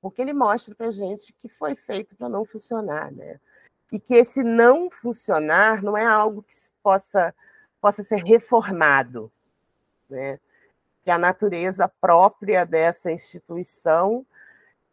porque 0.00 0.22
ele 0.22 0.32
mostra 0.32 0.74
para 0.74 0.86
a 0.86 0.90
gente 0.90 1.34
que 1.34 1.50
foi 1.50 1.76
feito 1.76 2.16
para 2.16 2.30
não 2.30 2.46
funcionar. 2.46 3.12
Né? 3.12 3.38
e 3.92 3.98
que 3.98 4.14
esse 4.14 4.42
não 4.42 4.90
funcionar 4.90 5.82
não 5.82 5.96
é 5.96 6.04
algo 6.04 6.42
que 6.42 6.54
possa, 6.82 7.34
possa 7.80 8.02
ser 8.02 8.22
reformado, 8.24 9.30
né? 10.08 10.38
que 11.02 11.10
a 11.10 11.18
natureza 11.18 11.88
própria 12.00 12.64
dessa 12.64 13.10
instituição 13.10 14.24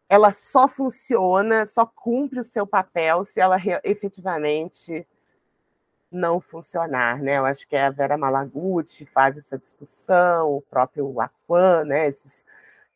ela 0.09 0.31
só 0.31 0.67
funciona, 0.67 1.65
só 1.65 1.85
cumpre 1.85 2.39
o 2.39 2.43
seu 2.43 2.65
papel 2.65 3.25
se 3.25 3.41
ela 3.41 3.57
efetivamente 3.83 5.05
não 6.09 6.39
funcionar, 6.39 7.19
né? 7.21 7.37
Eu 7.37 7.45
acho 7.45 7.67
que 7.67 7.75
é 7.75 7.85
a 7.85 7.89
Vera 7.89 8.17
Malaguti 8.17 9.05
faz 9.05 9.37
essa 9.37 9.57
discussão, 9.57 10.55
o 10.55 10.61
próprio 10.61 11.19
Aquan, 11.19 11.83
né? 11.83 12.07
Esses 12.07 12.45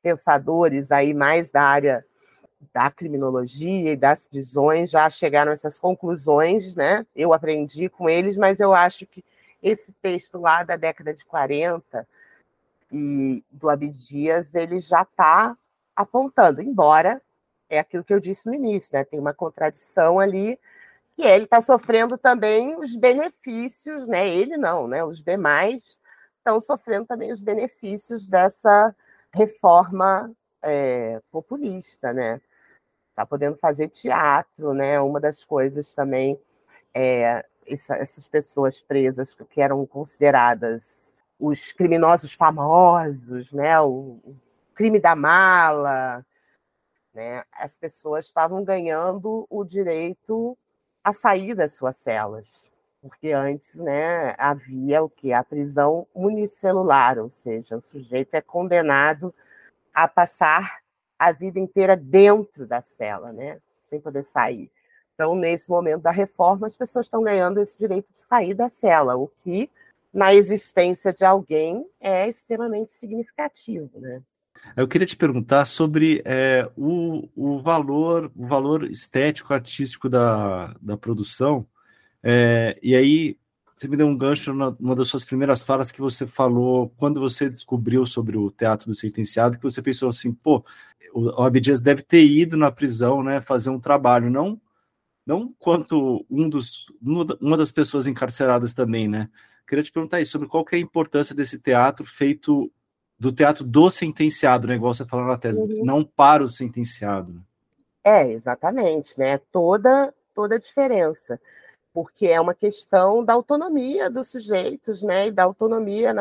pensadores 0.01 0.89
aí 0.91 1.13
mais 1.13 1.51
da 1.51 1.63
área 1.63 2.05
da 2.74 2.89
criminologia 2.91 3.93
e 3.93 3.97
das 3.97 4.28
prisões 4.28 4.89
já 4.89 5.09
chegaram 5.09 5.51
a 5.51 5.53
essas 5.53 5.80
conclusões, 5.80 6.76
né? 6.76 7.05
Eu 7.16 7.34
aprendi 7.34 7.89
com 7.89 8.09
eles, 8.09 8.38
mas 8.38 8.59
eu 8.59 8.74
acho 8.74 9.05
que 9.05 9.24
esse 9.62 9.91
texto 10.01 10.39
lá 10.39 10.64
da 10.64 10.76
década 10.76 11.14
de 11.14 11.24
40 11.26 12.07
e 12.91 13.43
do 13.51 13.70
Abdias, 13.70 14.53
ele 14.55 14.80
já 14.80 15.03
está 15.03 15.55
apontando, 15.95 16.62
embora 16.62 17.22
é 17.70 17.80
aquilo 17.80 18.03
que 18.03 18.14
eu 18.14 18.20
disse 18.20 18.47
no 18.47 18.53
início, 18.53 18.89
né? 18.93 19.03
Tem 19.03 19.20
uma 19.20 19.34
contradição 19.34 20.20
ali 20.20 20.59
que 21.16 21.24
ele 21.24 21.45
está 21.45 21.62
sofrendo 21.62 22.18
também 22.18 22.76
os 22.78 22.95
benefícios, 22.95 24.07
né? 24.07 24.28
Ele 24.28 24.57
não, 24.57 24.88
né? 24.88 25.03
Os 25.03 25.24
demais 25.24 25.97
estão 26.38 26.59
sofrendo 26.59 27.05
também 27.05 27.32
os 27.32 27.39
benefícios 27.39 28.28
dessa 28.28 28.93
reforma 29.34 30.32
é, 30.62 31.22
populista, 31.32 32.12
né? 32.12 32.41
Está 33.22 33.26
podendo 33.26 33.57
fazer 33.57 33.88
teatro, 33.89 34.74
né? 34.74 34.99
Uma 34.99 35.19
das 35.19 35.43
coisas 35.43 35.93
também 35.93 36.39
é 36.93 37.45
essa, 37.67 37.95
essas 37.95 38.28
pessoas 38.28 38.82
presas 38.82 39.36
que 39.49 39.61
eram 39.61 39.86
consideradas 39.86 41.13
os 41.39 41.72
criminosos 41.72 42.34
famosos, 42.34 43.51
né? 43.51 43.80
O, 43.80 44.19
o 44.24 44.36
crime 44.74 44.99
da 44.99 45.15
mala, 45.15 46.26
né? 47.13 47.43
As 47.51 47.78
pessoas 47.78 48.26
estavam 48.26 48.63
ganhando 48.63 49.45
o 49.49 49.63
direito 49.63 50.57
a 51.03 51.13
sair 51.13 51.55
das 51.55 51.74
suas 51.74 51.97
celas, 51.97 52.69
porque 53.01 53.32
antes, 53.32 53.76
né? 53.76 54.34
Havia 54.38 55.03
o 55.03 55.09
que 55.09 55.32
a 55.32 55.43
prisão 55.43 56.07
unicelular, 56.13 57.19
ou 57.19 57.30
seja, 57.30 57.78
o 57.78 57.82
sujeito 57.82 58.34
é 58.34 58.41
condenado 58.41 59.34
a 59.93 60.07
passar 60.07 60.80
a 61.22 61.32
vida 61.32 61.59
inteira 61.59 61.95
dentro 61.95 62.65
da 62.65 62.82
cela, 62.82 63.32
né? 63.32 63.59
sem 63.84 64.01
poder 64.01 64.26
sair. 64.26 64.72
Então, 65.13 65.36
nesse 65.36 65.69
momento 65.69 66.01
da 66.01 66.09
reforma, 66.09 66.65
as 66.65 66.76
pessoas 66.76 67.05
estão 67.05 67.22
ganhando 67.22 67.61
esse 67.61 67.78
direito 67.78 68.07
de 68.11 68.22
sair 68.22 68.55
da 68.55 68.69
cela, 68.69 69.15
o 69.15 69.28
que, 69.43 69.69
na 70.11 70.34
existência 70.34 71.13
de 71.13 71.24
alguém, 71.24 71.86
é 71.99 72.28
extremamente 72.28 72.91
significativo. 72.93 73.91
Né? 73.99 74.19
Eu 74.76 74.88
queria 74.88 75.05
te 75.05 75.15
perguntar 75.15 75.65
sobre 75.65 76.24
é, 76.26 76.67
o, 76.76 77.30
o 77.36 77.59
valor, 77.61 78.32
o 78.36 78.47
valor 78.47 78.84
estético, 78.86 79.53
artístico 79.53 80.09
da, 80.09 80.76
da 80.82 80.97
produção. 80.97 81.67
É, 82.24 82.80
e 82.82 82.95
aí, 82.95 83.38
você 83.82 83.88
me 83.88 83.97
deu 83.97 84.05
um 84.05 84.15
gancho 84.15 84.53
numa 84.53 84.95
das 84.95 85.07
suas 85.07 85.23
primeiras 85.23 85.63
falas 85.63 85.91
que 85.91 85.99
você 85.99 86.27
falou 86.27 86.93
quando 86.97 87.19
você 87.19 87.49
descobriu 87.49 88.05
sobre 88.05 88.38
o 88.38 88.51
teatro 88.51 88.86
do 88.86 88.93
sentenciado, 88.93 89.57
que 89.57 89.63
você 89.63 89.82
pensou 89.82 90.07
assim, 90.07 90.32
pô, 90.32 90.63
o 91.15 91.41
Abdias 91.41 91.82
deve 91.82 92.03
ter 92.03 92.23
ido 92.23 92.55
na 92.55 92.71
prisão, 92.71 93.23
né, 93.23 93.41
fazer 93.41 93.71
um 93.71 93.79
trabalho, 93.79 94.29
não 94.29 94.61
não 95.25 95.51
quanto 95.57 96.23
um 96.29 96.47
dos 96.47 96.86
uma 97.01 97.57
das 97.57 97.71
pessoas 97.71 98.05
encarceradas 98.05 98.71
também, 98.71 99.07
né? 99.07 99.29
Queria 99.67 99.84
te 99.84 99.91
perguntar 99.91 100.17
aí 100.17 100.25
sobre 100.25 100.47
qual 100.47 100.63
que 100.63 100.75
é 100.75 100.77
a 100.77 100.82
importância 100.82 101.34
desse 101.36 101.57
teatro 101.57 102.05
feito 102.05 102.71
do 103.17 103.32
teatro 103.32 103.63
do 103.63 103.89
sentenciado, 103.89 104.67
né, 104.67 104.75
igual 104.75 104.93
você 104.93 105.05
falou 105.05 105.25
na 105.25 105.38
tese, 105.38 105.59
uhum. 105.59 105.84
não 105.84 106.03
para 106.03 106.43
o 106.43 106.47
sentenciado. 106.47 107.43
É, 108.03 108.32
exatamente, 108.32 109.17
né? 109.17 109.39
Toda 109.51 110.13
toda 110.36 110.55
a 110.55 110.59
diferença 110.59 111.39
porque 111.93 112.27
é 112.27 112.39
uma 112.39 112.53
questão 112.53 113.23
da 113.23 113.33
autonomia 113.33 114.09
dos 114.09 114.29
sujeitos, 114.29 115.01
né, 115.03 115.27
e 115.27 115.31
da 115.31 115.43
autonomia 115.43 116.13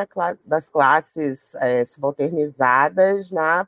das 0.45 0.69
classes 0.69 1.55
é, 1.57 1.85
subalternizadas 1.85 3.31
na, 3.31 3.67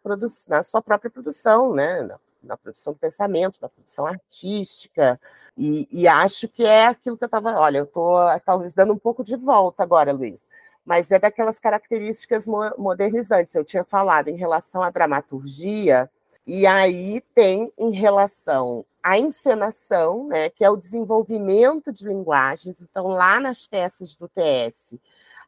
na 0.48 0.62
sua 0.62 0.82
própria 0.82 1.10
produção, 1.10 1.72
né, 1.72 2.02
na, 2.02 2.18
na, 2.42 2.56
produção 2.56 2.92
do 2.92 2.98
pensamento, 2.98 3.58
na 3.62 3.68
produção 3.68 4.06
artística, 4.06 5.20
e, 5.56 5.88
e 5.92 6.08
acho 6.08 6.48
que 6.48 6.64
é 6.64 6.86
aquilo 6.86 7.16
que 7.16 7.24
eu 7.24 7.26
estava, 7.26 7.58
olha, 7.60 7.78
eu 7.78 7.84
estou 7.84 8.18
talvez 8.44 8.74
dando 8.74 8.92
um 8.92 8.98
pouco 8.98 9.22
de 9.22 9.36
volta 9.36 9.82
agora, 9.82 10.12
Luiz, 10.12 10.42
mas 10.84 11.10
é 11.10 11.18
daquelas 11.18 11.60
características 11.60 12.46
modernizantes. 12.76 13.54
Eu 13.54 13.64
tinha 13.64 13.84
falado 13.84 14.28
em 14.28 14.36
relação 14.36 14.82
à 14.82 14.90
dramaturgia, 14.90 16.10
e 16.46 16.66
aí 16.66 17.22
tem 17.34 17.72
em 17.78 17.92
relação 17.92 18.84
à 19.02 19.18
encenação, 19.18 20.28
né, 20.28 20.48
que 20.50 20.64
é 20.64 20.70
o 20.70 20.76
desenvolvimento 20.76 21.92
de 21.92 22.06
linguagens. 22.06 22.80
Então, 22.80 23.08
lá 23.08 23.40
nas 23.40 23.66
peças 23.66 24.14
do 24.14 24.28
TS, 24.28 24.98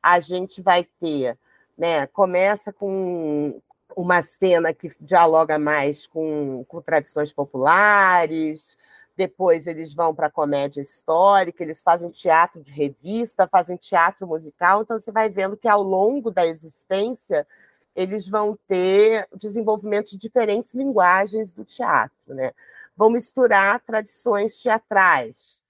a 0.02 0.20
gente 0.20 0.60
vai 0.60 0.84
ter, 1.00 1.38
né, 1.78 2.06
começa 2.08 2.72
com 2.72 3.60
uma 3.96 4.22
cena 4.22 4.74
que 4.74 4.90
dialoga 5.00 5.58
mais 5.58 6.06
com, 6.06 6.64
com 6.66 6.82
tradições 6.82 7.32
populares, 7.32 8.76
depois 9.16 9.66
eles 9.66 9.94
vão 9.94 10.14
para 10.14 10.26
a 10.26 10.30
comédia 10.30 10.80
histórica, 10.80 11.62
eles 11.62 11.80
fazem 11.80 12.10
teatro 12.10 12.62
de 12.62 12.72
revista, 12.72 13.46
fazem 13.46 13.76
teatro 13.76 14.26
musical, 14.26 14.82
então 14.82 14.98
você 14.98 15.12
vai 15.12 15.28
vendo 15.28 15.56
que 15.56 15.68
ao 15.68 15.82
longo 15.82 16.30
da 16.30 16.44
existência 16.46 17.46
eles 17.94 18.28
vão 18.28 18.58
ter 18.66 19.28
desenvolvimento 19.36 20.10
de 20.10 20.18
diferentes 20.18 20.74
linguagens 20.74 21.52
do 21.52 21.64
teatro, 21.64 22.34
né? 22.34 22.52
Vão 22.96 23.10
misturar 23.10 23.80
tradições 23.80 24.60
teatrais 24.60 25.60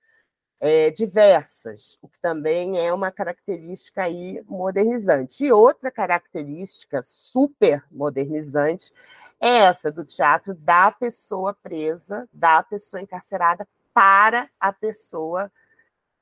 é, 0.60 0.90
diversas, 0.90 1.98
o 2.00 2.08
que 2.08 2.18
também 2.20 2.78
é 2.78 2.92
uma 2.92 3.10
característica 3.10 4.02
aí 4.02 4.42
modernizante. 4.46 5.44
E 5.44 5.52
outra 5.52 5.90
característica 5.90 7.02
super 7.04 7.84
modernizante 7.90 8.92
é 9.40 9.48
essa 9.58 9.92
do 9.92 10.04
teatro 10.04 10.54
da 10.54 10.90
pessoa 10.90 11.52
presa, 11.52 12.28
da 12.32 12.62
pessoa 12.62 13.02
encarcerada 13.02 13.68
para 13.92 14.48
a 14.58 14.72
pessoa 14.72 15.52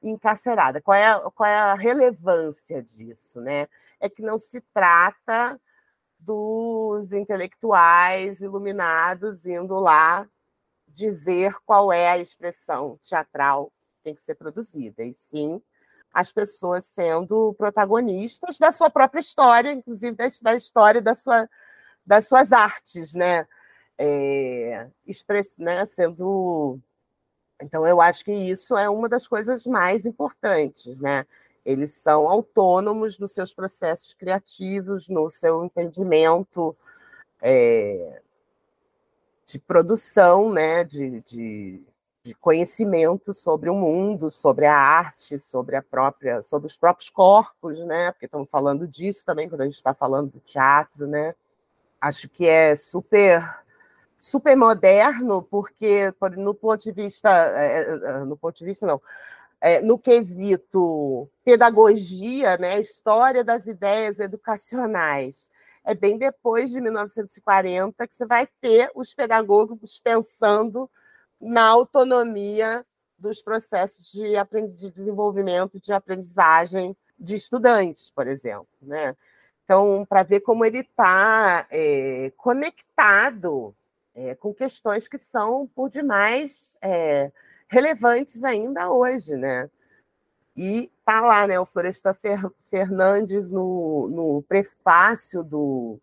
encarcerada. 0.02 0.80
Qual 0.80 0.96
é, 0.96 1.06
a, 1.06 1.20
qual 1.30 1.48
é 1.48 1.56
a 1.56 1.74
relevância 1.74 2.82
disso? 2.82 3.40
Né? 3.40 3.68
É 4.00 4.08
que 4.08 4.22
não 4.22 4.38
se 4.38 4.60
trata 4.74 5.60
dos 6.18 7.12
intelectuais 7.12 8.40
iluminados 8.40 9.46
indo 9.46 9.78
lá 9.78 10.28
dizer 10.94 11.54
qual 11.64 11.92
é 11.92 12.08
a 12.10 12.18
expressão 12.18 12.98
teatral 13.02 13.72
que 13.96 14.02
tem 14.04 14.14
que 14.14 14.22
ser 14.22 14.34
produzida, 14.34 15.02
e 15.02 15.14
sim 15.14 15.60
as 16.12 16.30
pessoas 16.30 16.84
sendo 16.84 17.54
protagonistas 17.54 18.58
da 18.58 18.70
sua 18.70 18.90
própria 18.90 19.20
história, 19.20 19.72
inclusive 19.72 20.16
da, 20.42 20.54
história 20.54 21.00
da 21.00 21.14
sua, 21.14 21.48
das 22.04 22.26
suas 22.26 22.52
artes, 22.52 23.14
né? 23.14 23.46
É, 23.96 24.88
express, 25.06 25.56
né? 25.56 25.86
Sendo. 25.86 26.78
Então, 27.62 27.86
eu 27.86 28.00
acho 28.00 28.24
que 28.24 28.32
isso 28.32 28.76
é 28.76 28.90
uma 28.90 29.08
das 29.08 29.26
coisas 29.26 29.64
mais 29.64 30.04
importantes, 30.04 31.00
né? 31.00 31.24
Eles 31.64 31.92
são 31.92 32.28
autônomos 32.28 33.18
nos 33.18 33.32
seus 33.32 33.54
processos 33.54 34.12
criativos, 34.12 35.08
no 35.08 35.30
seu 35.30 35.64
entendimento 35.64 36.76
é, 37.40 38.20
de 39.52 39.58
produção, 39.58 40.52
né? 40.52 40.84
De, 40.84 41.20
de, 41.22 41.82
de, 42.24 42.34
conhecimento 42.34 43.32
sobre 43.32 43.70
o 43.70 43.74
mundo, 43.74 44.30
sobre 44.30 44.66
a 44.66 44.76
arte, 44.76 45.38
sobre 45.38 45.76
a 45.76 45.82
própria, 45.82 46.42
sobre 46.42 46.66
os 46.66 46.76
próprios 46.76 47.10
corpos, 47.10 47.78
né? 47.86 48.10
Porque 48.12 48.26
estamos 48.26 48.48
falando 48.50 48.86
disso 48.88 49.24
também 49.24 49.48
quando 49.48 49.62
a 49.62 49.64
gente 49.64 49.76
está 49.76 49.94
falando 49.94 50.32
do 50.32 50.40
teatro, 50.40 51.06
né? 51.06 51.34
acho 52.02 52.28
que 52.28 52.46
é 52.46 52.74
super 52.74 53.62
super 54.18 54.56
moderno, 54.56 55.42
porque 55.42 56.12
no 56.36 56.54
ponto 56.54 56.82
de 56.82 56.92
vista, 56.92 57.28
é, 57.56 57.82
é, 57.82 57.90
é, 57.90 58.18
no 58.24 58.36
ponto 58.36 58.56
de 58.56 58.64
vista 58.64 58.86
não, 58.86 59.00
no 59.82 59.98
quesito 59.98 61.28
pedagogia, 61.44 62.56
né, 62.56 62.78
história 62.78 63.42
das 63.42 63.66
ideias 63.66 64.20
educacionais, 64.20 65.50
é 65.84 65.94
bem 65.94 66.16
depois 66.16 66.70
de 66.70 66.80
1940 66.80 68.06
que 68.06 68.14
você 68.14 68.26
vai 68.26 68.46
ter 68.60 68.90
os 68.94 69.12
pedagogos 69.12 69.98
pensando 69.98 70.90
na 71.40 71.66
autonomia 71.66 72.86
dos 73.18 73.42
processos 73.42 74.10
de, 74.10 74.32
de 74.74 74.90
desenvolvimento, 74.90 75.80
de 75.80 75.92
aprendizagem 75.92 76.96
de 77.18 77.36
estudantes, 77.36 78.10
por 78.10 78.26
exemplo, 78.26 78.68
né? 78.80 79.16
Então, 79.64 80.04
para 80.08 80.22
ver 80.22 80.40
como 80.40 80.64
ele 80.64 80.80
está 80.80 81.66
é, 81.70 82.32
conectado 82.36 83.74
é, 84.14 84.34
com 84.34 84.52
questões 84.52 85.06
que 85.08 85.16
são, 85.16 85.68
por 85.68 85.88
demais, 85.88 86.76
é, 86.82 87.30
relevantes 87.68 88.44
ainda 88.44 88.90
hoje, 88.90 89.36
né? 89.36 89.70
E 90.56 90.90
tá 91.04 91.20
lá, 91.20 91.46
né? 91.46 91.58
O 91.58 91.66
Floresta 91.66 92.16
Fernandes, 92.70 93.50
no, 93.50 94.08
no 94.08 94.42
prefácio 94.42 95.42
do, 95.42 95.98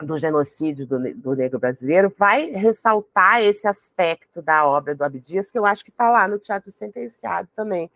do 0.00 0.18
genocídio 0.18 0.86
do, 0.86 1.14
do, 1.14 1.34
negro 1.34 1.58
brasileiro, 1.58 2.12
vai 2.16 2.50
ressaltar 2.50 3.42
esse 3.42 3.66
aspecto 3.66 4.42
da 4.42 4.66
obra 4.66 4.94
do 4.94 5.02
Abdias, 5.02 5.50
que 5.50 5.58
eu 5.58 5.64
acho 5.64 5.84
que 5.84 5.90
está 5.90 6.10
lá 6.10 6.28
no 6.28 6.38
Teatro 6.38 6.70
Sentenciado 6.70 7.48
também 7.56 7.90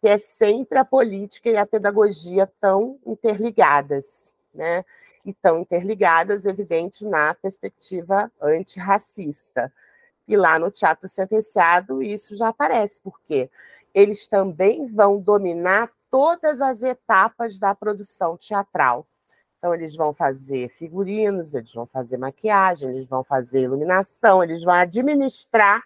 que 0.00 0.08
é 0.08 0.18
sempre 0.18 0.78
a 0.78 0.84
política 0.84 1.50
e 1.50 1.56
a 1.56 1.66
pedagogia 1.66 2.50
tão 2.60 2.98
interligadas, 3.04 4.34
né? 4.54 4.84
E 5.24 5.32
tão 5.34 5.58
interligadas, 5.58 6.46
evidente, 6.46 7.04
na 7.04 7.34
perspectiva 7.34 8.30
antirracista. 8.40 9.72
E 10.28 10.36
lá 10.36 10.58
no 10.58 10.70
Teatro 10.70 11.08
Sentenciado 11.08 12.02
isso 12.02 12.36
já 12.36 12.48
aparece, 12.48 13.00
porque 13.00 13.50
eles 13.96 14.26
também 14.26 14.86
vão 14.88 15.18
dominar 15.18 15.90
todas 16.10 16.60
as 16.60 16.82
etapas 16.82 17.58
da 17.58 17.74
produção 17.74 18.36
teatral. 18.36 19.06
Então, 19.56 19.74
eles 19.74 19.96
vão 19.96 20.12
fazer 20.12 20.68
figurinos, 20.68 21.54
eles 21.54 21.72
vão 21.72 21.86
fazer 21.86 22.18
maquiagem, 22.18 22.90
eles 22.90 23.08
vão 23.08 23.24
fazer 23.24 23.62
iluminação, 23.62 24.44
eles 24.44 24.62
vão 24.62 24.74
administrar 24.74 25.82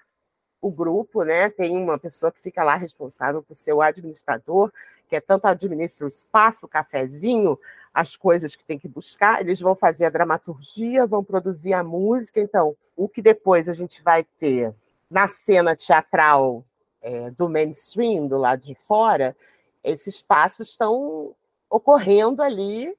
o 0.61 0.73
grupo, 0.73 1.23
né? 1.23 1.51
Tem 1.51 1.79
uma 1.79 2.01
pessoa 2.01 2.33
que 2.33 2.41
fica 2.41 2.65
lá 2.65 2.75
responsável 2.75 3.45
por 3.45 3.55
ser 3.55 3.75
o 3.75 3.81
administrador, 3.81 4.73
que 5.09 5.15
é 5.15 5.21
tanto 5.21 5.47
administra 5.47 6.05
o 6.05 6.09
espaço, 6.09 6.67
o 6.67 6.69
cafezinho, 6.69 7.57
as 7.95 8.17
coisas 8.17 8.57
que 8.57 8.65
tem 8.65 8.79
que 8.79 8.89
buscar, 8.89 9.41
eles 9.41 9.61
vão 9.61 9.77
fazer 9.77 10.07
a 10.07 10.11
dramaturgia, 10.11 11.07
vão 11.07 11.23
produzir 11.23 11.75
a 11.75 11.85
música. 11.85 12.41
Então, 12.41 12.77
o 12.97 13.09
que 13.09 13.23
depois 13.23 13.69
a 13.69 13.73
gente 13.73 14.03
vai 14.03 14.25
ter 14.41 14.75
na 15.09 15.29
cena 15.29 15.77
teatral 15.77 16.65
é, 17.03 17.31
do 17.31 17.49
mainstream, 17.49 18.27
do 18.27 18.39
lado 18.39 18.63
de 18.63 18.75
fora, 18.87 19.37
esses 19.83 20.21
passos 20.23 20.69
estão 20.69 21.35
ocorrendo 21.69 22.43
ali 22.43 22.95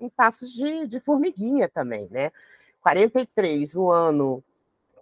em 0.00 0.08
passos 0.08 0.52
de, 0.52 0.86
de 0.86 1.00
formiguinha 1.00 1.68
também, 1.68 2.08
né? 2.10 2.32
43, 2.82 3.76
o 3.76 3.90
ano 3.90 4.42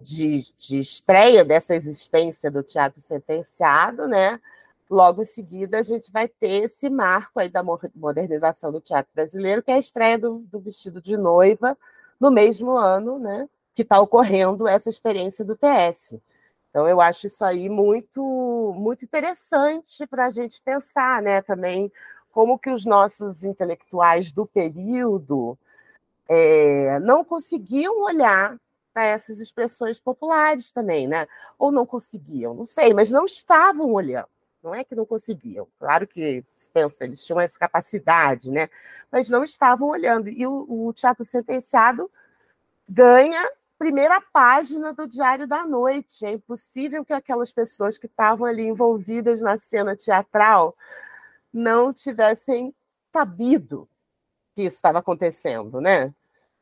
de, 0.01 0.47
de 0.59 0.79
estreia 0.79 1.45
dessa 1.45 1.75
existência 1.75 2.51
do 2.51 2.63
teatro 2.63 3.01
sentenciado, 3.01 4.07
né? 4.07 4.41
Logo 4.89 5.23
em 5.23 5.27
seguida, 5.27 5.79
a 5.79 5.83
gente 5.83 6.11
vai 6.11 6.27
ter 6.27 6.65
esse 6.65 6.91
marco 6.91 7.39
aí 7.39 7.49
da 7.49 7.63
modernização 7.95 8.73
do 8.73 8.81
teatro 8.81 9.11
brasileiro, 9.15 9.63
que 9.63 9.71
é 9.71 9.75
a 9.75 9.79
estreia 9.79 10.19
do, 10.19 10.41
do 10.41 10.59
vestido 10.59 11.01
de 11.01 11.17
noiva, 11.17 11.79
no 12.19 12.31
mesmo 12.31 12.73
ano, 12.73 13.19
né? 13.19 13.49
Que 13.75 13.83
está 13.83 14.01
ocorrendo 14.01 14.67
essa 14.67 14.91
experiência 14.91 15.45
do 15.45 15.57
TS. 15.57 16.21
Então, 16.71 16.89
eu 16.89 17.01
acho 17.01 17.27
isso 17.27 17.45
aí 17.45 17.69
muito, 17.69 18.73
muito 18.77 19.05
interessante 19.05 20.07
para 20.07 20.27
a 20.27 20.31
gente 20.31 20.63
pensar, 20.63 21.21
né? 21.21 21.43
Também 21.43 21.93
como 22.31 22.59
que 22.59 22.71
os 22.71 22.87
nossos 22.87 23.43
intelectuais 23.43 24.31
do 24.31 24.47
período 24.47 25.59
é, 26.29 27.01
não 27.01 27.25
conseguiam 27.25 28.03
olhar 28.03 28.57
para 28.95 29.05
essas 29.05 29.41
expressões 29.41 29.99
populares 29.99 30.71
também, 30.71 31.09
né? 31.09 31.27
Ou 31.59 31.73
não 31.73 31.85
conseguiam, 31.85 32.55
não 32.55 32.67
sei, 32.67 32.95
mas 32.95 33.11
não 33.11 33.25
estavam 33.25 33.93
olhando. 33.93 34.29
Não 34.63 34.75
é 34.75 34.85
que 34.85 34.95
não 34.95 35.07
conseguiam, 35.07 35.67
claro 35.79 36.07
que 36.07 36.45
pensa, 36.73 37.03
eles 37.05 37.25
tinham 37.25 37.41
essa 37.41 37.59
capacidade, 37.59 38.51
né? 38.51 38.69
Mas 39.11 39.29
não 39.29 39.43
estavam 39.43 39.89
olhando. 39.89 40.29
E 40.29 40.47
o, 40.47 40.67
o 40.69 40.93
Teatro 40.93 41.25
Sentenciado 41.25 42.11
ganha 42.89 43.51
primeira 43.81 44.21
página 44.21 44.93
do 44.93 45.09
Diário 45.09 45.49
da 45.49 45.65
Noite. 45.65 46.27
É 46.27 46.33
impossível 46.33 47.03
que 47.03 47.15
aquelas 47.15 47.51
pessoas 47.51 47.97
que 47.97 48.05
estavam 48.05 48.47
ali 48.47 48.67
envolvidas 48.67 49.41
na 49.41 49.57
cena 49.57 49.97
teatral 49.97 50.77
não 51.51 51.91
tivessem 51.91 52.75
sabido 53.11 53.89
que 54.55 54.65
isso 54.65 54.77
estava 54.77 54.99
acontecendo, 54.99 55.81
né? 55.81 56.15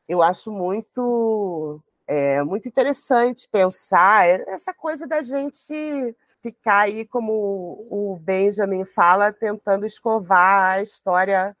Eu 0.07 0.23
acho 0.23 0.49
muito 0.49 1.81
é 2.07 2.41
muito 2.41 2.69
interessante 2.69 3.49
pensar 3.49 4.25
essa 4.47 4.73
coisa 4.73 5.05
da 5.05 5.21
gente 5.21 6.15
ficar 6.41 6.83
aí, 6.83 7.05
como 7.05 7.85
o 7.91 8.17
Benjamin 8.21 8.85
fala, 8.85 9.33
tentando 9.33 9.85
escovar 9.85 10.77
a 10.77 10.81
história 10.81 11.55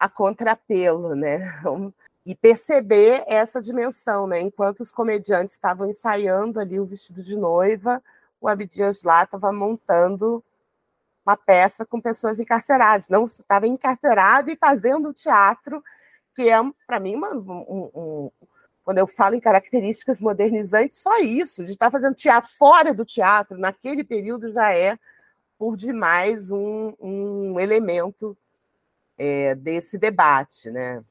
a 0.00 0.08
contrapelo, 0.08 1.14
né? 1.14 1.38
E 2.26 2.34
perceber 2.34 3.22
essa 3.26 3.62
dimensão, 3.62 4.26
né? 4.26 4.40
Enquanto 4.40 4.80
os 4.80 4.90
comediantes 4.90 5.54
estavam 5.54 5.88
ensaiando 5.88 6.60
ali 6.60 6.78
o 6.78 6.84
vestido 6.84 7.22
de 7.22 7.36
noiva, 7.36 8.02
o 8.40 8.48
Abdias 8.48 9.02
lá 9.02 9.22
estava 9.22 9.52
montando 9.52 10.44
uma 11.24 11.36
peça 11.36 11.86
com 11.86 12.00
pessoas 12.00 12.40
encarceradas. 12.40 13.08
Não 13.08 13.26
estava 13.26 13.66
encarcerado 13.66 14.50
e 14.50 14.56
fazendo 14.56 15.14
teatro, 15.14 15.82
que 16.34 16.50
é, 16.50 16.56
para 16.86 17.00
mim, 17.00 17.14
uma, 17.14 17.32
um, 17.32 17.90
um 17.94 18.30
quando 18.86 18.98
eu 18.98 19.06
falo 19.08 19.34
em 19.34 19.40
características 19.40 20.20
modernizantes, 20.20 20.98
só 20.98 21.18
isso, 21.18 21.64
de 21.64 21.72
estar 21.72 21.90
fazendo 21.90 22.14
teatro 22.14 22.48
fora 22.56 22.94
do 22.94 23.04
teatro, 23.04 23.58
naquele 23.58 24.04
período 24.04 24.52
já 24.52 24.72
é, 24.72 24.96
por 25.58 25.76
demais, 25.76 26.52
um, 26.52 26.94
um 27.00 27.58
elemento 27.58 28.36
é, 29.18 29.56
desse 29.56 29.98
debate. 29.98 30.70
Né? 30.70 31.02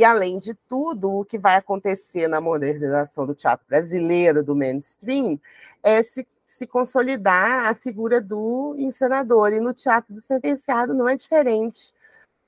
E, 0.00 0.04
além 0.04 0.38
de 0.38 0.54
tudo, 0.54 1.12
o 1.12 1.26
que 1.26 1.36
vai 1.36 1.56
acontecer 1.56 2.26
na 2.26 2.40
modernização 2.40 3.26
do 3.26 3.34
teatro 3.34 3.66
brasileiro, 3.68 4.42
do 4.42 4.56
mainstream, 4.56 5.38
é 5.82 6.02
se, 6.02 6.26
se 6.46 6.66
consolidar 6.66 7.66
a 7.66 7.74
figura 7.74 8.18
do 8.18 8.74
encenador. 8.78 9.52
E 9.52 9.60
no 9.60 9.74
teatro 9.74 10.14
do 10.14 10.20
sentenciado 10.22 10.94
não 10.94 11.06
é 11.06 11.18
diferente, 11.18 11.92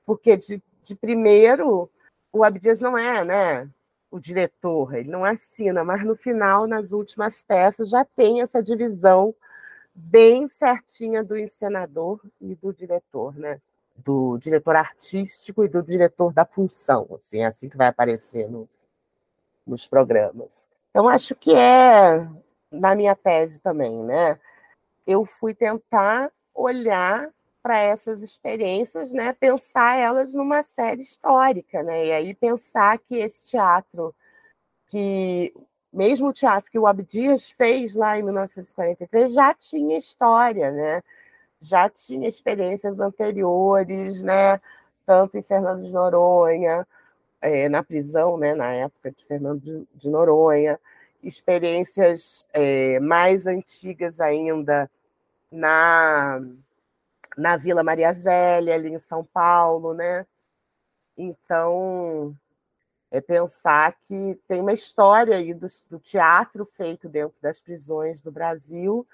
porque 0.06 0.34
de, 0.34 0.62
de 0.82 0.94
primeiro 0.94 1.90
o 2.32 2.42
Abdias 2.42 2.80
não 2.80 2.96
é, 2.96 3.22
né? 3.22 3.68
O 4.10 4.18
diretor, 4.18 4.94
ele 4.94 5.10
não 5.10 5.22
assina, 5.22 5.84
mas 5.84 6.02
no 6.06 6.16
final, 6.16 6.66
nas 6.66 6.90
últimas 6.90 7.42
peças, 7.42 7.90
já 7.90 8.02
tem 8.02 8.40
essa 8.40 8.62
divisão 8.62 9.34
bem 9.94 10.48
certinha 10.48 11.22
do 11.22 11.36
encenador 11.36 12.18
e 12.40 12.54
do 12.54 12.72
diretor, 12.72 13.36
né? 13.36 13.60
Do 13.96 14.38
diretor 14.38 14.74
artístico 14.74 15.64
e 15.64 15.68
do 15.68 15.82
diretor 15.82 16.32
da 16.32 16.44
função, 16.44 17.06
assim, 17.14 17.40
é 17.40 17.46
assim 17.46 17.68
que 17.68 17.76
vai 17.76 17.88
aparecer 17.88 18.48
no, 18.50 18.68
nos 19.66 19.86
programas. 19.86 20.68
Então, 20.90 21.08
acho 21.08 21.34
que 21.34 21.54
é 21.54 22.28
na 22.70 22.94
minha 22.94 23.14
tese 23.14 23.58
também, 23.60 24.02
né? 24.02 24.38
Eu 25.06 25.24
fui 25.24 25.54
tentar 25.54 26.30
olhar 26.54 27.30
para 27.62 27.78
essas 27.78 28.22
experiências, 28.22 29.12
né? 29.12 29.32
Pensar 29.32 29.96
elas 29.98 30.32
numa 30.34 30.62
série 30.62 31.02
histórica, 31.02 31.82
né? 31.82 32.06
E 32.06 32.12
aí 32.12 32.34
pensar 32.34 32.98
que 32.98 33.16
esse 33.16 33.44
teatro, 33.50 34.14
que 34.88 35.54
mesmo 35.92 36.28
o 36.28 36.32
teatro 36.32 36.70
que 36.70 36.78
o 36.78 36.86
Abdias 36.86 37.50
fez 37.50 37.94
lá 37.94 38.18
em 38.18 38.22
1943 38.22 39.32
já 39.32 39.54
tinha 39.54 39.98
história, 39.98 40.70
né? 40.70 41.02
Já 41.62 41.88
tinha 41.88 42.28
experiências 42.28 43.00
anteriores, 43.00 44.20
né? 44.22 44.60
Tanto 45.06 45.38
em 45.38 45.42
Fernando 45.42 45.84
de 45.84 45.90
Noronha, 45.90 46.86
é, 47.40 47.68
na 47.68 47.82
prisão, 47.82 48.36
né? 48.36 48.54
Na 48.54 48.72
época 48.72 49.12
de 49.12 49.24
Fernando 49.24 49.86
de, 49.94 50.08
Noronha, 50.08 50.78
experiências 51.22 52.48
é, 52.52 52.98
mais 53.00 53.46
antigas 53.46 54.20
ainda 54.20 54.90
na, 55.50 56.40
na 57.36 57.56
Vila 57.56 57.82
Maria 57.82 58.12
Zélia, 58.12 58.74
ali 58.74 58.92
em 58.92 58.98
São 58.98 59.24
Paulo, 59.24 59.94
né? 59.94 60.26
Então, 61.16 62.36
é 63.10 63.20
pensar 63.20 63.94
que 64.06 64.38
tem 64.48 64.60
uma 64.60 64.72
história 64.72 65.36
aí 65.36 65.54
do, 65.54 65.68
do 65.88 65.98
teatro 66.00 66.64
feito 66.64 67.08
dentro 67.08 67.36
das 67.40 67.60
prisões 67.60 68.20
do 68.20 68.32
Brasil 68.32 69.06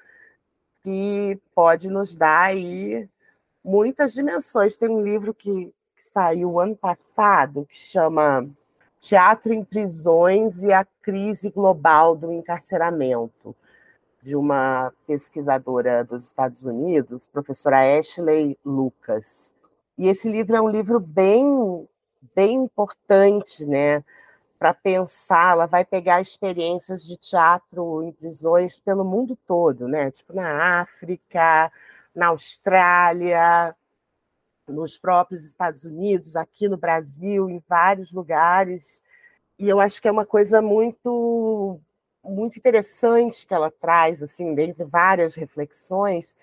que 0.83 1.39
pode 1.55 1.91
nos 1.91 2.15
dar 2.15 2.47
aí 2.47 3.09
muitas 3.65 4.13
dimensões. 4.13 4.77
Tem 4.77 4.89
um 4.89 5.03
livro 5.03 5.35
que, 5.35 5.73
que 5.97 6.05
saiu 6.05 6.59
ano 6.61 6.77
passado 6.77 7.67
que 7.67 7.77
chama 7.91 8.49
Teatro 9.01 9.53
em 9.53 9.65
Prisões 9.65 10.63
e 10.63 10.73
a 10.73 10.85
Crise 11.03 11.51
Global 11.51 12.17
do 12.17 12.33
Encarceramento, 12.33 13.55
de 14.21 14.35
uma 14.35 14.93
pesquisadora 15.07 16.05
dos 16.05 16.25
Estados 16.25 16.65
Unidos, 16.65 17.29
professora 17.29 17.99
Ashley 17.99 18.59
Lucas. 18.65 19.55
E 19.97 20.09
esse 20.09 20.29
livro 20.29 20.57
é 20.57 20.61
um 20.61 20.69
livro 20.69 20.99
bem, 20.99 21.89
bem 22.35 22.65
importante, 22.65 23.65
né? 23.65 24.05
Para 24.59 24.75
pensar, 24.75 25.53
ela 25.53 25.67
vai 25.67 25.85
pegar 25.85 26.21
experiências 26.21 27.05
de 27.05 27.17
teatro 27.17 28.03
em 28.03 28.11
prisões 28.13 28.81
pelo 28.81 29.05
mundo 29.05 29.37
todo, 29.47 29.87
né? 29.87 30.11
Tipo 30.11 30.35
na 30.35 30.81
África, 30.81 31.71
na 32.15 32.29
Austrália, 32.29 33.75
nos 34.69 34.99
próprios 34.99 35.45
Estados 35.45 35.85
Unidos, 35.85 36.37
aqui 36.37 36.69
no 36.69 36.77
Brasil, 36.77 37.49
em 37.49 37.63
vários 37.69 38.13
lugares. 38.13 39.03
E 39.59 39.69
eu 39.69 39.81
acho 39.81 40.03
que 40.03 40.09
é 40.09 40.13
uma 40.13 40.27
coisa 40.27 40.63
muito 40.63 41.81
muito 42.25 42.59
interessante 42.59 43.47
que 43.47 43.55
ela 43.55 43.71
traz, 43.71 44.23
assim, 44.23 44.55
dentre 44.55 44.85
várias 44.85 45.35
reflexões, 45.35 46.37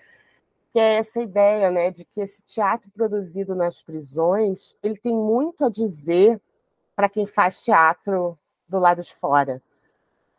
que 0.72 0.78
é 0.80 0.94
essa 0.96 1.20
ideia, 1.22 1.70
né, 1.70 1.90
de 1.90 2.04
que 2.04 2.20
esse 2.20 2.42
teatro 2.42 2.90
produzido 2.90 3.54
nas 3.54 3.82
prisões, 3.82 4.76
ele 4.82 4.98
tem 4.98 5.14
muito 5.14 5.64
a 5.64 5.70
dizer 5.70 6.40
para 6.96 7.08
quem 7.08 7.26
faz 7.26 7.62
teatro 7.62 8.36
do 8.66 8.78
lado 8.80 9.02
de 9.02 9.14
fora, 9.14 9.62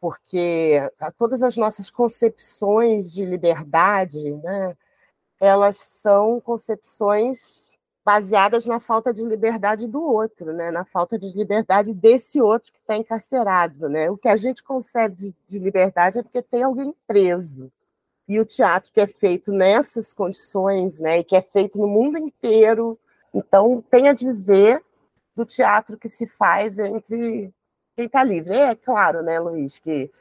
porque 0.01 0.82
todas 1.18 1.41
as 1.41 1.55
nossas 1.55 1.89
concepções 1.89 3.12
de 3.14 3.24
liberdade, 3.24 4.34
né, 4.43 4.76
elas 5.39 5.78
são 5.78 6.41
concepções 6.41 7.68
baseadas 8.08 8.66
na 8.66 8.80
falta 8.80 9.14
de 9.14 9.22
liberdade 9.22 9.86
do 9.86 10.01
outro, 10.01 10.53
né? 10.53 10.72
na 10.72 10.86
falta 10.86 11.20
de 11.20 11.28
liberdade 11.34 11.93
desse 11.93 12.39
outro 12.41 12.72
que 12.72 12.80
está 12.80 12.95
encarcerado. 12.95 13.89
Né? 13.89 14.10
O 14.10 14.18
que 14.18 14.30
a 14.30 14.38
gente 14.38 14.64
concebe 14.64 15.14
de, 15.14 15.36
de 15.45 15.60
liberdade 15.60 16.20
é 16.20 16.24
porque 16.24 16.41
tem 16.41 16.64
alguém 16.64 16.95
preso. 17.05 17.70
E 18.26 18.39
o 18.39 18.45
teatro 18.45 18.93
que 18.93 19.01
é 19.01 19.08
feito 19.08 19.51
nessas 19.51 20.14
condições, 20.14 21.01
né, 21.01 21.20
e 21.20 21.24
que 21.24 21.36
é 21.36 21.41
feito 21.41 21.78
no 21.78 21.86
mundo 21.86 22.18
inteiro, 22.18 22.97
então 23.34 23.84
tem 23.91 24.08
a 24.08 24.14
dizer 24.14 24.82
do 25.38 25.45
teatro 25.45 25.99
que 25.99 26.09
se 26.09 26.25
faz 26.25 26.79
entre 26.79 27.53
quem 27.95 28.05
está 28.05 28.23
livre. 28.23 28.55
É 28.55 28.73
claro, 28.73 29.21
né, 29.21 29.39
Luiz, 29.39 29.77
que 29.77 30.11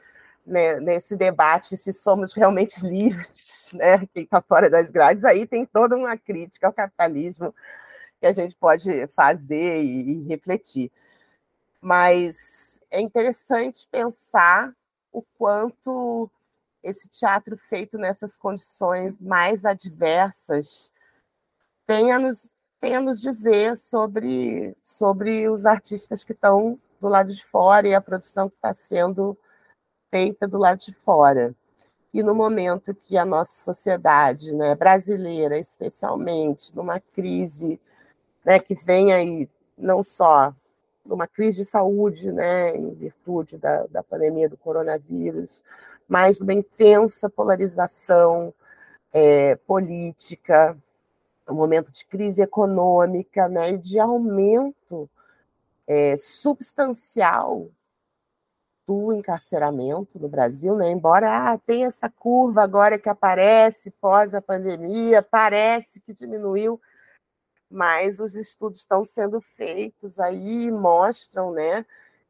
né, 0.45 0.79
nesse 0.79 1.15
debate 1.15 1.75
se 1.75 1.91
somos 1.91 2.33
realmente 2.33 2.79
livres, 2.85 3.71
né, 3.73 4.05
quem 4.13 4.23
está 4.23 4.39
fora 4.41 4.69
das 4.69 4.91
grades, 4.91 5.25
aí 5.25 5.47
tem 5.47 5.65
toda 5.65 5.95
uma 5.95 6.15
crítica 6.15 6.67
ao 6.67 6.73
capitalismo 6.73 7.53
que 8.19 8.27
a 8.27 8.31
gente 8.31 8.55
pode 8.55 9.07
fazer 9.15 9.83
e, 9.83 10.21
e 10.21 10.27
refletir. 10.27 10.91
Mas 11.81 12.79
é 12.91 13.01
interessante 13.01 13.87
pensar 13.91 14.71
o 15.11 15.23
quanto 15.35 16.29
esse 16.83 17.09
teatro 17.09 17.57
feito 17.57 17.97
nessas 17.97 18.37
condições 18.37 19.19
mais 19.19 19.65
adversas 19.65 20.93
tem 21.87 22.11
a 22.11 22.19
nos, 22.19 22.51
tem 22.79 22.95
a 22.95 23.01
nos 23.01 23.19
dizer 23.19 23.75
sobre, 23.75 24.75
sobre 24.83 25.49
os 25.49 25.65
artistas 25.65 26.23
que 26.23 26.33
estão 26.33 26.79
do 26.99 27.07
lado 27.07 27.31
de 27.31 27.43
fora 27.43 27.87
e 27.87 27.95
a 27.95 28.01
produção 28.01 28.49
que 28.49 28.55
está 28.55 28.73
sendo 28.73 29.37
feita 30.09 30.47
do 30.47 30.57
lado 30.57 30.79
de 30.79 30.93
fora. 30.93 31.53
E 32.13 32.23
no 32.23 32.33
momento 32.33 32.95
que 32.95 33.17
a 33.17 33.25
nossa 33.25 33.63
sociedade 33.63 34.53
né, 34.53 34.75
brasileira, 34.75 35.57
especialmente, 35.57 36.75
numa 36.75 36.99
crise 36.99 37.79
né, 38.45 38.59
que 38.59 38.75
vem 38.75 39.13
aí 39.13 39.49
não 39.77 40.03
só 40.03 40.53
numa 41.05 41.27
crise 41.27 41.59
de 41.59 41.65
saúde, 41.65 42.31
né, 42.31 42.75
em 42.75 42.93
virtude 42.93 43.57
da, 43.57 43.85
da 43.87 44.03
pandemia 44.03 44.49
do 44.49 44.57
coronavírus, 44.57 45.63
mas 46.07 46.39
uma 46.39 46.53
intensa 46.53 47.29
polarização 47.29 48.53
é, 49.13 49.55
política, 49.55 50.77
um 51.49 51.55
momento 51.55 51.91
de 51.91 52.05
crise 52.05 52.41
econômica 52.41 53.47
né, 53.47 53.71
e 53.71 53.77
de 53.77 53.99
aumento 53.99 55.09
é, 55.87 56.17
substancial 56.17 57.69
do 58.85 59.11
encarceramento 59.11 60.17
no 60.17 60.29
Brasil, 60.29 60.75
né? 60.75 60.89
embora 60.89 61.51
ah, 61.51 61.57
tenha 61.57 61.87
essa 61.87 62.09
curva 62.09 62.63
agora 62.63 62.97
que 62.97 63.09
aparece 63.09 63.91
pós 63.91 64.33
a 64.33 64.41
pandemia, 64.41 65.21
parece 65.21 65.99
que 65.99 66.13
diminuiu, 66.13 66.79
mas 67.69 68.21
os 68.21 68.33
estudos 68.33 68.79
estão 68.79 69.03
sendo 69.03 69.41
feitos 69.41 70.19
aí 70.19 70.63
e 70.63 70.71
mostram, 70.71 71.51
né, 71.51 71.85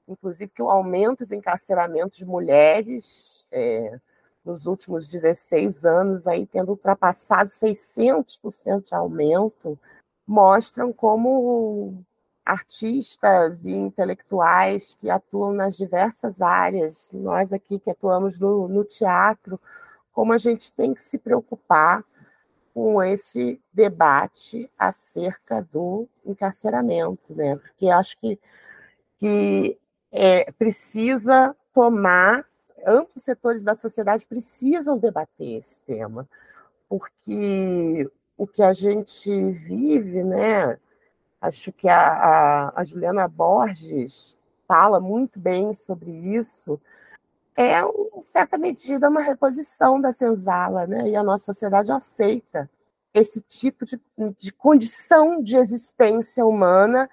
inclusive, 0.07 0.49
que 0.49 0.61
o 0.61 0.69
aumento 0.69 1.27
do 1.27 1.35
encarceramento 1.35 2.17
de 2.17 2.25
mulheres 2.25 3.45
é, 3.51 3.99
nos 4.47 4.65
últimos 4.65 5.07
16 5.07 5.85
anos, 5.85 6.27
aí 6.27 6.47
tendo 6.47 6.69
ultrapassado 6.69 7.49
600% 7.49 8.85
de 8.85 8.95
aumento, 8.95 9.77
mostram 10.25 10.93
como 10.93 12.03
artistas 12.45 13.65
e 13.65 13.71
intelectuais 13.71 14.95
que 14.95 15.09
atuam 15.09 15.51
nas 15.51 15.75
diversas 15.75 16.41
áreas, 16.41 17.11
nós 17.13 17.51
aqui 17.51 17.77
que 17.77 17.91
atuamos 17.91 18.39
no, 18.39 18.69
no 18.69 18.85
teatro, 18.85 19.59
como 20.13 20.31
a 20.31 20.37
gente 20.37 20.71
tem 20.71 20.93
que 20.93 21.03
se 21.03 21.17
preocupar 21.17 22.03
com 22.73 23.03
esse 23.03 23.59
debate 23.73 24.71
acerca 24.77 25.61
do 25.61 26.07
encarceramento, 26.25 27.35
né? 27.35 27.57
Porque 27.57 27.89
acho 27.89 28.17
que, 28.19 28.39
que 29.17 29.77
é, 30.11 30.51
precisa 30.53 31.55
tomar, 31.73 32.45
amplos 32.85 33.23
setores 33.23 33.63
da 33.63 33.75
sociedade 33.75 34.25
precisam 34.25 34.97
debater 34.97 35.59
esse 35.59 35.79
tema, 35.81 36.27
porque 36.87 38.09
o 38.37 38.45
que 38.45 38.61
a 38.61 38.73
gente 38.73 39.29
vive, 39.51 40.23
né? 40.23 40.77
Acho 41.41 41.71
que 41.71 41.87
a, 41.87 41.99
a, 41.99 42.81
a 42.81 42.83
Juliana 42.83 43.27
Borges 43.27 44.37
fala 44.67 44.99
muito 44.99 45.39
bem 45.39 45.73
sobre 45.73 46.11
isso. 46.11 46.79
É, 47.55 47.81
em 47.81 48.23
certa 48.23 48.57
medida, 48.57 49.09
uma 49.09 49.21
reposição 49.21 49.99
da 49.99 50.13
senzala, 50.13 50.85
né? 50.85 51.09
e 51.09 51.15
a 51.15 51.23
nossa 51.23 51.45
sociedade 51.45 51.91
aceita 51.91 52.69
esse 53.13 53.41
tipo 53.41 53.83
de, 53.83 53.99
de 54.37 54.51
condição 54.51 55.41
de 55.41 55.57
existência 55.57 56.45
humana 56.45 57.09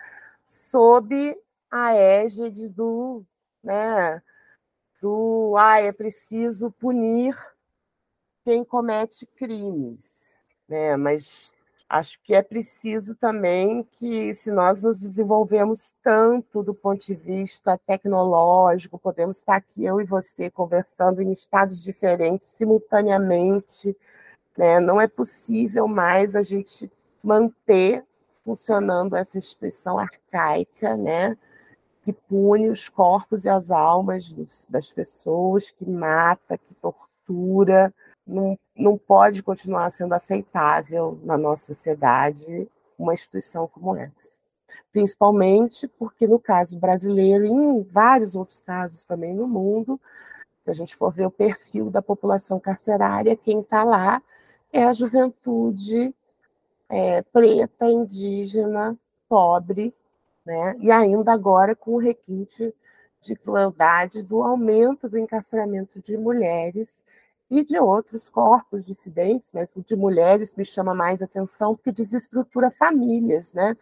sob 0.47 1.37
a 1.71 1.95
égide 1.95 2.69
do, 2.69 3.25
né, 3.63 4.23
do 5.05 5.55
ah, 5.59 5.83
é 5.83 5.93
preciso 5.93 6.71
punir 6.71 7.37
quem 8.43 8.65
comete 8.65 9.27
crimes, 9.27 10.27
né? 10.67 10.97
Mas 10.97 11.55
acho 11.87 12.19
que 12.23 12.35
é 12.35 12.41
preciso 12.41 13.15
também 13.15 13.87
que, 13.99 14.33
se 14.33 14.51
nós 14.51 14.81
nos 14.83 15.01
desenvolvemos 15.01 15.95
tanto 16.03 16.63
do 16.63 16.73
ponto 16.73 17.05
de 17.05 17.15
vista 17.15 17.79
tecnológico, 17.87 18.99
podemos 18.99 19.37
estar 19.37 19.57
aqui, 19.57 19.85
eu 19.85 20.01
e 20.01 20.05
você, 20.05 20.49
conversando 20.49 21.21
em 21.21 21.33
estados 21.33 21.83
diferentes, 21.83 22.49
simultaneamente, 22.49 23.95
né? 24.57 24.81
não 24.81 24.99
é 24.99 25.07
possível 25.07 25.87
mais 25.87 26.35
a 26.35 26.43
gente 26.43 26.91
manter 27.23 28.03
funcionando 28.43 29.17
essa 29.17 29.37
instituição 29.37 29.99
arcaica, 29.99 30.97
né? 30.97 31.37
Que 32.05 32.13
pune 32.13 32.69
os 32.69 32.89
corpos 32.89 33.45
e 33.45 33.49
as 33.49 33.71
almas 33.71 34.31
dos, 34.31 34.67
das 34.69 34.93
pessoas, 34.93 35.71
que 35.71 35.89
mata, 35.89 36.59
que 36.59 36.75
tortura, 36.75 37.93
não, 38.27 38.59
não 38.77 38.99
pode 38.99 39.43
continuar 39.43 39.91
sendo 39.91 40.13
aceitável 40.13 41.19
na 41.23 41.39
nossa 41.39 41.75
sociedade 41.75 42.69
uma 42.99 43.15
instituição 43.15 43.67
como 43.67 43.97
essa. 43.97 44.35
Principalmente 44.93 45.89
porque, 45.89 46.29
no 46.29 46.39
caso 46.39 46.79
brasileiro, 46.79 47.47
e 47.47 47.51
em 47.51 47.83
vários 47.83 48.37
outros 48.37 48.61
casos 48.61 49.05
também 49.05 49.35
no 49.35 49.49
mundo, 49.49 49.99
se 50.63 50.71
a 50.71 50.75
gente 50.75 50.95
for 50.95 51.13
ver 51.13 51.27
o 51.27 51.31
perfil 51.31 51.91
da 51.91 52.03
população 52.03 52.61
carcerária, 52.61 53.37
quem 53.37 53.61
está 53.61 53.83
lá 53.83 54.23
é 54.73 54.85
a 54.85 54.93
juventude 54.93 56.15
é, 56.89 57.23
preta, 57.23 57.87
indígena, 57.87 58.97
pobre, 59.29 59.95
né? 60.45 60.77
e 60.81 60.91
ainda 60.91 61.33
agora 61.33 61.75
com 61.75 61.93
o 61.93 61.99
requinte 61.99 62.75
de 63.21 63.35
crueldade 63.35 64.23
do 64.23 64.43
aumento 64.43 65.09
do 65.09 65.19
encarceramento 65.19 66.01
de 66.01 66.17
mulheres 66.17 67.03
e 67.51 67.65
de 67.65 67.79
outros 67.79 68.29
corpos 68.29 68.85
dissidentes, 68.85 69.51
mas 69.53 69.75
né? 69.75 69.83
de 69.87 69.97
mulheres 69.97 70.55
me 70.55 70.65
chama 70.65 70.95
mais 70.95 71.23
atenção 71.23 71.75
porque 71.75 71.93
desestrutura 71.93 72.71
famílias, 72.71 73.55
né? 73.55 73.77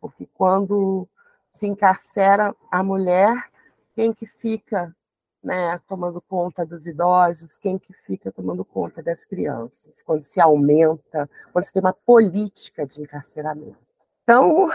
Porque 0.00 0.26
quando 0.34 1.08
se 1.52 1.66
encarcera 1.66 2.54
a 2.70 2.82
mulher, 2.82 3.50
quem 3.94 4.12
que 4.12 4.26
fica 4.26 4.94
né, 5.42 5.80
tomando 5.86 6.20
conta 6.20 6.66
dos 6.66 6.86
idosos, 6.86 7.56
quem 7.56 7.78
que 7.78 7.92
fica 7.92 8.32
tomando 8.32 8.64
conta 8.64 9.00
das 9.00 9.24
crianças, 9.24 10.02
quando 10.02 10.22
se 10.22 10.40
aumenta, 10.40 11.30
quando 11.52 11.64
se 11.64 11.72
tem 11.72 11.80
uma 11.80 11.92
política 11.92 12.84
de 12.84 13.00
encarceramento. 13.00 13.78
Então, 14.24 14.68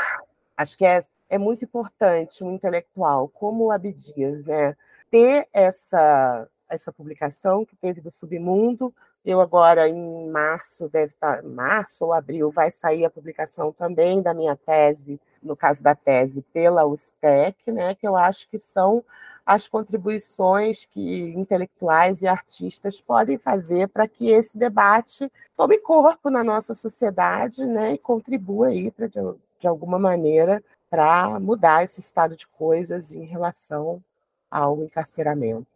acho 0.62 0.78
que 0.78 0.86
é, 0.86 1.04
é 1.30 1.38
muito 1.38 1.66
importante 1.66 2.44
um 2.44 2.54
intelectual 2.54 3.28
como 3.30 3.66
o 3.66 3.72
Abdias, 3.72 4.46
né, 4.46 4.76
ter 5.10 5.48
essa 5.54 6.48
essa 6.70 6.92
publicação 6.92 7.66
que 7.66 7.76
teve 7.76 8.00
do 8.00 8.10
Submundo. 8.10 8.94
Eu 9.26 9.42
agora, 9.42 9.90
em 9.90 10.30
março, 10.30 10.88
deve 10.88 11.14
estar, 11.14 11.44
março 11.44 12.06
ou 12.06 12.14
abril, 12.14 12.50
vai 12.50 12.72
sair 12.72 13.04
a 13.06 13.10
publicação 13.10 13.74
também 13.74 14.22
da 14.22 14.34
minha 14.34 14.56
tese, 14.56 15.20
no 15.44 15.56
caso 15.56 15.84
da 15.84 15.94
tese, 15.94 16.42
pela 16.54 16.86
USTEC, 16.86 17.72
né, 17.72 17.94
que 17.94 18.08
eu 18.08 18.16
acho 18.16 18.48
que 18.50 18.58
são 18.58 19.04
as 19.46 19.68
contribuições 19.68 20.86
que 20.86 21.34
intelectuais 21.36 22.22
e 22.22 22.28
artistas 22.28 23.02
podem 23.02 23.38
fazer 23.38 23.90
para 23.90 24.08
que 24.08 24.30
esse 24.30 24.58
debate 24.58 25.32
tome 25.58 25.78
corpo 25.80 26.30
na 26.30 26.44
nossa 26.44 26.74
sociedade 26.74 27.66
né, 27.66 27.94
e 27.94 27.98
contribua 27.98 28.68
aí 28.68 28.92
pra, 28.92 29.08
de, 29.62 29.68
alguma 29.68 29.98
maneira 29.98 30.64
para 30.90 31.40
mudar 31.40 31.84
esse 31.84 32.02
estado 32.02 32.36
de 32.36 32.48
coisas 32.48 33.12
em 33.12 33.26
relação 33.26 34.04
ao 34.50 34.84
encarceramento. 34.84 35.68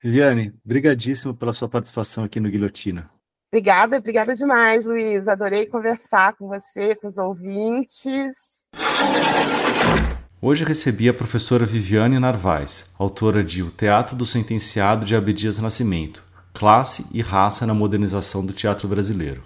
Viviane, 0.00 0.52
brigadíssimo 0.64 1.34
pela 1.34 1.52
sua 1.52 1.68
participação 1.68 2.24
aqui 2.24 2.40
no 2.40 2.50
Guilhotina. 2.50 3.10
Obrigada, 3.52 3.98
obrigada 3.98 4.34
demais, 4.34 4.86
Luiz. 4.86 5.28
Adorei 5.28 5.66
conversar 5.66 6.32
com 6.34 6.48
você, 6.48 6.94
com 6.94 7.06
os 7.06 7.18
ouvintes. 7.18 8.66
Hoje 10.40 10.64
recebi 10.64 11.08
a 11.08 11.14
professora 11.14 11.64
Viviane 11.66 12.18
Narvaez, 12.18 12.94
autora 12.98 13.44
de 13.44 13.62
O 13.62 13.70
Teatro 13.70 14.16
do 14.16 14.26
Sentenciado 14.26 15.04
de 15.04 15.14
Abdias 15.14 15.58
Nascimento, 15.58 16.24
Classe 16.52 17.06
e 17.12 17.20
Raça 17.20 17.66
na 17.66 17.74
Modernização 17.74 18.44
do 18.44 18.52
Teatro 18.52 18.88
Brasileiro. 18.88 19.44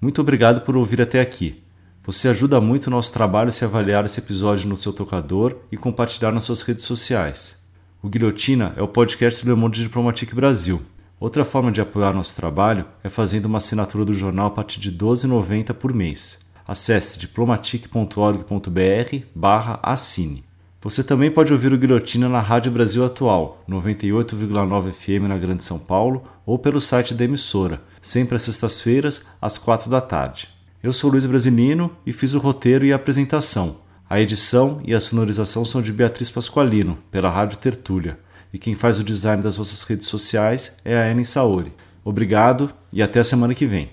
Muito 0.00 0.20
obrigado 0.20 0.62
por 0.62 0.76
ouvir 0.76 1.02
até 1.02 1.20
aqui. 1.20 1.62
Você 2.02 2.28
ajuda 2.28 2.62
muito 2.62 2.86
o 2.86 2.90
nosso 2.90 3.12
trabalho 3.12 3.52
se 3.52 3.62
avaliar 3.62 4.06
esse 4.06 4.20
episódio 4.20 4.68
no 4.68 4.76
seu 4.76 4.90
tocador 4.90 5.54
e 5.70 5.76
compartilhar 5.76 6.32
nas 6.32 6.44
suas 6.44 6.62
redes 6.62 6.84
sociais. 6.84 7.60
O 8.02 8.08
Guilhotina 8.08 8.72
é 8.76 8.82
o 8.82 8.88
podcast 8.88 9.44
do 9.44 9.50
Le 9.50 9.60
Monde 9.60 9.82
Diplomatique 9.82 10.34
Brasil. 10.34 10.80
Outra 11.20 11.44
forma 11.44 11.70
de 11.70 11.82
apoiar 11.82 12.14
nosso 12.14 12.34
trabalho 12.34 12.86
é 13.04 13.10
fazendo 13.10 13.44
uma 13.44 13.58
assinatura 13.58 14.06
do 14.06 14.14
jornal 14.14 14.46
a 14.46 14.50
partir 14.50 14.80
de 14.80 14.88
R$ 14.88 14.96
12,90 14.96 15.74
por 15.74 15.92
mês. 15.92 16.38
Acesse 16.66 17.18
diplomatique.org.br 17.18 19.26
barra 19.34 19.78
assine. 19.82 20.42
Você 20.80 21.04
também 21.04 21.30
pode 21.30 21.52
ouvir 21.52 21.74
o 21.74 21.78
Guilhotina 21.78 22.30
na 22.30 22.40
Rádio 22.40 22.72
Brasil 22.72 23.04
Atual, 23.04 23.62
98,9 23.68 24.90
FM 24.90 25.28
na 25.28 25.36
Grande 25.36 25.62
São 25.62 25.78
Paulo, 25.78 26.24
ou 26.46 26.58
pelo 26.58 26.80
site 26.80 27.12
da 27.12 27.24
emissora, 27.24 27.82
sempre 28.00 28.36
às 28.36 28.42
sextas-feiras, 28.42 29.26
às 29.42 29.58
quatro 29.58 29.90
da 29.90 30.00
tarde. 30.00 30.48
Eu 30.82 30.94
sou 30.94 31.10
Luiz 31.10 31.26
Brasilino 31.26 31.94
e 32.06 32.12
fiz 32.12 32.32
o 32.32 32.38
roteiro 32.38 32.86
e 32.86 32.92
a 32.92 32.96
apresentação. 32.96 33.82
A 34.08 34.18
edição 34.18 34.80
e 34.82 34.94
a 34.94 35.00
sonorização 35.00 35.62
são 35.62 35.82
de 35.82 35.92
Beatriz 35.92 36.30
Pasqualino, 36.30 36.96
pela 37.10 37.28
Rádio 37.28 37.58
Tertúlia, 37.58 38.18
e 38.50 38.58
quem 38.58 38.74
faz 38.74 38.98
o 38.98 39.04
design 39.04 39.42
das 39.42 39.58
nossas 39.58 39.82
redes 39.82 40.08
sociais 40.08 40.78
é 40.82 40.96
a 40.96 41.10
Ellen 41.10 41.22
Saori. 41.22 41.70
Obrigado 42.02 42.72
e 42.90 43.02
até 43.02 43.20
a 43.20 43.24
semana 43.24 43.54
que 43.54 43.66
vem. 43.66 43.90